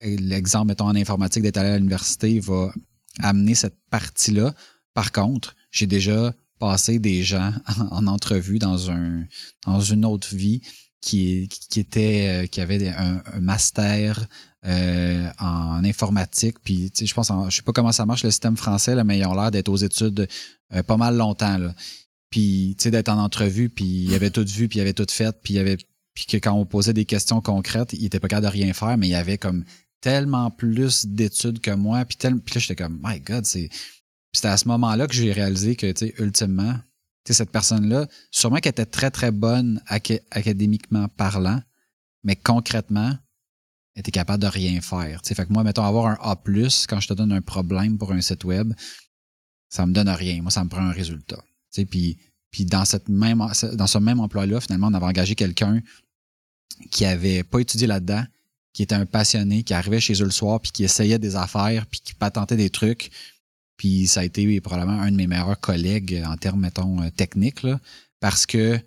l'exemple, 0.00 0.68
mettons, 0.68 0.86
en 0.86 0.96
informatique, 0.96 1.42
d'être 1.42 1.58
allé 1.58 1.70
à 1.70 1.76
l'université 1.76 2.40
va 2.40 2.72
amener 3.20 3.54
cette 3.54 3.76
partie-là. 3.90 4.54
Par 4.94 5.12
contre, 5.12 5.54
j'ai 5.70 5.86
déjà 5.86 6.34
passé 6.58 6.98
des 6.98 7.22
gens 7.22 7.52
en, 7.90 8.06
entrevue 8.06 8.58
dans 8.58 8.90
un 8.90 9.24
dans 9.66 9.80
une 9.80 10.04
autre 10.04 10.34
vie 10.34 10.60
qui, 11.00 11.48
qui 11.48 11.80
était 11.80 12.26
euh, 12.28 12.46
qui 12.46 12.60
avait 12.60 12.88
un, 12.88 13.20
master 13.40 14.26
euh, 14.64 15.28
en 15.40 15.82
informatique 15.84 16.60
puis 16.62 16.92
je 16.96 17.12
pense 17.12 17.32
je 17.48 17.56
sais 17.56 17.62
pas 17.62 17.72
comment 17.72 17.90
ça 17.90 18.06
marche 18.06 18.22
le 18.22 18.30
système 18.30 18.56
français 18.56 19.02
mais 19.02 19.18
ils 19.18 19.26
ont 19.26 19.34
l'air 19.34 19.50
d'être 19.50 19.68
aux 19.68 19.76
études 19.76 20.28
euh, 20.72 20.82
pas 20.84 20.96
mal 20.96 21.16
longtemps 21.16 21.58
là. 21.58 21.74
puis 22.30 22.76
tu 22.78 22.84
sais 22.84 22.90
d'être 22.92 23.08
en 23.08 23.18
entrevue 23.18 23.68
puis 23.68 24.04
il 24.04 24.14
avait 24.14 24.30
tout 24.30 24.44
vu 24.46 24.68
puis 24.68 24.78
il 24.78 24.82
avait 24.82 24.92
tout 24.92 25.06
fait 25.10 25.34
puis 25.42 25.54
il 25.54 25.58
avait 25.58 25.78
puis 26.14 26.26
que 26.26 26.36
quand 26.36 26.52
on 26.52 26.66
posait 26.66 26.92
des 26.92 27.04
questions 27.04 27.40
concrètes, 27.40 27.92
il 27.92 28.04
était 28.04 28.20
pas 28.20 28.28
capable 28.28 28.46
de 28.46 28.52
rien 28.52 28.72
faire, 28.72 28.96
mais 28.98 29.08
il 29.08 29.14
avait 29.14 29.38
comme 29.38 29.64
tellement 30.00 30.50
plus 30.50 31.06
d'études 31.06 31.60
que 31.60 31.70
moi. 31.70 32.04
Puis, 32.04 32.16
tel, 32.16 32.34
là, 32.34 32.40
j'étais 32.56 32.76
comme, 32.76 33.00
my 33.02 33.20
God, 33.20 33.46
c'est. 33.46 33.70
c'était 34.32 34.48
à 34.48 34.56
ce 34.56 34.68
moment-là 34.68 35.06
que 35.06 35.14
j'ai 35.14 35.32
réalisé 35.32 35.76
que, 35.76 35.90
tu 35.92 36.06
sais, 36.06 36.14
ultimement, 36.18 36.74
sais, 37.26 37.34
cette 37.34 37.50
personne-là, 37.50 38.06
sûrement 38.30 38.58
qu'elle 38.58 38.70
était 38.70 38.86
très, 38.86 39.10
très 39.10 39.30
bonne 39.30 39.80
académiquement 39.86 41.08
parlant, 41.08 41.62
mais 42.24 42.36
concrètement, 42.36 43.16
elle 43.94 44.00
était 44.00 44.10
capable 44.10 44.42
de 44.42 44.48
rien 44.48 44.80
faire. 44.80 45.20
sais, 45.22 45.34
fait 45.34 45.46
que 45.46 45.52
moi, 45.52 45.64
mettons, 45.64 45.84
avoir 45.84 46.06
un 46.06 46.18
A, 46.20 46.36
quand 46.88 47.00
je 47.00 47.08
te 47.08 47.14
donne 47.14 47.32
un 47.32 47.42
problème 47.42 47.98
pour 47.98 48.12
un 48.12 48.20
site 48.20 48.44
web, 48.44 48.72
ça 49.68 49.86
me 49.86 49.92
donne 49.92 50.08
rien. 50.08 50.42
Moi, 50.42 50.50
ça 50.50 50.64
me 50.64 50.68
prend 50.68 50.82
un 50.82 50.92
résultat. 50.92 51.42
Puis, 51.90 52.18
puis 52.52 52.66
dans, 52.66 52.84
ce 52.84 53.98
même 53.98 54.20
emploi-là, 54.20 54.60
finalement, 54.60 54.88
on 54.88 54.94
avait 54.94 55.06
engagé 55.06 55.34
quelqu'un 55.34 55.80
qui 56.90 57.06
avait 57.06 57.42
pas 57.42 57.60
étudié 57.60 57.86
là-dedans, 57.86 58.24
qui 58.74 58.82
était 58.82 58.94
un 58.94 59.06
passionné, 59.06 59.62
qui 59.62 59.74
arrivait 59.74 60.00
chez 60.00 60.14
eux 60.20 60.26
le 60.26 60.30
soir, 60.30 60.60
puis 60.60 60.70
qui 60.70 60.84
essayait 60.84 61.18
des 61.18 61.34
affaires, 61.34 61.86
puis 61.86 62.00
qui 62.00 62.14
patentait 62.14 62.56
des 62.56 62.70
trucs. 62.70 63.10
Puis 63.78 64.06
ça 64.06 64.20
a 64.20 64.24
été 64.24 64.60
probablement 64.60 65.00
un 65.00 65.10
de 65.10 65.16
mes 65.16 65.26
meilleurs 65.26 65.58
collègues 65.58 66.22
en 66.26 66.36
termes, 66.36 66.60
mettons, 66.60 67.02
euh, 67.02 67.10
techniques, 67.10 67.66
parce 68.20 68.46
que 68.46 68.78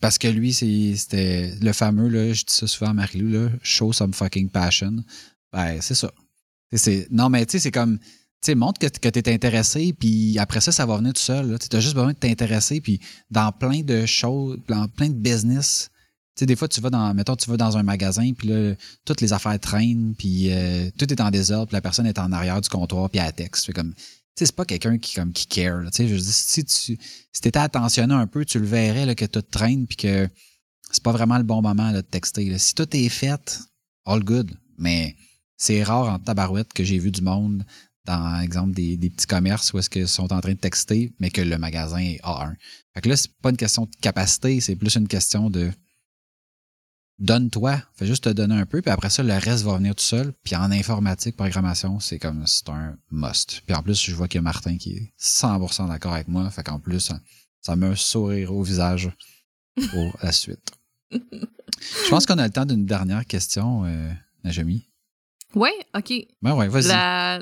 parce 0.00 0.18
que 0.18 0.28
lui, 0.28 0.52
c'était 0.52 1.54
le 1.62 1.72
fameux, 1.72 2.08
là, 2.08 2.34
je 2.34 2.44
dis 2.44 2.52
ça 2.52 2.66
souvent 2.66 2.90
à 2.90 2.94
Marilou, 2.94 3.28
là, 3.30 3.50
show 3.62 3.94
some 3.94 4.12
fucking 4.12 4.50
passion. 4.50 5.02
Ben, 5.52 5.80
c'est 5.80 5.94
ça. 5.94 6.12
non, 7.10 7.30
mais 7.30 7.46
tu 7.46 7.52
sais, 7.52 7.60
c'est 7.60 7.70
comme, 7.70 7.98
sais, 8.42 8.54
montre 8.54 8.78
que, 8.78 8.86
que 8.86 9.08
tu 9.08 9.18
es 9.18 9.32
intéressé, 9.32 9.92
puis 9.92 10.38
après 10.38 10.60
ça, 10.60 10.72
ça 10.72 10.86
va 10.86 10.96
venir 10.96 11.12
tout 11.12 11.20
seul. 11.20 11.58
Tu 11.58 11.76
as 11.76 11.80
juste 11.80 11.94
besoin 11.94 12.12
de 12.12 12.18
t'intéresser, 12.18 12.80
puis 12.80 13.00
dans 13.30 13.52
plein 13.52 13.80
de 13.82 14.06
choses, 14.06 14.58
dans 14.68 14.88
plein 14.88 15.08
de 15.08 15.14
business, 15.14 15.90
tu 16.36 16.40
sais, 16.42 16.46
des 16.46 16.54
fois, 16.54 16.68
tu 16.68 16.80
vas 16.80 16.90
dans, 16.90 17.12
mettons, 17.14 17.34
tu 17.34 17.50
vas 17.50 17.56
dans 17.56 17.76
un 17.76 17.82
magasin, 17.82 18.32
puis 18.32 18.48
là, 18.48 18.74
toutes 19.04 19.20
les 19.20 19.32
affaires 19.32 19.58
traînent, 19.58 20.14
puis 20.16 20.52
euh, 20.52 20.88
tout 20.96 21.12
est 21.12 21.20
en 21.20 21.30
désordre, 21.30 21.66
puis 21.66 21.74
la 21.74 21.80
personne 21.80 22.06
est 22.06 22.18
en 22.18 22.30
arrière 22.30 22.60
du 22.60 22.68
comptoir, 22.68 23.10
puis 23.10 23.20
elle 23.20 23.32
texte. 23.32 23.66
tu 23.66 23.72
sais, 23.74 24.46
c'est 24.46 24.54
pas 24.54 24.64
quelqu'un 24.64 24.98
qui, 24.98 25.14
comme, 25.14 25.32
qui 25.32 25.48
care. 25.48 25.82
Tu 25.86 25.88
sais, 25.92 26.08
je 26.08 26.14
dis, 26.14 26.32
si 26.32 26.64
tu 26.64 26.96
si 27.32 27.48
étais 27.48 27.58
attentionné 27.58 28.14
un 28.14 28.28
peu, 28.28 28.44
tu 28.44 28.60
le 28.60 28.66
verrais 28.66 29.04
là, 29.04 29.16
que 29.16 29.24
tout 29.24 29.42
traîne, 29.42 29.88
puis 29.88 29.96
que 29.96 30.28
c'est 30.92 31.02
pas 31.02 31.12
vraiment 31.12 31.38
le 31.38 31.44
bon 31.44 31.60
moment 31.60 31.92
de 31.92 32.00
texter. 32.00 32.56
Si 32.58 32.74
tout 32.74 32.96
est 32.96 33.08
fait, 33.08 33.60
all 34.06 34.22
good. 34.22 34.52
Mais 34.78 35.16
c'est 35.56 35.82
rare 35.82 36.08
en 36.08 36.18
tabarouette 36.18 36.72
que 36.72 36.84
j'ai 36.84 36.98
vu 36.98 37.10
du 37.10 37.20
monde 37.20 37.64
dans, 38.08 38.40
exemple, 38.40 38.72
des, 38.72 38.96
des 38.96 39.10
petits 39.10 39.26
commerces 39.26 39.72
où 39.72 39.78
est-ce 39.78 39.90
qu'ils 39.90 40.08
sont 40.08 40.32
en 40.32 40.40
train 40.40 40.52
de 40.52 40.58
texter, 40.58 41.12
mais 41.20 41.30
que 41.30 41.42
le 41.42 41.58
magasin 41.58 41.98
est 41.98 42.20
A1. 42.22 42.54
Fait 42.94 43.02
que 43.02 43.08
là, 43.10 43.16
c'est 43.16 43.30
pas 43.42 43.50
une 43.50 43.56
question 43.56 43.84
de 43.84 43.90
capacité, 44.00 44.60
c'est 44.60 44.76
plus 44.76 44.96
une 44.96 45.08
question 45.08 45.50
de 45.50 45.70
donne-toi, 47.18 47.82
fais 47.94 48.06
juste 48.06 48.24
te 48.24 48.28
donner 48.30 48.54
un 48.54 48.64
peu, 48.64 48.80
puis 48.80 48.90
après 48.90 49.10
ça, 49.10 49.22
le 49.22 49.34
reste 49.34 49.64
va 49.64 49.76
venir 49.76 49.94
tout 49.94 50.04
seul. 50.04 50.32
Puis 50.42 50.56
en 50.56 50.70
informatique, 50.70 51.36
programmation, 51.36 52.00
c'est 52.00 52.18
comme 52.18 52.46
c'est 52.46 52.68
un 52.70 52.96
must. 53.10 53.62
Puis 53.66 53.76
en 53.76 53.82
plus, 53.82 54.00
je 54.00 54.14
vois 54.14 54.26
qu'il 54.26 54.38
y 54.38 54.40
a 54.40 54.42
Martin 54.42 54.78
qui 54.78 54.92
est 54.92 55.12
100% 55.20 55.88
d'accord 55.88 56.14
avec 56.14 56.28
moi, 56.28 56.48
fait 56.50 56.62
qu'en 56.62 56.78
plus, 56.78 57.12
ça, 57.60 57.76
me 57.76 57.80
met 57.82 57.86
un 57.88 57.96
sourire 57.96 58.54
au 58.54 58.62
visage 58.62 59.10
pour 59.90 60.16
la 60.22 60.32
suite. 60.32 60.72
je 61.10 62.08
pense 62.08 62.24
qu'on 62.24 62.38
a 62.38 62.46
le 62.46 62.52
temps 62.52 62.66
d'une 62.66 62.86
dernière 62.86 63.26
question, 63.26 63.84
euh, 63.84 64.10
Najami. 64.44 64.88
Oui, 65.54 65.70
OK. 65.94 66.12
Ben 66.40 66.54
ouais, 66.54 66.68
vas-y. 66.68 66.88
La, 66.88 67.40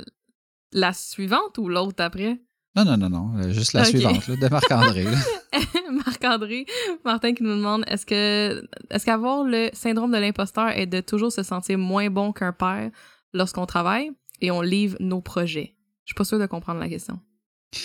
la 0.73 0.93
suivante 0.93 1.59
ou 1.59 1.69
l'autre 1.69 2.03
après? 2.03 2.41
Non, 2.77 2.85
non, 2.85 2.97
non, 2.99 3.09
non. 3.09 3.39
Euh, 3.39 3.53
juste 3.53 3.73
la 3.73 3.85
suivante, 3.85 4.31
de 4.31 4.49
Marc-André. 4.49 5.07
Marc-André, 6.05 6.67
Martin 7.05 7.33
qui 7.33 7.43
nous 7.43 7.57
demande 7.57 7.85
est-ce 7.87 8.05
que 8.05 8.63
est-ce 8.91 9.07
qu'avoir 9.07 9.45
le 9.45 9.71
syndrome 9.73 10.13
de 10.13 10.19
l'imposteur 10.19 10.69
est 10.69 10.87
de 10.87 11.01
toujours 11.01 11.33
se 11.33 11.43
sentir 11.43 11.79
moins 11.79 12.11
bon 12.11 12.33
qu'un 12.33 12.53
père 12.53 12.91
lorsqu'on 13.33 13.65
travaille 13.65 14.11
et 14.43 14.51
on 14.51 14.61
livre 14.61 14.97
nos 15.01 15.23
projets? 15.23 15.75
Je 16.05 16.11
suis 16.11 16.15
pas 16.15 16.25
sûre 16.25 16.39
de 16.39 16.47
comprendre 16.47 16.79
la 16.79 16.89
question. 16.89 17.19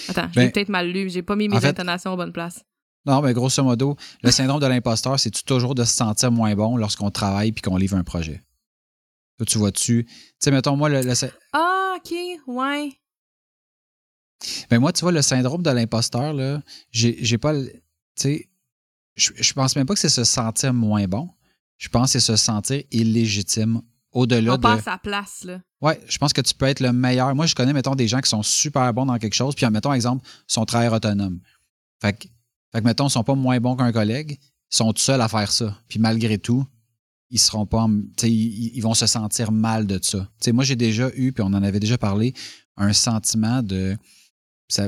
Attends, 0.09 0.27
j'ai 0.33 0.41
ben, 0.41 0.51
peut-être 0.51 0.69
mal 0.69 0.89
lu, 0.89 1.09
j'ai 1.09 1.21
pas 1.21 1.37
mis 1.37 1.47
mes 1.47 1.65
intonations 1.65 2.11
en 2.11 2.17
bonne 2.17 2.33
place. 2.33 2.63
Non, 3.05 3.21
mais 3.21 3.33
grosso 3.33 3.63
modo, 3.63 3.95
le 4.21 4.29
syndrome 4.29 4.59
de 4.59 4.67
l'imposteur, 4.67 5.19
c'est 5.19 5.31
toujours 5.43 5.73
de 5.73 5.83
se 5.83 5.93
sentir 5.93 6.31
moins 6.31 6.53
bon 6.53 6.77
lorsqu'on 6.77 7.09
travaille 7.09 7.51
puis 7.51 7.61
qu'on 7.61 7.77
livre 7.77 7.97
un 7.97 8.03
projet? 8.03 8.41
Toi, 9.41 9.45
tu 9.47 9.57
vois-tu? 9.57 10.05
Tu 10.05 10.13
sais, 10.37 10.51
mettons, 10.51 10.77
moi, 10.77 10.87
le. 10.87 11.01
Ah, 11.53 11.95
ok, 11.97 12.13
ouais. 12.45 12.91
Mais 14.69 14.77
moi, 14.77 14.93
tu 14.93 15.01
vois, 15.01 15.11
le 15.11 15.23
syndrome 15.23 15.63
de 15.63 15.71
l'imposteur, 15.71 16.31
là, 16.31 16.61
j'ai 16.91 17.39
pas. 17.39 17.55
Tu 17.55 17.71
sais, 18.15 18.49
je, 19.15 19.31
je 19.35 19.53
pense 19.53 19.75
même 19.75 19.87
pas 19.87 19.95
que 19.95 19.99
c'est 19.99 20.09
se 20.09 20.25
sentir 20.25 20.75
moins 20.75 21.07
bon. 21.07 21.27
Je 21.77 21.89
pense 21.89 22.13
que 22.13 22.19
c'est 22.19 22.27
se 22.27 22.35
sentir 22.35 22.83
illégitime 22.91 23.81
au-delà 24.11 24.57
de. 24.57 24.61
Pas 24.61 24.73
à 24.73 24.81
sa 24.81 24.99
place, 24.99 25.43
là. 25.43 25.59
Ouais, 25.81 25.99
je 26.07 26.19
pense 26.19 26.33
que 26.33 26.41
tu 26.41 26.53
peux 26.53 26.67
être 26.67 26.79
le 26.79 26.93
meilleur. 26.93 27.33
Moi, 27.33 27.47
je 27.47 27.55
connais, 27.55 27.73
mettons, 27.73 27.95
des 27.95 28.07
gens 28.07 28.21
qui 28.21 28.29
sont 28.29 28.43
super 28.43 28.93
bons 28.93 29.07
dans 29.07 29.17
quelque 29.17 29.33
chose, 29.33 29.55
puis, 29.55 29.65
mettons, 29.71 29.91
exemple, 29.91 30.23
son 30.45 30.65
travail 30.65 30.89
autonome. 30.89 31.39
Fait 31.99 32.13
que, 32.13 32.27
fait 32.71 32.81
que, 32.81 32.85
mettons, 32.85 33.07
ils 33.07 33.11
sont 33.11 33.23
pas 33.23 33.33
moins 33.33 33.59
bons 33.59 33.75
qu'un 33.75 33.91
collègue, 33.91 34.37
ils 34.39 34.75
sont 34.75 34.93
tout 34.93 35.01
seuls 35.01 35.19
à 35.19 35.27
faire 35.27 35.51
ça. 35.51 35.75
Puis 35.87 35.97
malgré 35.97 36.37
tout, 36.37 36.63
ils 37.31 37.39
seront 37.39 37.65
pas. 37.65 37.87
Ils, 38.23 38.81
vont 38.81 38.93
se 38.93 39.07
sentir 39.07 39.51
mal 39.51 39.87
de 39.87 39.99
ça. 40.01 40.29
moi, 40.51 40.63
j'ai 40.63 40.75
déjà 40.75 41.09
eu, 41.15 41.31
puis 41.31 41.43
on 41.43 41.47
en 41.47 41.63
avait 41.63 41.79
déjà 41.79 41.97
parlé, 41.97 42.33
un 42.77 42.93
sentiment 42.93 43.63
de 43.63 43.97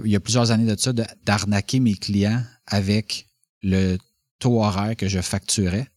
il 0.06 0.12
y 0.12 0.16
a 0.16 0.20
plusieurs 0.20 0.52
années 0.52 0.66
de 0.66 0.80
ça, 0.80 0.94
d'arnaquer 1.26 1.80
mes 1.80 1.96
clients 1.96 2.41
avec 2.68 3.28
le 3.62 3.98
taux 4.39 4.64
horaire 4.64 4.96
que 4.96 5.08
je 5.08 5.20
facturais, 5.20 5.88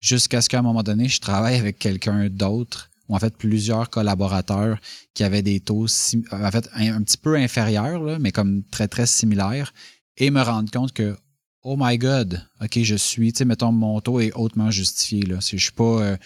jusqu'à 0.00 0.40
ce 0.40 0.48
qu'à 0.48 0.60
un 0.60 0.62
moment 0.62 0.82
donné, 0.82 1.08
je 1.08 1.20
travaille 1.20 1.56
avec 1.56 1.78
quelqu'un 1.78 2.28
d'autre, 2.28 2.90
ou 3.08 3.16
en 3.16 3.18
fait 3.18 3.36
plusieurs 3.36 3.90
collaborateurs 3.90 4.78
qui 5.14 5.24
avaient 5.24 5.42
des 5.42 5.60
taux 5.60 5.86
en 6.30 6.50
un, 6.74 7.02
petit 7.02 7.16
peu 7.16 7.36
inférieurs, 7.36 8.18
mais 8.20 8.32
comme 8.32 8.62
très, 8.64 8.88
très 8.88 9.06
similaires, 9.06 9.72
et 10.16 10.30
me 10.30 10.42
rendre 10.42 10.70
compte 10.70 10.92
que 10.92 11.16
Oh 11.62 11.76
my 11.78 11.98
God, 11.98 12.46
OK, 12.60 12.78
je 12.82 12.94
suis, 12.94 13.32
tu 13.32 13.38
sais, 13.38 13.44
mettons, 13.44 13.72
mon 13.72 14.00
taux 14.00 14.20
est 14.20 14.32
hautement 14.32 14.70
justifié. 14.70 15.22
Là. 15.22 15.38
Je 15.40 15.56
suis 15.56 15.72
pas. 15.72 16.02
Euh, 16.02 16.16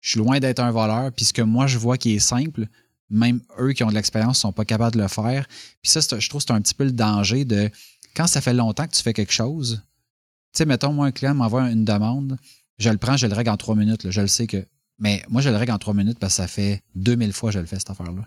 je 0.00 0.10
suis 0.10 0.18
loin 0.18 0.38
d'être 0.38 0.60
un 0.60 0.70
voleur. 0.70 1.12
Puis 1.12 1.26
ce 1.26 1.32
que 1.32 1.42
moi 1.42 1.66
je 1.66 1.78
vois 1.78 1.96
qui 1.96 2.14
est 2.14 2.18
simple, 2.18 2.66
même 3.08 3.40
eux 3.58 3.72
qui 3.72 3.84
ont 3.84 3.88
de 3.88 3.94
l'expérience 3.94 4.38
sont 4.38 4.52
pas 4.52 4.64
capables 4.64 4.96
de 4.96 5.02
le 5.02 5.08
faire. 5.08 5.46
Puis 5.80 5.90
ça, 5.90 6.00
je 6.00 6.28
trouve 6.28 6.42
que 6.42 6.46
c'est 6.48 6.52
un 6.52 6.60
petit 6.60 6.74
peu 6.74 6.84
le 6.84 6.92
danger 6.92 7.44
de 7.44 7.70
quand 8.14 8.26
ça 8.26 8.40
fait 8.40 8.52
longtemps 8.52 8.86
que 8.86 8.94
tu 8.94 9.02
fais 9.02 9.12
quelque 9.12 9.32
chose. 9.32 9.82
Tu 10.52 10.58
sais, 10.58 10.66
mettons, 10.66 10.92
moi, 10.92 11.06
un 11.06 11.12
client 11.12 11.34
m'envoie 11.34 11.70
une 11.70 11.84
demande, 11.84 12.36
je 12.78 12.90
le 12.90 12.98
prends, 12.98 13.16
je 13.16 13.26
le 13.26 13.34
règle 13.34 13.50
en 13.50 13.56
trois 13.56 13.76
minutes. 13.76 14.10
je 14.10 14.20
le 14.20 14.26
sais 14.26 14.46
que. 14.46 14.66
Mais 14.98 15.22
moi, 15.28 15.40
je 15.40 15.48
le 15.48 15.56
règle 15.56 15.72
en 15.72 15.78
trois 15.78 15.94
minutes 15.94 16.18
parce 16.18 16.34
que 16.34 16.42
ça 16.42 16.48
fait 16.48 16.82
2000 16.94 17.32
fois 17.32 17.50
que 17.50 17.54
je 17.54 17.60
le 17.60 17.66
fais, 17.66 17.78
cette 17.78 17.90
affaire-là. 17.90 18.26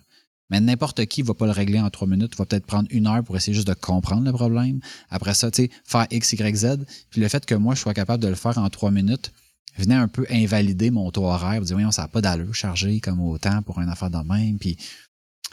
Mais 0.50 0.60
n'importe 0.60 1.06
qui 1.06 1.22
ne 1.24 1.28
va 1.28 1.34
pas 1.34 1.46
le 1.46 1.52
régler 1.52 1.80
en 1.80 1.90
trois 1.90 2.08
minutes. 2.08 2.34
Il 2.34 2.38
va 2.38 2.46
peut-être 2.46 2.66
prendre 2.66 2.88
une 2.92 3.08
heure 3.08 3.24
pour 3.24 3.36
essayer 3.36 3.54
juste 3.54 3.68
de 3.68 3.74
comprendre 3.74 4.24
le 4.24 4.32
problème. 4.32 4.80
Après 5.10 5.34
ça, 5.34 5.50
tu 5.50 5.64
sais, 5.64 5.70
faire 5.84 6.08
X, 6.12 6.34
Y, 6.34 6.56
Z. 6.56 6.86
Puis 7.10 7.22
le 7.22 7.28
fait 7.28 7.46
que 7.46 7.56
moi, 7.56 7.74
je 7.74 7.82
sois 7.82 7.94
capable 7.94 8.22
de 8.22 8.28
le 8.28 8.36
faire 8.36 8.58
en 8.58 8.70
trois 8.70 8.92
minutes, 8.92 9.32
venait 9.78 9.96
un 9.96 10.08
peu 10.08 10.26
invalider 10.30 10.92
mon 10.92 11.10
taux 11.12 11.26
horaire, 11.26 11.62
dire, 11.62 11.76
voyons, 11.76 11.92
ça 11.92 12.04
n'a 12.04 12.08
pas 12.08 12.22
d'allure 12.22 12.54
chargé 12.54 13.00
comme 13.00 13.20
autant 13.20 13.62
pour 13.64 13.80
une 13.80 13.90
affaire 13.90 14.10
de 14.10 14.18
même. 14.18 14.58
Puis, 14.60 14.78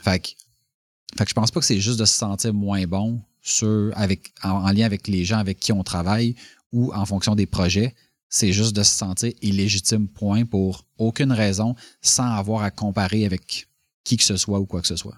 fait 0.01 0.19
que, 0.19 0.29
fait 1.17 1.23
que 1.25 1.29
je 1.29 1.35
pense 1.35 1.51
pas 1.51 1.59
que 1.59 1.65
c'est 1.65 1.79
juste 1.79 1.99
de 1.99 2.05
se 2.05 2.13
sentir 2.13 2.53
moins 2.53 2.85
bon 2.85 3.21
sur, 3.41 3.93
en, 4.43 4.71
lien 4.71 4.85
avec 4.85 5.07
les 5.07 5.25
gens 5.25 5.37
avec 5.37 5.59
qui 5.59 5.71
on 5.73 5.83
travaille 5.83 6.35
ou 6.71 6.93
en 6.93 7.05
fonction 7.05 7.35
des 7.35 7.45
projets. 7.45 7.93
C'est 8.29 8.53
juste 8.53 8.75
de 8.75 8.81
se 8.81 8.91
sentir 8.91 9.31
illégitime, 9.41 10.07
point, 10.07 10.45
pour 10.45 10.85
aucune 10.97 11.31
raison, 11.31 11.75
sans 12.01 12.31
avoir 12.35 12.63
à 12.63 12.71
comparer 12.71 13.25
avec 13.25 13.67
qui 14.03 14.17
que 14.17 14.23
ce 14.23 14.37
soit 14.37 14.59
ou 14.59 14.65
quoi 14.65 14.81
que 14.81 14.87
ce 14.87 14.95
soit. 14.95 15.17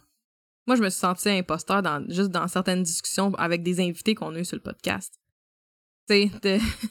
Moi, 0.67 0.75
je 0.75 0.81
me 0.81 0.89
suis 0.89 0.99
senti 0.99 1.29
imposteur 1.29 1.83
dans, 1.83 2.03
juste 2.09 2.29
dans 2.29 2.47
certaines 2.47 2.83
discussions 2.83 3.33
avec 3.35 3.61
des 3.61 3.79
invités 3.79 4.15
qu'on 4.15 4.33
a 4.35 4.39
eu 4.39 4.45
sur 4.45 4.57
le 4.57 4.63
podcast 4.63 5.13
de, 6.09 6.25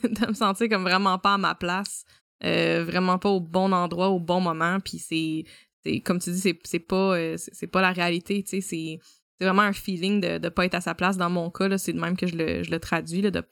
de 0.09 0.29
me 0.29 0.35
sentir 0.35 0.69
comme 0.69 0.83
vraiment 0.83 1.19
pas 1.19 1.35
à 1.35 1.39
ma 1.39 1.55
place, 1.55 2.05
euh, 2.45 2.85
vraiment 2.85 3.19
pas 3.19 3.31
au 3.31 3.41
bon 3.41 3.73
endroit, 3.73 4.09
au 4.09 4.21
bon 4.21 4.41
moment. 4.41 4.79
Puis 4.81 4.99
c'est, 4.99 6.01
comme 6.01 6.19
tu 6.19 6.31
dis, 6.31 6.55
c'est, 6.65 6.79
pas, 6.79 7.17
euh, 7.17 7.37
pas 7.73 7.83
la 7.83 7.93
réalité, 7.93 8.43
tu 8.43 8.51
sais, 8.51 8.61
c'est, 8.61 8.99
c'est 9.39 9.45
vraiment 9.45 9.63
un 9.63 9.73
feeling 9.73 10.21
de 10.21 10.39
ne 10.39 10.49
pas 10.49 10.65
être 10.65 10.75
à 10.75 10.81
sa 10.81 10.95
place. 10.95 11.17
Dans 11.17 11.31
mon 11.31 11.51
cas, 11.51 11.77
c'est 11.79 11.93
de 11.93 12.01
même 12.01 12.17
que 12.17 12.27
je 12.27 12.37
le, 12.37 12.63
je 12.63 12.71
le 12.71 12.81
traduis, 12.81 13.23
là, 13.23 13.31
de 13.31 13.43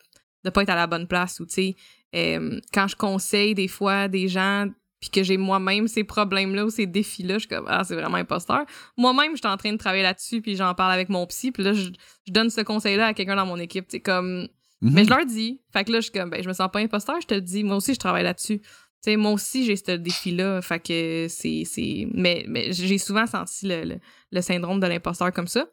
ne 0.45 0.51
pas 0.51 0.63
être 0.63 0.71
à 0.71 0.77
la 0.77 0.87
bonne 0.87 1.07
place. 1.07 1.41
Ou, 1.41 1.47
tu 1.47 1.55
sais, 1.55 1.77
euh, 2.15 2.61
quand 2.73 2.89
je 2.89 2.97
conseille 2.97 3.55
des 3.55 3.69
fois 3.69 4.09
des 4.09 4.29
gens 4.29 4.69
puis 5.03 5.11
que 5.11 5.25
j'ai 5.25 5.37
moi-même 5.37 5.89
ces 5.89 6.05
problèmes-là 6.05 6.65
ou 6.65 6.71
ces 6.71 6.87
défis-là, 6.87 7.35
je 7.35 7.41
suis 7.41 7.49
comme, 7.49 7.67
ah, 7.69 7.83
c'est 7.83 7.97
vraiment 7.97 8.17
imposteur. 8.17 8.65
Moi-même, 8.97 9.33
je 9.33 9.39
suis 9.39 9.53
en 9.53 9.57
train 9.57 9.73
de 9.73 9.77
travailler 9.77 10.05
là-dessus, 10.05 10.41
puis 10.41 10.55
j'en 10.55 10.75
parle 10.75 10.93
avec 10.93 11.09
mon 11.09 11.27
psy, 11.27 11.51
puis 11.51 11.65
là, 11.65 11.73
je, 11.73 11.91
je 12.27 12.33
donne 12.33 12.51
ce 12.51 12.61
conseil-là 12.61 13.09
à 13.09 13.13
quelqu'un 13.13 13.35
dans 13.35 13.45
mon 13.45 13.59
équipe. 13.59 13.87
C'est 13.89 14.01
comme, 14.01 14.47
mais 14.81 15.05
je 15.05 15.11
mhm. 15.11 15.17
leur 15.17 15.27
dis. 15.27 15.61
Fait 15.73 15.85
que 15.85 15.91
là, 15.91 15.99
je 15.99 16.05
suis 16.05 16.13
comme, 16.13 16.31
ben, 16.31 16.41
je 16.41 16.49
me 16.49 16.53
sens 16.53 16.69
pas 16.73 16.79
imposteur, 16.79 17.21
je 17.21 17.27
te 17.27 17.35
le 17.35 17.41
dis. 17.41 17.65
Moi 17.65 17.77
aussi, 17.77 17.95
je 17.95 17.99
travaille 17.99 18.23
là-dessus. 18.23 18.61
Tu 18.61 18.67
sais, 19.11 19.17
moi 19.17 19.33
aussi, 19.33 19.65
j'ai 19.65 19.75
ce 19.75 19.93
défi-là. 19.93 20.63
Fait 20.63 20.79
que 20.79 21.27
c'est. 21.29 21.65
c'est... 21.65 22.07
Mais, 22.15 22.45
mais 22.49 22.73
j'ai 22.73 22.99
souvent 22.99 23.27
senti 23.27 23.67
le, 23.67 23.99
le, 24.31 24.41
syndrome 24.41 24.79
de 24.79 24.87
l'imposteur 24.87 25.33
comme 25.33 25.49
ça. 25.49 25.67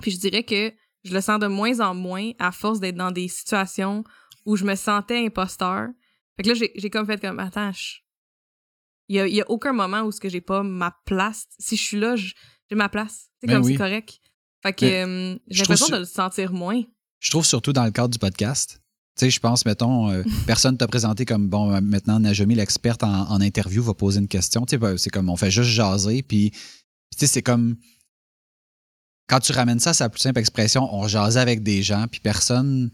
Puis 0.00 0.10
je 0.10 0.18
dirais 0.18 0.42
que 0.42 0.72
je 1.04 1.12
le 1.12 1.20
sens 1.20 1.38
de 1.38 1.46
moins 1.46 1.80
en 1.80 1.94
moins 1.94 2.32
à 2.38 2.50
force 2.52 2.80
d'être 2.80 2.96
dans 2.96 3.10
des 3.10 3.28
situations 3.28 4.04
où 4.46 4.56
je 4.56 4.64
me 4.64 4.74
sentais 4.74 5.24
imposteur. 5.24 5.88
Fait 6.36 6.42
que 6.42 6.48
là, 6.48 6.54
j'ai, 6.54 6.72
j'ai 6.74 6.90
comme 6.90 7.06
fait 7.06 7.20
comme, 7.20 7.38
attends, 7.38 7.72
il 9.08 9.16
y 9.16 9.20
a, 9.20 9.26
y 9.26 9.40
a, 9.40 9.50
aucun 9.50 9.72
moment 9.72 10.02
où 10.02 10.12
ce 10.12 10.20
que 10.20 10.28
j'ai 10.28 10.40
pas 10.40 10.62
ma 10.62 10.96
place. 11.04 11.46
Si 11.58 11.76
je 11.76 11.82
suis 11.82 11.98
là, 11.98 12.16
j'ai 12.16 12.34
ma 12.72 12.88
place. 12.88 13.28
C'est 13.40 13.46
ben 13.46 13.54
comme 13.60 13.64
c'est 13.64 13.76
correct. 13.76 14.20
Fait 14.62 14.72
que 14.72 14.84
euh, 14.84 15.38
j'ai 15.48 15.62
l'impression 15.62 15.88
de 15.88 15.98
le 15.98 16.04
sentir 16.04 16.52
moins 16.52 16.82
je 17.24 17.30
trouve 17.30 17.46
surtout 17.46 17.72
dans 17.72 17.84
le 17.84 17.90
cadre 17.90 18.10
du 18.10 18.18
podcast. 18.18 18.82
Tu 19.16 19.24
sais, 19.24 19.30
je 19.30 19.40
pense, 19.40 19.64
mettons, 19.64 20.10
euh, 20.10 20.22
personne 20.46 20.76
t'a 20.76 20.86
présenté 20.86 21.24
comme, 21.24 21.48
bon, 21.48 21.72
euh, 21.72 21.80
maintenant, 21.80 22.20
Najami, 22.20 22.54
l'experte 22.54 23.02
en, 23.02 23.30
en, 23.30 23.40
interview, 23.40 23.82
va 23.82 23.94
poser 23.94 24.20
une 24.20 24.28
question. 24.28 24.66
Tu 24.66 24.72
sais, 24.72 24.78
ben, 24.78 24.98
c'est 24.98 25.08
comme, 25.08 25.30
on 25.30 25.36
fait 25.36 25.50
juste 25.50 25.70
jaser, 25.70 26.22
puis, 26.22 26.50
tu 26.50 26.58
sais, 27.16 27.26
c'est 27.26 27.42
comme, 27.42 27.76
quand 29.26 29.40
tu 29.40 29.52
ramènes 29.52 29.80
ça 29.80 29.90
à 29.90 29.94
sa 29.94 30.10
plus 30.10 30.20
simple 30.20 30.38
expression, 30.38 30.94
on 30.94 31.08
jasait 31.08 31.40
avec 31.40 31.62
des 31.62 31.82
gens, 31.82 32.06
puis 32.10 32.20
personne 32.20 32.90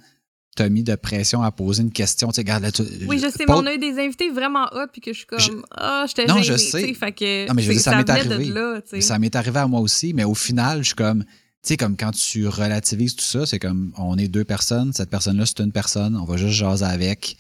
t'a 0.57 0.68
mis 0.68 0.82
de 0.82 0.94
pression 0.96 1.42
à 1.42 1.51
poser 1.53 1.82
une 1.82 1.92
question. 1.92 2.28
Tu 2.28 2.34
sais, 2.34 2.40
regarde, 2.42 2.62
là, 2.64 2.72
tu, 2.72 2.82
oui, 3.07 3.18
je 3.18 3.30
sais, 3.30 3.44
mais 3.46 3.55
on 3.55 3.66
a 3.66 3.74
eu 3.74 3.78
des 3.78 3.98
invités 3.98 4.30
vraiment 4.30 4.64
hot, 4.72 4.88
puis 4.92 5.01
que 5.01 5.12
je 5.12 5.18
suis 5.18 5.26
comme, 5.26 5.64
ah, 5.70 6.05
oh, 6.05 6.11
je 6.16 6.26
Non, 6.26 6.42
je 6.42 6.57
sais. 6.57 6.92
Fait 6.94 7.12
que, 7.12 7.46
non, 7.48 7.55
mais 7.55 7.62
je 7.62 7.68
veux 7.68 7.74
dire, 7.74 7.82
ça, 7.82 7.92
ça 7.92 7.96
m'est 7.98 8.11
arrivé. 8.11 8.44
là. 8.46 8.80
Ça 9.01 9.18
m'est 9.18 9.34
arrivé 9.36 9.59
à 9.61 9.66
moi 9.66 9.80
aussi, 9.80 10.12
mais 10.12 10.24
au 10.24 10.34
final, 10.34 10.80
je 10.82 10.86
suis 10.88 10.94
comme, 10.96 11.22
tu 11.24 11.30
sais, 11.62 11.76
comme 11.76 11.96
quand 11.96 12.11
tu 12.12 12.48
relativises 12.48 13.14
tout 13.16 13.24
ça, 13.24 13.46
c'est 13.46 13.59
comme, 13.59 13.92
on 13.96 14.18
est 14.18 14.28
deux 14.28 14.44
personnes, 14.44 14.92
cette 14.92 15.11
personne-là, 15.11 15.46
c'est 15.46 15.61
une 15.61 15.72
personne, 15.72 16.16
on 16.16 16.24
va 16.24 16.36
juste 16.36 16.55
jaser 16.55 16.84
avec. 16.84 17.36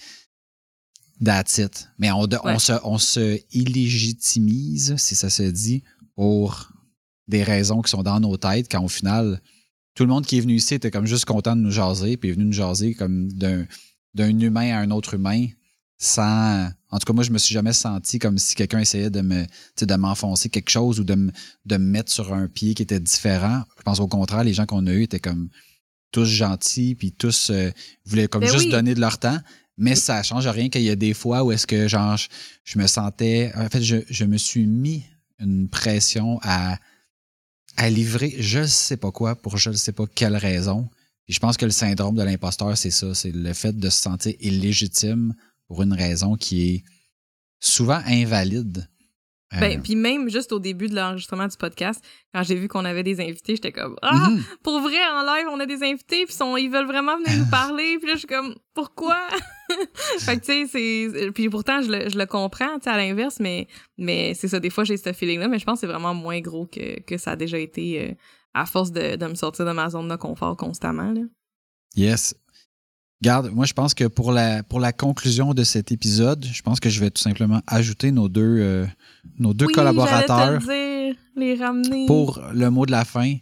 That's 1.22 1.58
it. 1.58 1.88
Mais 1.98 2.10
on, 2.12 2.20
on, 2.20 2.26
Ouais. 2.46 2.58
se, 2.58 2.72
on 2.84 2.96
se 2.96 3.38
illégitimise, 3.52 4.94
si 4.96 5.14
ça 5.14 5.28
se 5.30 5.42
dit, 5.42 5.82
pour 6.14 6.70
des 7.28 7.42
raisons 7.42 7.82
qui 7.82 7.90
sont 7.90 8.02
dans 8.02 8.20
nos 8.20 8.36
têtes, 8.36 8.66
quand 8.70 8.82
au 8.82 8.88
final, 8.88 9.40
tout 10.00 10.06
le 10.06 10.12
monde 10.14 10.24
qui 10.24 10.38
est 10.38 10.40
venu 10.40 10.54
ici 10.54 10.72
était 10.72 10.90
comme 10.90 11.04
juste 11.04 11.26
content 11.26 11.54
de 11.54 11.60
nous 11.60 11.70
jaser, 11.70 12.16
puis 12.16 12.30
est 12.30 12.32
venu 12.32 12.46
nous 12.46 12.54
jaser 12.54 12.94
comme 12.94 13.30
d'un 13.32 13.66
d'un 14.14 14.38
humain 14.40 14.74
à 14.74 14.78
un 14.78 14.90
autre 14.92 15.12
humain, 15.12 15.48
sans... 15.98 16.70
En 16.88 16.98
tout 16.98 17.04
cas, 17.04 17.12
moi, 17.12 17.22
je 17.22 17.30
me 17.30 17.36
suis 17.36 17.52
jamais 17.52 17.74
senti 17.74 18.18
comme 18.18 18.38
si 18.38 18.54
quelqu'un 18.54 18.78
essayait 18.78 19.10
de 19.10 19.20
me, 19.20 19.44
de 19.78 19.94
m'enfoncer 19.96 20.48
quelque 20.48 20.70
chose 20.70 21.00
ou 21.00 21.04
de 21.04 21.14
me, 21.14 21.30
de 21.66 21.76
me 21.76 21.84
mettre 21.84 22.10
sur 22.10 22.32
un 22.32 22.48
pied 22.48 22.72
qui 22.72 22.82
était 22.82 22.98
différent. 22.98 23.62
Je 23.76 23.82
pense 23.82 24.00
au 24.00 24.08
contraire, 24.08 24.42
les 24.42 24.54
gens 24.54 24.64
qu'on 24.64 24.86
a 24.86 24.90
eus 24.90 25.02
étaient 25.02 25.20
comme 25.20 25.50
tous 26.12 26.24
gentils, 26.24 26.94
puis 26.94 27.12
tous 27.12 27.50
euh, 27.50 27.70
voulaient 28.06 28.26
comme 28.26 28.40
Ben 28.40 28.50
juste 28.50 28.64
oui. 28.64 28.70
donner 28.70 28.94
de 28.94 29.00
leur 29.00 29.18
temps. 29.18 29.38
Mais 29.76 29.96
ça 29.96 30.22
change 30.22 30.48
rien 30.48 30.70
qu'il 30.70 30.82
y 30.82 30.90
a 30.90 30.96
des 30.96 31.12
fois 31.12 31.44
où 31.44 31.52
est-ce 31.52 31.66
que 31.66 31.88
genre 31.88 32.16
je, 32.16 32.28
je 32.64 32.78
me 32.78 32.86
sentais. 32.86 33.52
En 33.54 33.68
fait, 33.68 33.82
je, 33.82 33.96
je 34.08 34.24
me 34.24 34.38
suis 34.38 34.66
mis 34.66 35.04
une 35.38 35.68
pression 35.68 36.40
à, 36.42 36.78
à 37.80 37.88
livrer 37.88 38.34
je 38.38 38.58
ne 38.58 38.66
sais 38.66 38.98
pas 38.98 39.10
quoi 39.10 39.34
pour 39.36 39.56
je 39.56 39.70
ne 39.70 39.74
sais 39.74 39.92
pas 39.92 40.04
quelle 40.14 40.36
raison. 40.36 40.90
Puis 41.24 41.32
je 41.34 41.40
pense 41.40 41.56
que 41.56 41.64
le 41.64 41.70
syndrome 41.70 42.14
de 42.14 42.22
l'imposteur, 42.22 42.76
c'est 42.76 42.90
ça. 42.90 43.14
C'est 43.14 43.32
le 43.32 43.54
fait 43.54 43.72
de 43.72 43.88
se 43.88 44.02
sentir 44.02 44.34
illégitime 44.38 45.34
pour 45.66 45.82
une 45.82 45.94
raison 45.94 46.36
qui 46.36 46.68
est 46.68 46.84
souvent 47.58 48.02
invalide. 48.04 48.86
Euh, 49.52 49.58
Ben, 49.58 49.82
puis 49.82 49.96
même 49.96 50.28
juste 50.28 50.52
au 50.52 50.60
début 50.60 50.86
de 50.88 50.94
l'enregistrement 50.94 51.48
du 51.48 51.56
podcast, 51.56 52.04
quand 52.32 52.44
j'ai 52.44 52.54
vu 52.54 52.68
qu'on 52.68 52.84
avait 52.84 53.02
des 53.02 53.20
invités, 53.20 53.56
j'étais 53.56 53.72
comme 53.72 53.96
ah, 54.00 54.30
mhm. 54.30 54.44
pour 54.62 54.80
vrai 54.80 54.98
en 55.12 55.22
live, 55.22 55.46
on 55.50 55.58
a 55.58 55.66
des 55.66 55.82
invités 55.82 56.24
puis 56.24 56.34
sont, 56.34 56.56
ils 56.56 56.70
veulent 56.70 56.86
vraiment 56.86 57.16
venir 57.16 57.36
nous 57.36 57.50
parler, 57.50 57.98
puis 57.98 58.06
là 58.06 58.14
je 58.14 58.18
suis 58.18 58.28
comme 58.28 58.54
pourquoi 58.74 59.18
Fait 60.20 60.38
que 60.38 60.44
tu 60.44 60.66
sais 60.68 61.08
c'est 61.10 61.32
puis 61.32 61.48
pourtant 61.48 61.82
je 61.82 61.90
le, 61.90 62.08
je 62.08 62.16
le 62.16 62.26
comprends, 62.26 62.78
tu 62.78 62.84
sais 62.84 62.90
à 62.90 62.96
l'inverse 62.96 63.40
mais 63.40 63.66
mais 63.98 64.34
c'est 64.34 64.46
ça 64.48 64.60
des 64.60 64.70
fois 64.70 64.84
j'ai 64.84 64.96
ce 64.96 65.12
feeling 65.12 65.40
là, 65.40 65.48
mais 65.48 65.58
je 65.58 65.64
pense 65.64 65.80
que 65.80 65.86
c'est 65.86 65.92
vraiment 65.92 66.14
moins 66.14 66.40
gros 66.40 66.66
que, 66.66 67.00
que 67.00 67.18
ça 67.18 67.32
a 67.32 67.36
déjà 67.36 67.58
été 67.58 68.10
euh, 68.10 68.14
à 68.54 68.66
force 68.66 68.92
de, 68.92 69.16
de 69.16 69.26
me 69.26 69.34
sortir 69.34 69.66
de 69.66 69.72
ma 69.72 69.90
zone 69.90 70.08
de 70.08 70.16
confort 70.16 70.56
constamment 70.56 71.10
là. 71.10 71.22
Yes. 71.96 72.36
Garde, 73.22 73.50
moi 73.52 73.66
je 73.66 73.74
pense 73.74 73.92
que 73.92 74.04
pour 74.04 74.32
la, 74.32 74.62
pour 74.62 74.80
la 74.80 74.92
conclusion 74.92 75.52
de 75.52 75.62
cet 75.62 75.92
épisode, 75.92 76.46
je 76.50 76.62
pense 76.62 76.80
que 76.80 76.88
je 76.88 77.00
vais 77.00 77.10
tout 77.10 77.20
simplement 77.20 77.60
ajouter 77.66 78.12
nos 78.12 78.28
deux, 78.28 78.58
euh, 78.60 78.86
nos 79.38 79.52
deux 79.52 79.66
oui, 79.66 79.74
collaborateurs 79.74 80.58
te 80.58 80.64
dire, 80.64 81.16
les 81.36 81.54
ramener. 81.54 82.06
pour 82.06 82.40
le 82.54 82.70
mot 82.70 82.86
de 82.86 82.90
la 82.90 83.04
fin. 83.04 83.34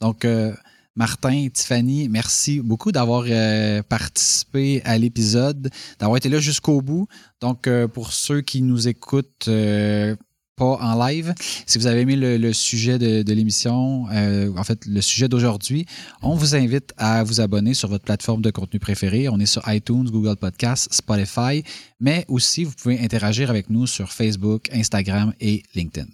Donc, 0.00 0.24
euh, 0.24 0.54
Martin, 0.96 1.48
Tiffany, 1.52 2.08
merci 2.08 2.60
beaucoup 2.60 2.90
d'avoir 2.90 3.24
euh, 3.28 3.82
participé 3.82 4.80
à 4.86 4.96
l'épisode, 4.96 5.70
d'avoir 5.98 6.16
été 6.16 6.30
là 6.30 6.38
jusqu'au 6.38 6.80
bout. 6.80 7.06
Donc, 7.42 7.66
euh, 7.66 7.86
pour 7.86 8.14
ceux 8.14 8.40
qui 8.40 8.62
nous 8.62 8.88
écoutent 8.88 9.48
euh, 9.48 10.16
pas 10.56 10.78
en 10.80 11.06
live, 11.06 11.34
si 11.66 11.78
vous 11.78 11.86
avez 11.86 12.00
aimé 12.00 12.16
le, 12.16 12.52
sujet 12.54 12.98
de, 12.98 13.22
de 13.22 13.32
l'émission, 13.34 14.06
euh, 14.10 14.50
en 14.56 14.64
fait, 14.64 14.86
le 14.86 15.02
sujet 15.02 15.28
d'aujourd'hui, 15.28 15.84
on 16.22 16.34
vous 16.34 16.56
invite 16.56 16.94
à 16.96 17.22
vous 17.24 17.42
abonner 17.42 17.74
sur 17.74 17.90
votre 17.90 18.04
plateforme 18.04 18.40
de 18.40 18.50
contenu 18.50 18.80
préférée. 18.80 19.28
On 19.28 19.38
est 19.38 19.46
sur 19.46 19.62
iTunes, 19.68 20.08
Google 20.10 20.36
Podcasts, 20.36 20.92
Spotify, 20.92 21.62
mais 22.00 22.24
aussi 22.28 22.64
vous 22.64 22.72
pouvez 22.72 22.98
interagir 22.98 23.50
avec 23.50 23.68
nous 23.68 23.86
sur 23.86 24.10
Facebook, 24.10 24.70
Instagram 24.72 25.34
et 25.40 25.62
LinkedIn. 25.74 26.08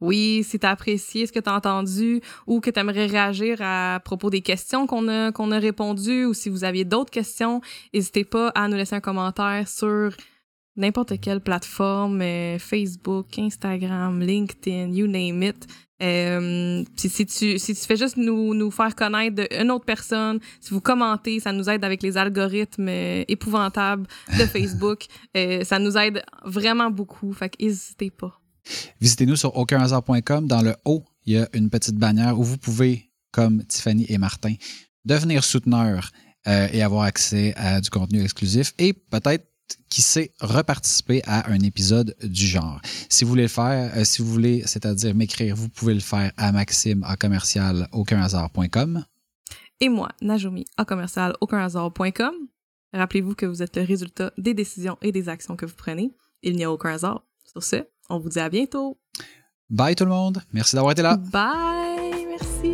Oui, 0.00 0.44
si 0.44 0.58
tu 0.58 0.66
as 0.66 0.70
apprécié 0.70 1.26
ce 1.26 1.32
que 1.32 1.38
tu 1.38 1.48
as 1.48 1.54
entendu 1.54 2.20
ou 2.48 2.58
que 2.58 2.70
tu 2.70 2.80
aimerais 2.80 3.06
réagir 3.06 3.58
à 3.60 4.00
propos 4.04 4.30
des 4.30 4.40
questions 4.40 4.88
qu'on 4.88 5.06
a, 5.06 5.30
qu'on 5.30 5.52
a 5.52 5.60
répondues 5.60 6.24
ou 6.24 6.34
si 6.34 6.48
vous 6.48 6.64
aviez 6.64 6.84
d'autres 6.84 7.12
questions, 7.12 7.60
n'hésitez 7.94 8.24
pas 8.24 8.48
à 8.56 8.66
nous 8.66 8.76
laisser 8.76 8.96
un 8.96 9.00
commentaire 9.00 9.68
sur 9.68 10.12
n'importe 10.76 11.20
quelle 11.20 11.40
plateforme, 11.40 12.22
euh, 12.22 12.58
Facebook, 12.58 13.38
Instagram, 13.38 14.20
LinkedIn, 14.20 14.92
you 14.92 15.06
name 15.06 15.42
it. 15.42 15.66
Euh, 16.02 16.82
puis 16.96 17.08
si 17.08 17.26
tu, 17.26 17.58
si 17.58 17.74
tu 17.74 17.80
fais 17.80 17.96
juste 17.96 18.16
nous, 18.16 18.54
nous 18.54 18.70
faire 18.72 18.94
connaître 18.96 19.46
une 19.56 19.70
autre 19.70 19.84
personne, 19.84 20.40
si 20.60 20.70
vous 20.70 20.80
commentez, 20.80 21.38
ça 21.38 21.52
nous 21.52 21.68
aide 21.70 21.84
avec 21.84 22.02
les 22.02 22.16
algorithmes 22.16 22.88
euh, 22.88 23.24
épouvantables 23.28 24.06
de 24.38 24.44
Facebook. 24.46 25.06
Ça 25.34 25.78
nous 25.78 25.96
aide 25.96 26.22
vraiment 26.44 26.90
beaucoup. 26.90 27.32
Fait 27.32 27.52
n'hésitez 27.60 28.10
pas. 28.10 28.40
Visitez-nous 29.00 29.36
sur 29.36 29.56
aucunhasard.com. 29.56 30.46
Dans 30.46 30.62
le 30.62 30.74
haut, 30.84 31.04
il 31.24 31.34
y 31.34 31.38
a 31.38 31.48
une 31.52 31.70
petite 31.70 31.96
bannière 31.96 32.38
où 32.38 32.42
vous 32.42 32.58
pouvez, 32.58 33.10
comme 33.30 33.64
Tiffany 33.64 34.06
et 34.08 34.18
Martin, 34.18 34.54
devenir 35.04 35.44
souteneur 35.44 36.10
et 36.46 36.82
avoir 36.82 37.04
accès 37.04 37.54
à 37.56 37.80
du 37.80 37.88
contenu 37.88 38.20
exclusif 38.20 38.74
et 38.78 38.92
peut-être, 38.92 39.51
qui 39.88 40.02
sait, 40.02 40.32
reparticiper 40.40 41.22
à 41.24 41.50
un 41.50 41.60
épisode 41.60 42.16
du 42.22 42.46
genre. 42.46 42.80
Si 43.08 43.24
vous 43.24 43.30
voulez 43.30 43.42
le 43.42 43.48
faire, 43.48 43.92
euh, 43.96 44.04
si 44.04 44.22
vous 44.22 44.30
voulez, 44.30 44.62
c'est-à-dire 44.66 45.14
m'écrire, 45.14 45.54
vous 45.56 45.68
pouvez 45.68 45.94
le 45.94 46.00
faire 46.00 46.32
à 46.36 46.52
maxime 46.52 47.04
à 47.04 47.16
commercial 47.16 47.88
aucunhasard.com. 47.92 49.04
et 49.80 49.88
moi, 49.88 50.10
Najomi, 50.20 50.64
à 50.76 50.84
commercial 50.84 51.34
aucunhasard.com. 51.40 52.34
Rappelez-vous 52.92 53.34
que 53.34 53.46
vous 53.46 53.62
êtes 53.62 53.76
le 53.76 53.82
résultat 53.82 54.32
des 54.38 54.54
décisions 54.54 54.98
et 55.02 55.12
des 55.12 55.28
actions 55.28 55.56
que 55.56 55.66
vous 55.66 55.76
prenez. 55.76 56.14
Il 56.42 56.56
n'y 56.56 56.64
a 56.64 56.70
aucun 56.70 56.90
hasard. 56.90 57.24
Sur 57.44 57.62
ce, 57.62 57.76
on 58.10 58.18
vous 58.18 58.28
dit 58.28 58.40
à 58.40 58.48
bientôt. 58.48 58.98
Bye 59.70 59.94
tout 59.94 60.04
le 60.04 60.10
monde. 60.10 60.42
Merci 60.52 60.76
d'avoir 60.76 60.92
été 60.92 61.02
là. 61.02 61.16
Bye! 61.16 62.26
Merci! 62.28 62.71